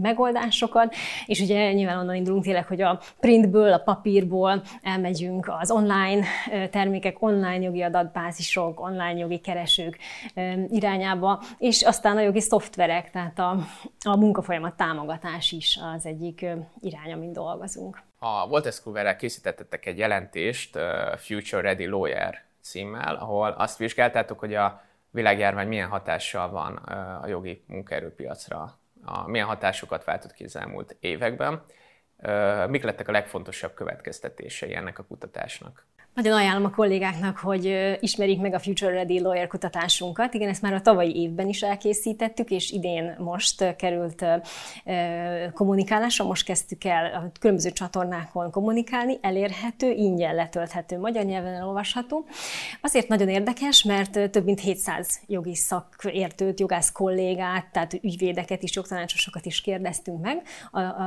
megoldásokat, 0.00 0.94
és 1.26 1.40
ugye 1.40 1.72
nyilván 1.72 1.98
onnan 1.98 2.14
indulunk 2.14 2.44
tényleg, 2.44 2.66
hogy 2.66 2.82
a 2.90 3.00
printből, 3.20 3.72
a 3.72 3.78
papírból 3.78 4.62
elmegyünk 4.82 5.52
az 5.60 5.70
online 5.70 6.24
termékek, 6.70 7.22
online 7.22 7.60
jogi 7.60 7.82
adatbázisok, 7.82 8.80
online 8.80 9.18
jogi 9.18 9.38
keresők 9.38 9.98
irányába, 10.68 11.42
és 11.58 11.82
aztán 11.82 12.16
a 12.16 12.20
jogi 12.20 12.40
szoftverek, 12.40 13.10
tehát 13.10 13.38
a, 13.38 13.56
a 14.04 14.16
munkafolyamat 14.16 14.76
támogatás 14.76 15.52
is 15.52 15.78
az 15.94 16.06
egyik 16.06 16.46
irány, 16.80 17.12
amin 17.12 17.32
dolgozunk. 17.32 18.02
A 18.18 18.48
Voltes 18.48 18.82
Kluwerrel 18.82 19.16
készítettetek 19.16 19.86
egy 19.86 19.98
jelentést, 19.98 20.78
Future 21.16 21.62
Ready 21.62 21.86
Lawyer 21.86 22.42
címmel, 22.60 23.14
ahol 23.14 23.50
azt 23.50 23.78
vizsgáltátok, 23.78 24.38
hogy 24.38 24.54
a 24.54 24.82
világjárvány 25.10 25.68
milyen 25.68 25.88
hatással 25.88 26.50
van 26.50 26.76
a 27.22 27.26
jogi 27.26 27.64
munkaerőpiacra, 27.66 28.78
a, 29.04 29.28
milyen 29.28 29.46
hatásokat 29.46 30.04
váltott 30.04 30.32
ki 30.32 30.44
az 30.44 30.56
elmúlt 30.56 30.96
években. 31.00 31.62
Mik 32.68 32.82
lettek 32.82 33.08
a 33.08 33.12
legfontosabb 33.12 33.74
következtetései 33.74 34.74
ennek 34.74 34.98
a 34.98 35.04
kutatásnak? 35.04 35.86
Nagyon 36.14 36.32
ajánlom 36.32 36.64
a 36.64 36.70
kollégáknak, 36.70 37.36
hogy 37.36 37.96
ismerjék 38.00 38.40
meg 38.40 38.54
a 38.54 38.58
Future 38.58 38.92
Ready 38.92 39.20
Lawyer 39.20 39.46
kutatásunkat. 39.46 40.34
Igen, 40.34 40.48
ezt 40.48 40.62
már 40.62 40.72
a 40.72 40.80
tavalyi 40.80 41.16
évben 41.16 41.48
is 41.48 41.62
elkészítettük, 41.62 42.50
és 42.50 42.70
idén 42.70 43.16
most 43.18 43.76
került 43.76 44.24
kommunikálásra. 45.54 46.24
Most 46.24 46.44
kezdtük 46.44 46.84
el 46.84 47.04
a 47.14 47.30
különböző 47.40 47.70
csatornákon 47.70 48.50
kommunikálni, 48.50 49.18
elérhető, 49.20 49.90
ingyen 49.90 50.34
letölthető, 50.34 50.98
magyar 50.98 51.24
nyelven 51.24 51.54
elolvasható. 51.54 52.24
Azért 52.80 53.08
nagyon 53.08 53.28
érdekes, 53.28 53.82
mert 53.82 54.30
több 54.30 54.44
mint 54.44 54.60
700 54.60 55.20
jogi 55.26 55.54
szakértőt, 55.54 56.60
jogász 56.60 56.92
kollégát, 56.92 57.66
tehát 57.72 57.94
ügyvédeket 57.94 58.62
is, 58.62 58.74
jogtanácsosokat 58.74 59.46
is 59.46 59.60
kérdeztünk 59.60 60.22
meg 60.22 60.42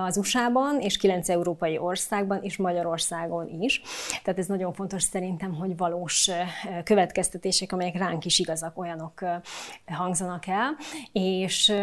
az 0.06 0.18
USA-ban, 0.18 0.80
és 0.80 0.98
kilenc 0.98 1.30
európai 1.30 1.78
országban, 1.78 2.40
és 2.42 2.58
Magyarországon 2.58 3.62
is. 3.62 3.82
Tehát 4.24 4.40
ez 4.40 4.48
nagyon 4.48 4.74
fontos 4.74 4.93
szerintem, 5.02 5.54
hogy 5.54 5.78
valós 5.78 6.30
következtetések, 6.84 7.72
amelyek 7.72 7.98
ránk 7.98 8.26
is 8.26 8.40
igazak, 8.40 8.78
olyanok 8.78 9.24
hangzanak 9.86 10.48
el. 10.48 10.76
És, 11.12 11.74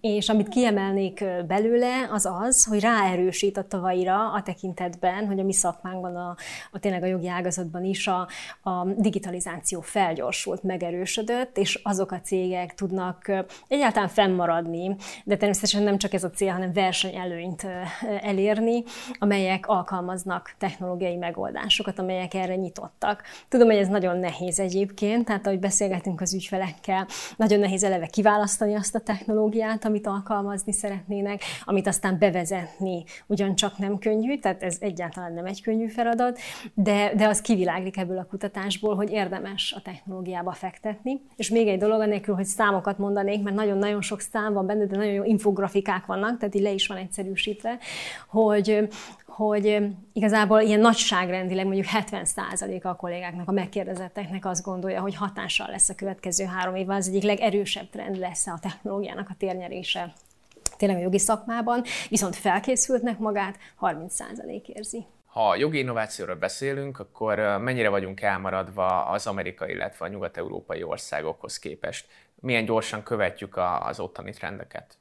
és 0.00 0.28
amit 0.28 0.48
kiemelnék 0.48 1.24
belőle, 1.46 2.08
az 2.10 2.26
az, 2.40 2.64
hogy 2.64 2.80
ráerősít 2.80 3.56
a 3.56 3.66
tavaira 3.66 4.32
a 4.32 4.42
tekintetben, 4.42 5.26
hogy 5.26 5.38
a 5.38 5.44
mi 5.44 5.52
szakmánkban, 5.52 6.16
a, 6.16 6.36
a 6.70 6.78
tényleg 6.78 7.02
a 7.02 7.06
jogi 7.06 7.28
ágazatban 7.28 7.84
is 7.84 8.06
a, 8.06 8.28
a 8.62 8.84
digitalizáció 8.84 9.80
felgyorsult, 9.80 10.62
megerősödött, 10.62 11.58
és 11.58 11.80
azok 11.82 12.12
a 12.12 12.20
cégek 12.20 12.74
tudnak 12.74 13.30
egyáltalán 13.68 14.08
fennmaradni, 14.08 14.96
de 15.24 15.36
természetesen 15.36 15.82
nem 15.82 15.98
csak 15.98 16.12
ez 16.12 16.24
a 16.24 16.30
cél, 16.30 16.52
hanem 16.52 16.72
versenyelőnyt 16.72 17.66
elérni, 18.20 18.82
amelyek 19.18 19.66
alkalmaznak 19.66 20.54
technológiai 20.58 21.16
megoldásokat, 21.16 21.98
amelyek 21.98 22.31
erre 22.34 22.56
nyitottak. 22.56 23.22
Tudom, 23.48 23.68
hogy 23.68 23.76
ez 23.76 23.88
nagyon 23.88 24.18
nehéz 24.18 24.60
egyébként, 24.60 25.24
tehát 25.24 25.46
ahogy 25.46 25.58
beszélgetünk 25.58 26.20
az 26.20 26.34
ügyfelekkel, 26.34 27.06
nagyon 27.36 27.58
nehéz 27.58 27.84
eleve 27.84 28.06
kiválasztani 28.06 28.74
azt 28.74 28.94
a 28.94 29.00
technológiát, 29.00 29.84
amit 29.84 30.06
alkalmazni 30.06 30.72
szeretnének, 30.72 31.42
amit 31.64 31.86
aztán 31.86 32.18
bevezetni 32.18 33.04
ugyancsak 33.26 33.78
nem 33.78 33.98
könnyű, 33.98 34.38
tehát 34.38 34.62
ez 34.62 34.76
egyáltalán 34.80 35.32
nem 35.32 35.46
egy 35.46 35.62
könnyű 35.62 35.88
feladat, 35.88 36.38
de, 36.74 37.12
de 37.14 37.26
az 37.26 37.40
kiviláglik 37.40 37.96
ebből 37.96 38.18
a 38.18 38.26
kutatásból, 38.30 38.94
hogy 38.94 39.10
érdemes 39.10 39.72
a 39.76 39.82
technológiába 39.82 40.52
fektetni. 40.52 41.20
És 41.36 41.50
még 41.50 41.68
egy 41.68 41.78
dolog, 41.78 42.00
anélkül, 42.00 42.34
hogy 42.34 42.44
számokat 42.44 42.98
mondanék, 42.98 43.42
mert 43.42 43.56
nagyon-nagyon 43.56 44.02
sok 44.02 44.20
szám 44.20 44.52
van 44.52 44.66
benne, 44.66 44.86
de 44.86 44.96
nagyon 44.96 45.12
jó 45.12 45.24
infografikák 45.24 46.06
vannak, 46.06 46.38
tehát 46.38 46.54
így 46.54 46.62
le 46.62 46.70
is 46.70 46.86
van 46.86 46.96
egyszerűsítve, 46.96 47.78
hogy, 48.28 48.88
hogy 49.26 49.82
igazából 50.12 50.60
ilyen 50.60 50.80
nagyságrendileg 50.80 51.64
mondjuk 51.64 51.86
70%-a 52.24 52.88
a 52.88 52.96
kollégáknak, 52.96 53.48
a 53.48 53.52
megkérdezetteknek 53.52 54.44
azt 54.44 54.64
gondolja, 54.64 55.00
hogy 55.00 55.14
hatással 55.14 55.66
lesz 55.70 55.88
a 55.88 55.94
következő 55.94 56.44
három 56.44 56.74
évvel, 56.74 56.96
az 56.96 57.08
egyik 57.08 57.22
legerősebb 57.22 57.90
trend 57.90 58.16
lesz 58.16 58.46
a 58.46 58.58
technológiának 58.60 59.28
a 59.30 59.34
térnyerése 59.38 60.12
tényleg 60.76 61.00
a 61.00 61.02
jogi 61.02 61.18
szakmában, 61.18 61.82
viszont 62.08 62.36
felkészültnek 62.36 63.18
magát 63.18 63.58
30% 63.80 64.66
érzi. 64.66 65.06
Ha 65.26 65.48
a 65.48 65.56
jogi 65.56 65.78
innovációról 65.78 66.36
beszélünk, 66.36 66.98
akkor 66.98 67.38
mennyire 67.38 67.88
vagyunk 67.88 68.20
elmaradva 68.20 69.04
az 69.04 69.26
amerikai, 69.26 69.70
illetve 69.70 70.04
a 70.04 70.08
nyugat-európai 70.08 70.82
országokhoz 70.82 71.58
képest? 71.58 72.06
Milyen 72.34 72.64
gyorsan 72.64 73.02
követjük 73.02 73.60
az 73.80 74.00
ottani 74.00 74.32
trendeket? 74.32 74.98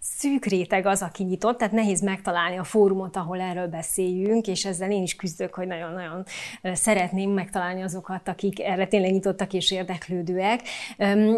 Szűk 0.00 0.44
réteg 0.44 0.86
az, 0.86 1.02
aki 1.02 1.24
nyitott, 1.24 1.58
tehát 1.58 1.72
nehéz 1.72 2.02
megtalálni 2.02 2.56
a 2.56 2.64
fórumot, 2.64 3.16
ahol 3.16 3.40
erről 3.40 3.66
beszéljünk, 3.66 4.46
és 4.46 4.64
ezzel 4.64 4.90
én 4.90 5.02
is 5.02 5.16
küzdök, 5.16 5.54
hogy 5.54 5.66
nagyon-nagyon 5.66 6.24
szeretném 6.62 7.30
megtalálni 7.30 7.82
azokat, 7.82 8.28
akik 8.28 8.60
erre 8.60 8.86
tényleg 8.86 9.12
nyitottak 9.12 9.52
és 9.52 9.70
érdeklődőek. 9.70 10.60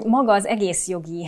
Maga 0.07 0.32
az 0.32 0.47
egész 0.47 0.89
jogi 0.89 1.26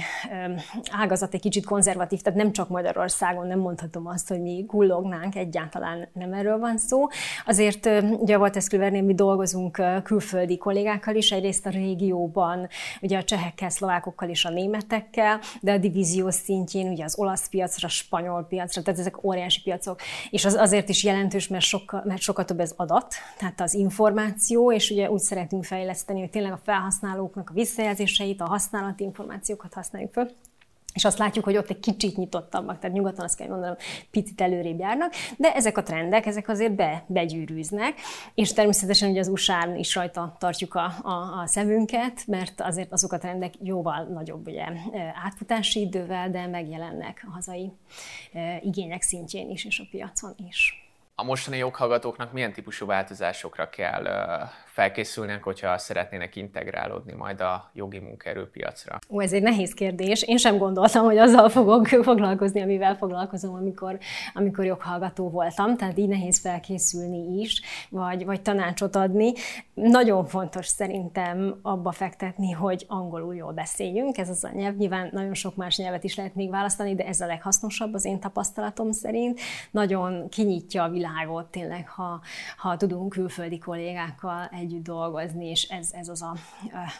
ágazat 0.90 1.34
egy 1.34 1.40
kicsit 1.40 1.64
konzervatív, 1.64 2.20
tehát 2.20 2.38
nem 2.38 2.52
csak 2.52 2.68
Magyarországon 2.68 3.46
nem 3.46 3.58
mondhatom 3.58 4.06
azt, 4.06 4.28
hogy 4.28 4.40
mi 4.40 4.64
gullognánk, 4.66 5.36
egyáltalán 5.36 6.08
nem 6.12 6.32
erről 6.32 6.58
van 6.58 6.78
szó. 6.78 7.06
Azért 7.46 7.86
ugye 8.18 8.34
a 8.34 8.38
Walter 8.38 8.90
mi 8.90 9.14
dolgozunk 9.14 9.82
külföldi 10.02 10.58
kollégákkal 10.58 11.14
is, 11.14 11.30
egyrészt 11.30 11.66
a 11.66 11.70
régióban, 11.70 12.68
ugye 13.00 13.18
a 13.18 13.24
csehekkel, 13.24 13.70
szlovákokkal 13.70 14.28
és 14.28 14.44
a 14.44 14.50
németekkel, 14.50 15.40
de 15.60 15.72
a 15.72 15.78
divízió 15.78 16.30
szintjén 16.30 16.88
ugye 16.88 16.99
az 17.02 17.18
olasz 17.18 17.48
piacra, 17.48 17.86
a 17.86 17.90
spanyol 17.90 18.46
piacra, 18.48 18.82
tehát 18.82 19.00
ezek 19.00 19.24
óriási 19.24 19.62
piacok, 19.62 20.00
és 20.30 20.44
az 20.44 20.54
azért 20.54 20.88
is 20.88 21.04
jelentős, 21.04 21.48
mert 21.48 21.64
sokkal, 21.64 22.02
mert 22.06 22.20
sokkal 22.20 22.44
több 22.44 22.60
ez 22.60 22.72
adat, 22.76 23.14
tehát 23.38 23.60
az 23.60 23.74
információ, 23.74 24.72
és 24.72 24.90
ugye 24.90 25.10
úgy 25.10 25.20
szeretünk 25.20 25.64
fejleszteni, 25.64 26.20
hogy 26.20 26.30
tényleg 26.30 26.52
a 26.52 26.60
felhasználóknak 26.64 27.50
a 27.50 27.54
visszajelzéseit, 27.54 28.40
a 28.40 28.46
használati 28.46 29.04
információkat 29.04 29.74
használjuk 29.74 30.12
föl, 30.12 30.30
és 30.94 31.04
azt 31.04 31.18
látjuk, 31.18 31.44
hogy 31.44 31.56
ott 31.56 31.70
egy 31.70 31.80
kicsit 31.80 32.16
nyitottabbak, 32.16 32.78
tehát 32.78 32.96
nyugaton 32.96 33.24
azt 33.24 33.36
kell 33.36 33.48
mondanom, 33.48 33.76
picit 34.10 34.40
előrébb 34.40 34.78
járnak, 34.78 35.12
de 35.36 35.54
ezek 35.54 35.78
a 35.78 35.82
trendek, 35.82 36.26
ezek 36.26 36.48
azért 36.48 36.74
be, 36.74 37.04
begyűrűznek, 37.06 38.00
és 38.34 38.52
természetesen 38.52 39.10
ugye 39.10 39.20
az 39.20 39.28
usa 39.28 39.74
is 39.76 39.94
rajta 39.94 40.36
tartjuk 40.38 40.74
a, 40.74 40.92
a, 41.02 41.40
a 41.42 41.46
szemünket, 41.46 42.26
mert 42.26 42.60
azért 42.60 42.92
azok 42.92 43.12
a 43.12 43.18
trendek 43.18 43.54
jóval 43.62 44.04
nagyobb 44.04 44.46
ugye, 44.46 44.66
átfutási 45.24 45.80
idővel, 45.80 46.30
de 46.30 46.46
megjelennek 46.46 47.22
a 47.26 47.30
hazai 47.30 47.72
igények 48.60 49.02
szintjén 49.02 49.50
is, 49.50 49.64
és 49.64 49.78
a 49.78 49.84
piacon 49.90 50.34
is. 50.48 50.88
A 51.14 51.24
mostani 51.24 51.56
joghallgatóknak 51.56 52.32
milyen 52.32 52.52
típusú 52.52 52.86
változásokra 52.86 53.68
kell 53.68 54.06
felkészülnek, 54.70 55.42
hogyha 55.42 55.78
szeretnének 55.78 56.36
integrálódni 56.36 57.12
majd 57.12 57.40
a 57.40 57.70
jogi 57.74 57.98
munkaerőpiacra? 57.98 58.98
Ó, 59.08 59.20
ez 59.20 59.32
egy 59.32 59.42
nehéz 59.42 59.74
kérdés. 59.74 60.22
Én 60.22 60.36
sem 60.36 60.58
gondoltam, 60.58 61.04
hogy 61.04 61.18
azzal 61.18 61.48
fogok 61.48 61.86
foglalkozni, 62.10 62.62
amivel 62.62 62.96
foglalkozom, 62.96 63.54
amikor, 63.54 63.98
amikor 64.34 64.64
joghallgató 64.64 65.30
voltam, 65.30 65.76
tehát 65.76 65.98
így 65.98 66.08
nehéz 66.08 66.40
felkészülni 66.40 67.40
is, 67.40 67.62
vagy, 67.88 68.24
vagy 68.24 68.42
tanácsot 68.42 68.96
adni. 68.96 69.32
Nagyon 69.74 70.24
fontos 70.24 70.66
szerintem 70.66 71.58
abba 71.62 71.92
fektetni, 71.92 72.50
hogy 72.50 72.84
angolul 72.88 73.34
jól 73.34 73.52
beszéljünk, 73.52 74.18
ez 74.18 74.28
az 74.28 74.44
a 74.44 74.50
nyelv. 74.52 74.76
Nyilván 74.76 75.08
nagyon 75.12 75.34
sok 75.34 75.56
más 75.56 75.76
nyelvet 75.76 76.04
is 76.04 76.16
lehet 76.16 76.34
még 76.34 76.50
választani, 76.50 76.94
de 76.94 77.06
ez 77.06 77.20
a 77.20 77.26
leghasznosabb 77.26 77.94
az 77.94 78.04
én 78.04 78.20
tapasztalatom 78.20 78.92
szerint. 78.92 79.40
Nagyon 79.70 80.28
kinyitja 80.28 80.82
a 80.82 80.88
világot 80.88 81.46
tényleg, 81.46 81.88
ha, 81.88 82.20
ha 82.56 82.76
tudunk 82.76 83.12
külföldi 83.12 83.58
kollégákkal 83.58 84.48
együtt 84.60 84.84
dolgozni, 84.84 85.48
és 85.48 85.62
ez, 85.62 85.88
ez 85.92 86.08
az 86.08 86.22
a 86.22 86.34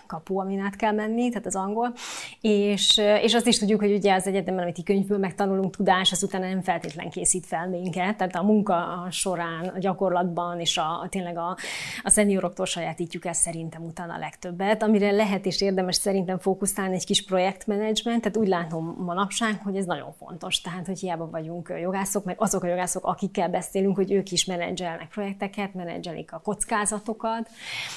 kapu, 0.06 0.38
amin 0.38 0.60
át 0.60 0.76
kell 0.76 0.92
menni, 0.92 1.28
tehát 1.28 1.46
az 1.46 1.56
angol. 1.56 1.92
És, 2.40 3.00
és 3.22 3.34
azt 3.34 3.46
is 3.46 3.58
tudjuk, 3.58 3.80
hogy 3.80 3.92
ugye 3.92 4.14
az 4.14 4.26
egyetemen, 4.26 4.62
amit 4.62 4.84
könyvből 4.84 5.18
megtanulunk, 5.18 5.76
tudás, 5.76 6.12
az 6.12 6.22
utána 6.22 6.48
nem 6.48 6.62
feltétlen 6.62 7.10
készít 7.10 7.46
fel 7.46 7.68
minket, 7.68 8.16
tehát 8.16 8.36
a 8.36 8.42
munka 8.42 9.06
során, 9.10 9.66
a 9.74 9.78
gyakorlatban, 9.78 10.60
és 10.60 10.78
a, 10.78 11.00
a 11.00 11.08
tényleg 11.08 11.38
a, 11.38 11.56
a 12.02 12.10
szenioroktól 12.10 12.66
sajátítjuk 12.66 13.24
ezt 13.24 13.40
szerintem 13.40 13.82
utána 13.82 14.14
a 14.14 14.18
legtöbbet, 14.18 14.82
amire 14.82 15.10
lehet 15.10 15.46
és 15.46 15.60
érdemes 15.60 15.96
szerintem 15.96 16.38
fókuszálni 16.38 16.94
egy 16.94 17.04
kis 17.04 17.24
projektmenedzsment, 17.24 18.22
tehát 18.22 18.36
úgy 18.36 18.48
látom 18.48 18.96
manapság, 18.98 19.60
hogy 19.62 19.76
ez 19.76 19.84
nagyon 19.84 20.12
fontos, 20.12 20.60
tehát 20.60 20.86
hogy 20.86 20.98
hiába 20.98 21.30
vagyunk 21.30 21.72
jogászok, 21.80 22.24
meg 22.24 22.36
azok 22.38 22.62
a 22.62 22.66
jogászok, 22.66 23.04
akikkel 23.06 23.48
beszélünk, 23.48 23.96
hogy 23.96 24.12
ők 24.12 24.30
is 24.30 24.44
menedzselnek 24.44 25.08
projekteket, 25.08 25.74
menedzselik 25.74 26.32
a 26.32 26.38
kockázatokat, 26.38 27.49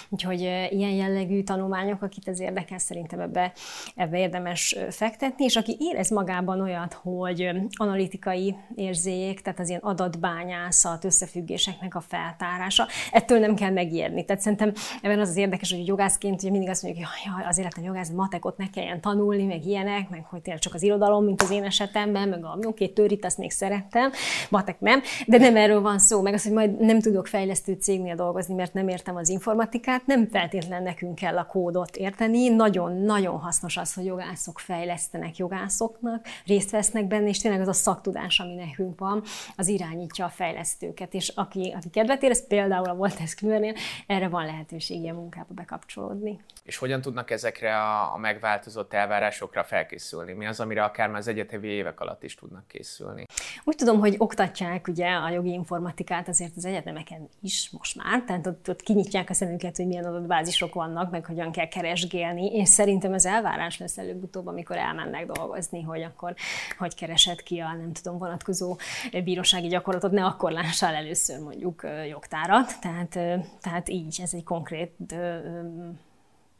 Úgyhogy 0.09 0.39
ilyen 0.69 0.91
jellegű 0.91 1.43
tanulmányok, 1.43 2.01
akit 2.01 2.27
ez 2.27 2.39
érdekel, 2.39 2.77
szerintem 2.77 3.19
ebbe, 3.19 3.51
ebbe 3.95 4.17
érdemes 4.17 4.75
fektetni, 4.89 5.45
és 5.45 5.55
aki 5.55 5.77
érez 5.79 6.09
magában 6.09 6.61
olyat, 6.61 6.93
hogy 6.93 7.49
analitikai 7.71 8.55
érzék, 8.75 9.41
tehát 9.41 9.59
az 9.59 9.69
ilyen 9.69 9.81
adatbányászat, 9.81 11.05
összefüggéseknek 11.05 11.95
a 11.95 12.01
feltárása, 12.01 12.87
ettől 13.11 13.39
nem 13.39 13.55
kell 13.55 13.71
megijedni. 13.71 14.25
Tehát 14.25 14.41
szerintem 14.41 14.73
ebben 15.01 15.19
az 15.19 15.29
az 15.29 15.37
érdekes, 15.37 15.71
hogy 15.71 15.87
jogászként 15.87 16.41
ugye 16.41 16.51
mindig 16.51 16.69
azt 16.69 16.83
mondjuk, 16.83 17.07
hogy 17.07 17.31
jaj, 17.33 17.49
az 17.49 17.57
életem 17.57 17.83
jogász, 17.83 18.09
matekot 18.09 18.57
ne 18.57 18.69
kelljen 18.69 19.01
tanulni, 19.01 19.43
meg 19.43 19.65
ilyenek, 19.65 20.09
meg 20.09 20.25
hogy 20.25 20.41
tényleg 20.41 20.61
csak 20.61 20.73
az 20.73 20.83
irodalom, 20.83 21.25
mint 21.25 21.41
az 21.41 21.51
én 21.51 21.63
esetemben, 21.63 22.29
meg 22.29 22.45
a 22.45 22.57
jó 22.61 22.73
két 22.73 22.93
törit, 22.93 23.25
azt 23.25 23.37
még 23.37 23.51
szerettem, 23.51 24.11
matek 24.49 24.79
nem, 24.79 25.01
de 25.27 25.37
nem 25.37 25.55
erről 25.55 25.81
van 25.81 25.99
szó, 25.99 26.21
meg 26.21 26.33
az, 26.33 26.43
hogy 26.43 26.51
majd 26.51 26.79
nem 26.79 26.99
tudok 26.99 27.27
fejlesztő 27.27 27.73
cégnél 27.73 28.15
dolgozni, 28.15 28.53
mert 28.53 28.73
nem 28.73 28.87
értem 28.87 29.15
az 29.15 29.29
informatikát, 29.43 30.05
nem 30.05 30.27
feltétlen 30.27 30.83
nekünk 30.83 31.15
kell 31.15 31.37
a 31.37 31.45
kódot 31.45 31.95
érteni. 31.95 32.49
Nagyon-nagyon 32.49 33.39
hasznos 33.39 33.77
az, 33.77 33.93
hogy 33.93 34.05
jogászok 34.05 34.59
fejlesztenek 34.59 35.37
jogászoknak, 35.37 36.25
részt 36.45 36.71
vesznek 36.71 37.07
benne, 37.07 37.27
és 37.27 37.37
tényleg 37.37 37.61
az 37.61 37.67
a 37.67 37.73
szaktudás, 37.73 38.39
ami 38.39 38.53
nekünk 38.53 38.99
van, 38.99 39.23
az 39.55 39.67
irányítja 39.67 40.25
a 40.25 40.29
fejlesztőket. 40.29 41.13
És 41.13 41.29
aki, 41.29 41.73
aki 41.77 41.89
kedvet 41.89 42.23
érez, 42.23 42.47
például 42.47 42.89
a 42.89 42.95
Voltes 42.95 43.35
Kluwernél, 43.35 43.73
erre 44.07 44.27
van 44.27 44.45
lehetősége 44.45 45.11
a 45.11 45.13
munkába 45.13 45.53
bekapcsolódni. 45.53 46.39
És 46.63 46.77
hogyan 46.77 47.01
tudnak 47.01 47.31
ezekre 47.31 47.77
a, 47.77 48.13
a 48.13 48.17
megváltozott 48.17 48.93
elvárásokra 48.93 49.63
felkészülni? 49.63 50.33
Mi 50.33 50.45
az, 50.45 50.59
amire 50.59 50.83
akár 50.83 51.09
már 51.09 51.19
az 51.19 51.27
egyetemi 51.27 51.67
évek 51.67 51.99
alatt 51.99 52.23
is 52.23 52.35
tudnak 52.35 52.67
készülni? 52.67 53.25
Úgy 53.63 53.75
tudom, 53.75 53.99
hogy 53.99 54.15
oktatják 54.17 54.87
ugye 54.87 55.09
a 55.09 55.29
jogi 55.29 55.51
informatikát 55.51 56.27
azért 56.27 56.55
az 56.55 56.65
egyetemeken 56.65 57.29
is 57.41 57.69
most 57.71 57.95
már, 57.95 58.23
tehát 58.23 58.47
ott, 58.47 58.69
ott 58.69 58.81
kinyitják 58.81 59.29
a 59.33 59.35
szemünket, 59.35 59.77
hogy 59.77 59.87
milyen 59.87 60.05
adatbázisok 60.05 60.73
vannak, 60.73 61.11
meg 61.11 61.25
hogyan 61.25 61.51
kell 61.51 61.67
keresgélni, 61.67 62.45
és 62.45 62.69
szerintem 62.69 63.13
az 63.13 63.25
elvárás 63.25 63.77
lesz 63.77 63.97
előbb-utóbb, 63.97 64.47
amikor 64.47 64.77
elmennek 64.77 65.25
dolgozni, 65.25 65.81
hogy 65.81 66.01
akkor 66.01 66.35
hogy 66.77 66.95
keresed 66.95 67.43
ki 67.43 67.59
a 67.59 67.73
nem 67.73 67.93
tudom 67.93 68.17
vonatkozó 68.17 68.77
bírósági 69.23 69.67
gyakorlatot, 69.67 70.11
ne 70.11 70.25
akkor 70.25 70.51
lássál 70.51 70.93
először 70.93 71.39
mondjuk 71.39 71.87
jogtárat, 72.09 72.79
tehát, 72.81 73.41
tehát 73.61 73.89
így 73.89 74.19
ez 74.21 74.33
egy 74.33 74.43
konkrét 74.43 74.91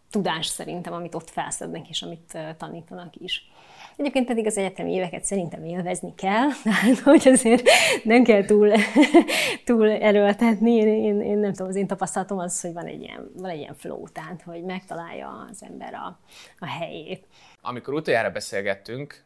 tudás 0.10 0.46
szerintem, 0.46 0.94
amit 0.94 1.16
ott 1.16 1.30
felszednek 1.30 1.90
és 1.90 2.02
amit 2.02 2.38
tanítanak 2.58 3.16
is. 3.16 3.52
Egyébként 3.96 4.28
pedig 4.28 4.46
az 4.46 4.58
egyetemi 4.58 4.94
éveket 4.94 5.24
szerintem 5.24 5.64
élvezni 5.64 6.16
kell, 6.16 6.48
tehát 6.64 7.00
hogy 7.00 7.28
azért 7.28 7.70
nem 8.04 8.24
kell 8.24 8.46
túl, 8.46 8.72
túl 9.66 9.90
erőltetni. 9.92 10.72
Én, 10.72 10.88
én, 10.88 11.22
én, 11.22 11.38
nem 11.38 11.52
tudom, 11.52 11.68
az 11.68 11.76
én 11.76 11.88
tapasztalatom 11.88 12.38
az, 12.38 12.62
hogy 12.62 12.74
van 12.74 12.86
egy 12.86 13.02
ilyen, 13.02 13.32
van 13.36 13.50
egy 13.50 13.60
ilyen 13.60 13.76
flow, 13.76 14.08
tehát 14.08 14.42
hogy 14.42 14.64
megtalálja 14.64 15.48
az 15.52 15.64
ember 15.64 15.94
a, 15.94 16.20
a 16.60 16.66
helyét. 16.66 17.26
Amikor 17.62 17.94
utoljára 17.94 18.30
beszélgettünk, 18.30 19.26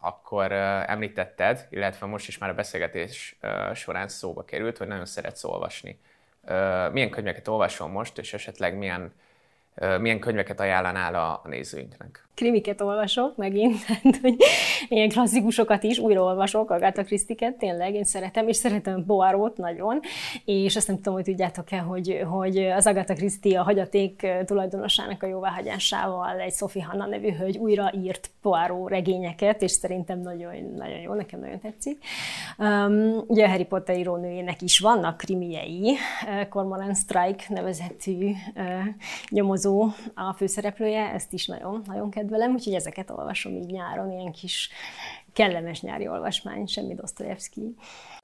akkor 0.00 0.52
említetted, 0.86 1.66
illetve 1.70 2.06
most 2.06 2.28
is 2.28 2.38
már 2.38 2.50
a 2.50 2.54
beszélgetés 2.54 3.38
során 3.74 4.08
szóba 4.08 4.44
került, 4.44 4.78
hogy 4.78 4.86
nagyon 4.86 5.06
szeretsz 5.06 5.44
olvasni. 5.44 5.98
Milyen 6.92 7.10
könyveket 7.10 7.48
olvasol 7.48 7.88
most, 7.88 8.18
és 8.18 8.34
esetleg 8.34 8.76
milyen, 8.76 9.12
milyen 9.98 10.18
könyveket 10.18 10.60
ajánlanál 10.60 11.14
a 11.14 11.48
nézőinknek? 11.48 12.28
Krimiket 12.40 12.80
olvasok 12.80 13.36
megint, 13.36 13.76
tehát, 13.86 14.18
hogy 14.22 14.36
ilyen 14.88 15.08
klasszikusokat 15.08 15.82
is 15.82 15.98
újra 15.98 16.22
olvasok, 16.22 16.70
Agatha 16.70 17.02
Christie-ket, 17.02 17.54
tényleg 17.54 17.94
én 17.94 18.04
szeretem, 18.04 18.48
és 18.48 18.56
szeretem 18.56 19.04
Poirot 19.06 19.56
nagyon, 19.56 20.00
és 20.44 20.76
azt 20.76 20.86
nem 20.86 20.96
tudom, 20.96 21.14
hogy 21.14 21.24
tudjátok-e, 21.24 21.78
hogy, 21.78 22.20
hogy 22.30 22.58
az 22.58 22.86
Agatha 22.86 23.14
Christie 23.14 23.60
a 23.60 23.62
hagyaték 23.62 24.26
tulajdonosának 24.44 25.22
a 25.22 25.26
jóváhagyásával 25.26 26.38
egy 26.40 26.52
Sophie 26.52 26.84
Hanna 26.84 27.06
nevű 27.06 27.30
hölgy 27.32 27.58
újra 27.58 27.92
írt 27.94 28.30
regényeket, 28.86 29.62
és 29.62 29.70
szerintem 29.70 30.20
nagyon, 30.20 30.74
nagyon 30.76 31.00
jó, 31.00 31.14
nekem 31.14 31.40
nagyon 31.40 31.60
tetszik. 31.60 32.04
Um, 32.58 33.24
ugye 33.26 33.44
a 33.44 33.48
Harry 33.48 33.64
Potter 33.64 33.98
írónőjének 33.98 34.62
is 34.62 34.78
vannak 34.78 35.16
krimiei, 35.16 35.96
Cormoran 36.48 36.94
Strike 36.94 37.44
nevezetű 37.48 38.30
uh, 38.54 38.64
nyomozó 39.28 39.88
a 40.14 40.32
főszereplője, 40.32 41.10
ezt 41.12 41.32
is 41.32 41.46
nagyon, 41.46 41.82
nagyon 41.86 42.10
kedvelem 42.10 42.28
velem, 42.30 42.52
úgyhogy 42.52 42.74
ezeket 42.74 43.10
olvasom 43.10 43.52
így 43.56 43.70
nyáron, 43.70 44.10
ilyen 44.10 44.32
kis 44.32 44.70
kellemes 45.32 45.80
nyári 45.80 46.08
olvasmány, 46.08 46.66
semmi 46.66 46.94
Dostoyevsky. 46.94 47.74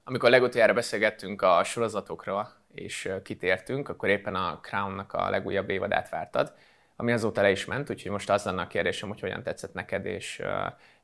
Amikor 0.03 0.29
legutoljára 0.29 0.73
beszélgettünk 0.73 1.41
a 1.41 1.63
sorozatokra, 1.63 2.51
és 2.73 3.09
kitértünk, 3.23 3.89
akkor 3.89 4.09
éppen 4.09 4.35
a 4.35 4.59
Crown-nak 4.61 5.13
a 5.13 5.29
legújabb 5.29 5.69
évadát 5.69 6.09
vártad, 6.09 6.53
ami 6.95 7.11
azóta 7.11 7.41
le 7.41 7.51
is 7.51 7.65
ment, 7.65 7.89
úgyhogy 7.89 8.11
most 8.11 8.29
az 8.29 8.43
lenne 8.43 8.61
a 8.61 8.67
kérdésem, 8.67 9.09
hogy 9.09 9.19
hogyan 9.19 9.43
tetszett 9.43 9.73
neked, 9.73 10.05
és 10.05 10.41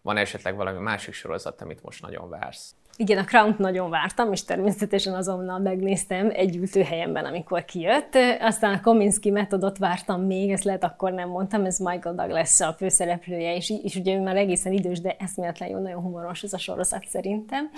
van 0.02 0.18
esetleg 0.18 0.56
valami 0.56 0.80
másik 0.80 1.14
sorozat, 1.14 1.62
amit 1.62 1.84
most 1.84 2.02
nagyon 2.02 2.30
vársz? 2.30 2.76
Igen, 2.98 3.18
a 3.18 3.24
Crown-t 3.24 3.58
nagyon 3.58 3.90
vártam, 3.90 4.32
és 4.32 4.44
természetesen 4.44 5.14
azonnal 5.14 5.60
megnéztem 5.60 6.32
egy 6.34 6.56
ültőhelyemben, 6.56 7.26
amikor 7.26 7.66
kijött. 7.66 8.18
Aztán 8.40 8.74
a 8.74 8.82
Kominsky 8.82 9.30
metodot 9.30 9.78
vártam 9.78 10.22
még, 10.22 10.52
ezt 10.52 10.64
lehet 10.64 10.84
akkor 10.84 11.12
nem 11.12 11.30
mondtam, 11.30 11.66
ez 11.66 11.78
Michael 11.78 12.16
Douglas 12.16 12.60
a 12.60 12.74
főszereplője, 12.74 13.56
és, 13.56 13.74
és 13.84 13.96
ugye 13.96 14.16
ő 14.16 14.20
már 14.20 14.36
egészen 14.36 14.72
idős, 14.72 15.02
de 15.02 15.16
eszméletlen 15.20 15.70
jó, 15.70 15.80
nagyon 15.80 16.02
humoros 16.02 16.44
ez 16.44 16.54
a 16.54 16.58
sorozat 16.58 17.06
szerintem. 17.08 17.70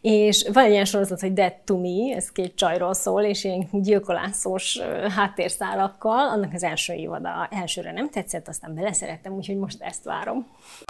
És 0.00 0.48
van 0.52 0.64
egy 0.64 0.70
ilyen 0.70 0.84
sorozat, 0.84 1.20
hogy 1.20 1.32
Dead 1.32 1.54
to 1.64 1.78
Me, 1.78 2.14
ez 2.14 2.32
két 2.32 2.54
csajról 2.54 2.94
szól, 2.94 3.22
és 3.22 3.44
ilyen 3.44 3.68
gyilkolászós 3.72 4.78
háttérszálakkal, 5.16 6.28
annak 6.28 6.52
az 6.52 6.62
első 6.62 6.92
évada 6.92 7.48
elsőre 7.50 7.92
nem 7.92 8.10
tetszett, 8.10 8.48
aztán 8.48 8.74
beleszerettem, 8.74 9.32
úgyhogy 9.32 9.56
most 9.56 9.82
ezt 9.82 10.04
várom. 10.04 10.46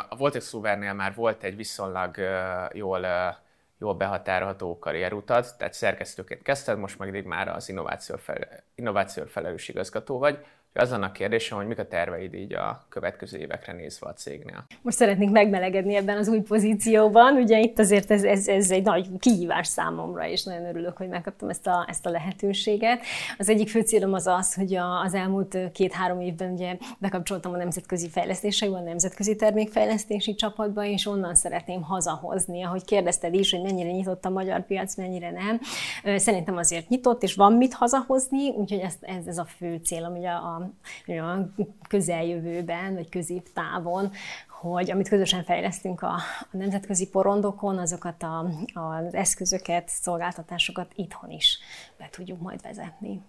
A 0.09 0.17
Voltex 0.17 0.49
Szuvernél 0.49 0.93
már 0.93 1.15
volt 1.15 1.43
egy 1.43 1.57
viszonylag 1.57 2.15
uh, 2.19 2.77
jól 2.77 3.01
uh, 3.01 3.51
jól 3.83 3.95
behatárolható 3.95 4.79
karrierutat, 4.79 5.59
tehát 5.59 5.73
szerkesztőként 5.73 6.43
kezdted, 6.43 6.79
most 6.79 6.99
meg 6.99 7.27
már 7.27 7.49
az 7.49 7.69
innováció, 7.69 8.17
fel, 8.17 8.39
innováció 8.75 9.25
felelős 9.25 9.69
igazgató 9.69 10.19
vagy. 10.19 10.45
Az 10.75 10.93
annak 10.93 11.13
kérdésem, 11.13 11.57
hogy 11.57 11.67
mik 11.67 11.79
a 11.79 11.89
terveid 11.89 12.35
így 12.35 12.53
a 12.55 12.85
következő 12.89 13.39
évekre 13.39 13.73
nézve 13.73 14.09
a 14.09 14.13
cégnél. 14.13 14.65
Most 14.83 14.97
szeretnék 14.97 15.31
megmelegedni 15.31 15.95
ebben 15.95 16.17
az 16.17 16.29
új 16.29 16.41
pozícióban. 16.41 17.37
Ugye 17.37 17.59
itt 17.61 17.79
azért 17.79 18.11
ez, 18.11 18.25
ez, 18.25 18.49
ez 18.49 18.71
egy 18.71 18.83
nagy 18.83 19.09
kihívás 19.19 19.67
számomra, 19.67 20.27
és 20.27 20.45
nagyon 20.45 20.67
örülök, 20.67 20.97
hogy 20.97 21.09
megkaptam 21.09 21.49
ezt 21.49 21.67
a, 21.67 21.87
ezt 21.89 22.07
a 22.07 22.11
lehetőséget. 22.11 23.01
Az 23.39 23.49
egyik 23.49 23.69
fő 23.69 23.81
célom 23.81 24.13
az 24.13 24.27
az, 24.27 24.55
hogy 24.55 24.75
a, 24.75 25.01
az 25.01 25.15
elmúlt 25.15 25.59
két-három 25.73 26.21
évben 26.21 26.53
ugye 26.53 26.77
bekapcsoltam 26.99 27.53
a 27.53 27.57
nemzetközi 27.57 28.09
fejlesztésekbe, 28.09 28.77
a 28.77 28.83
nemzetközi 28.83 29.37
termékfejlesztési 29.37 30.35
csapatba, 30.35 30.85
és 30.85 31.07
onnan 31.07 31.35
szeretném 31.35 31.83
hazahozni. 31.83 32.63
Ahogy 32.63 32.85
kérdezted 32.85 33.35
is, 33.35 33.51
hogy 33.51 33.63
mennyire 33.63 33.91
nyitott 33.91 34.25
a 34.25 34.31
magyar 34.31 34.67
piac, 34.67 34.97
mennyire 34.97 35.31
nem. 35.31 35.61
Szerintem 36.19 36.57
azért 36.57 36.89
nyitott, 36.89 37.23
és 37.23 37.35
van 37.35 37.53
mit 37.53 37.75
hazahozni, 37.75 38.49
úgyhogy 38.49 38.81
ez, 38.81 38.95
ez, 39.01 39.27
ez 39.27 39.39
a 39.39 39.45
fő 39.45 39.81
célom, 39.85 40.17
ugye 40.17 40.29
a, 40.29 40.62
a 41.07 41.63
közeljövőben, 41.89 42.95
vagy 42.95 43.09
középtávon, 43.09 44.11
hogy 44.49 44.91
amit 44.91 45.09
közösen 45.09 45.45
fejlesztünk 45.45 46.03
a, 46.03 46.15
a 46.41 46.57
nemzetközi 46.57 47.09
porondokon, 47.09 47.79
azokat 47.79 48.23
a, 48.23 48.47
az 48.75 49.15
eszközöket, 49.15 49.89
szolgáltatásokat 49.89 50.93
itthon 50.95 51.31
is 51.31 51.59
be 51.99 52.09
tudjuk 52.11 52.41
majd 52.41 52.63
vezetni. 52.63 53.23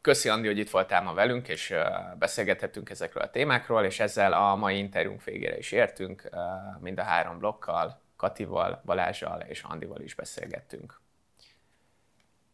Köszi 0.00 0.28
Andi, 0.28 0.46
hogy 0.46 0.58
itt 0.58 0.70
voltál 0.70 1.02
ma 1.02 1.14
velünk, 1.14 1.48
és 1.48 1.74
beszélgethettünk 2.18 2.90
ezekről 2.90 3.22
a 3.22 3.30
témákról, 3.30 3.84
és 3.84 4.00
ezzel 4.00 4.32
a 4.32 4.56
mai 4.56 4.78
interjúnk 4.78 5.24
végére 5.24 5.58
is 5.58 5.72
értünk, 5.72 6.28
mind 6.80 6.98
a 6.98 7.02
három 7.02 7.38
blokkal, 7.38 8.00
Katival, 8.16 8.82
Balázsal 8.84 9.40
és 9.40 9.62
Andival 9.62 10.00
is 10.00 10.14
beszélgettünk. 10.14 10.97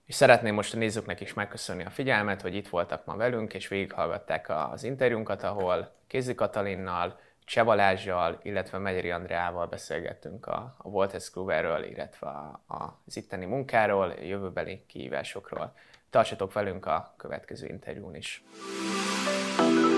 És 0.06 0.14
szeretném 0.14 0.54
most 0.54 0.74
a 0.74 0.76
nézőknek 0.76 1.20
is 1.20 1.34
megköszönni 1.34 1.84
a 1.84 1.90
figyelmet, 1.90 2.42
hogy 2.42 2.54
itt 2.54 2.68
voltak 2.68 3.04
ma 3.04 3.16
velünk, 3.16 3.54
és 3.54 3.68
végighallgatták 3.68 4.48
az 4.72 4.84
interjúnkat, 4.84 5.42
ahol 5.42 5.92
Kézi 6.06 6.34
Katalinnal, 6.34 7.18
Cseh 7.44 7.64
Balázsjal, 7.64 8.40
illetve 8.42 8.78
Megyeri 8.78 9.10
Andreával 9.10 9.66
beszélgettünk 9.66 10.46
a, 10.46 10.74
a 10.78 10.88
Voltes 10.88 11.30
Kluberről, 11.30 11.84
illetve 11.84 12.26
a, 12.26 12.62
a, 12.66 13.00
az 13.06 13.16
itteni 13.16 13.44
munkáról, 13.44 14.12
jövőbeli 14.22 14.84
kihívásokról. 14.86 15.74
Tartsatok 16.10 16.52
velünk 16.52 16.86
a 16.86 17.14
következő 17.16 17.66
interjún 17.66 18.14
is. 18.14 18.42
you 19.58 19.93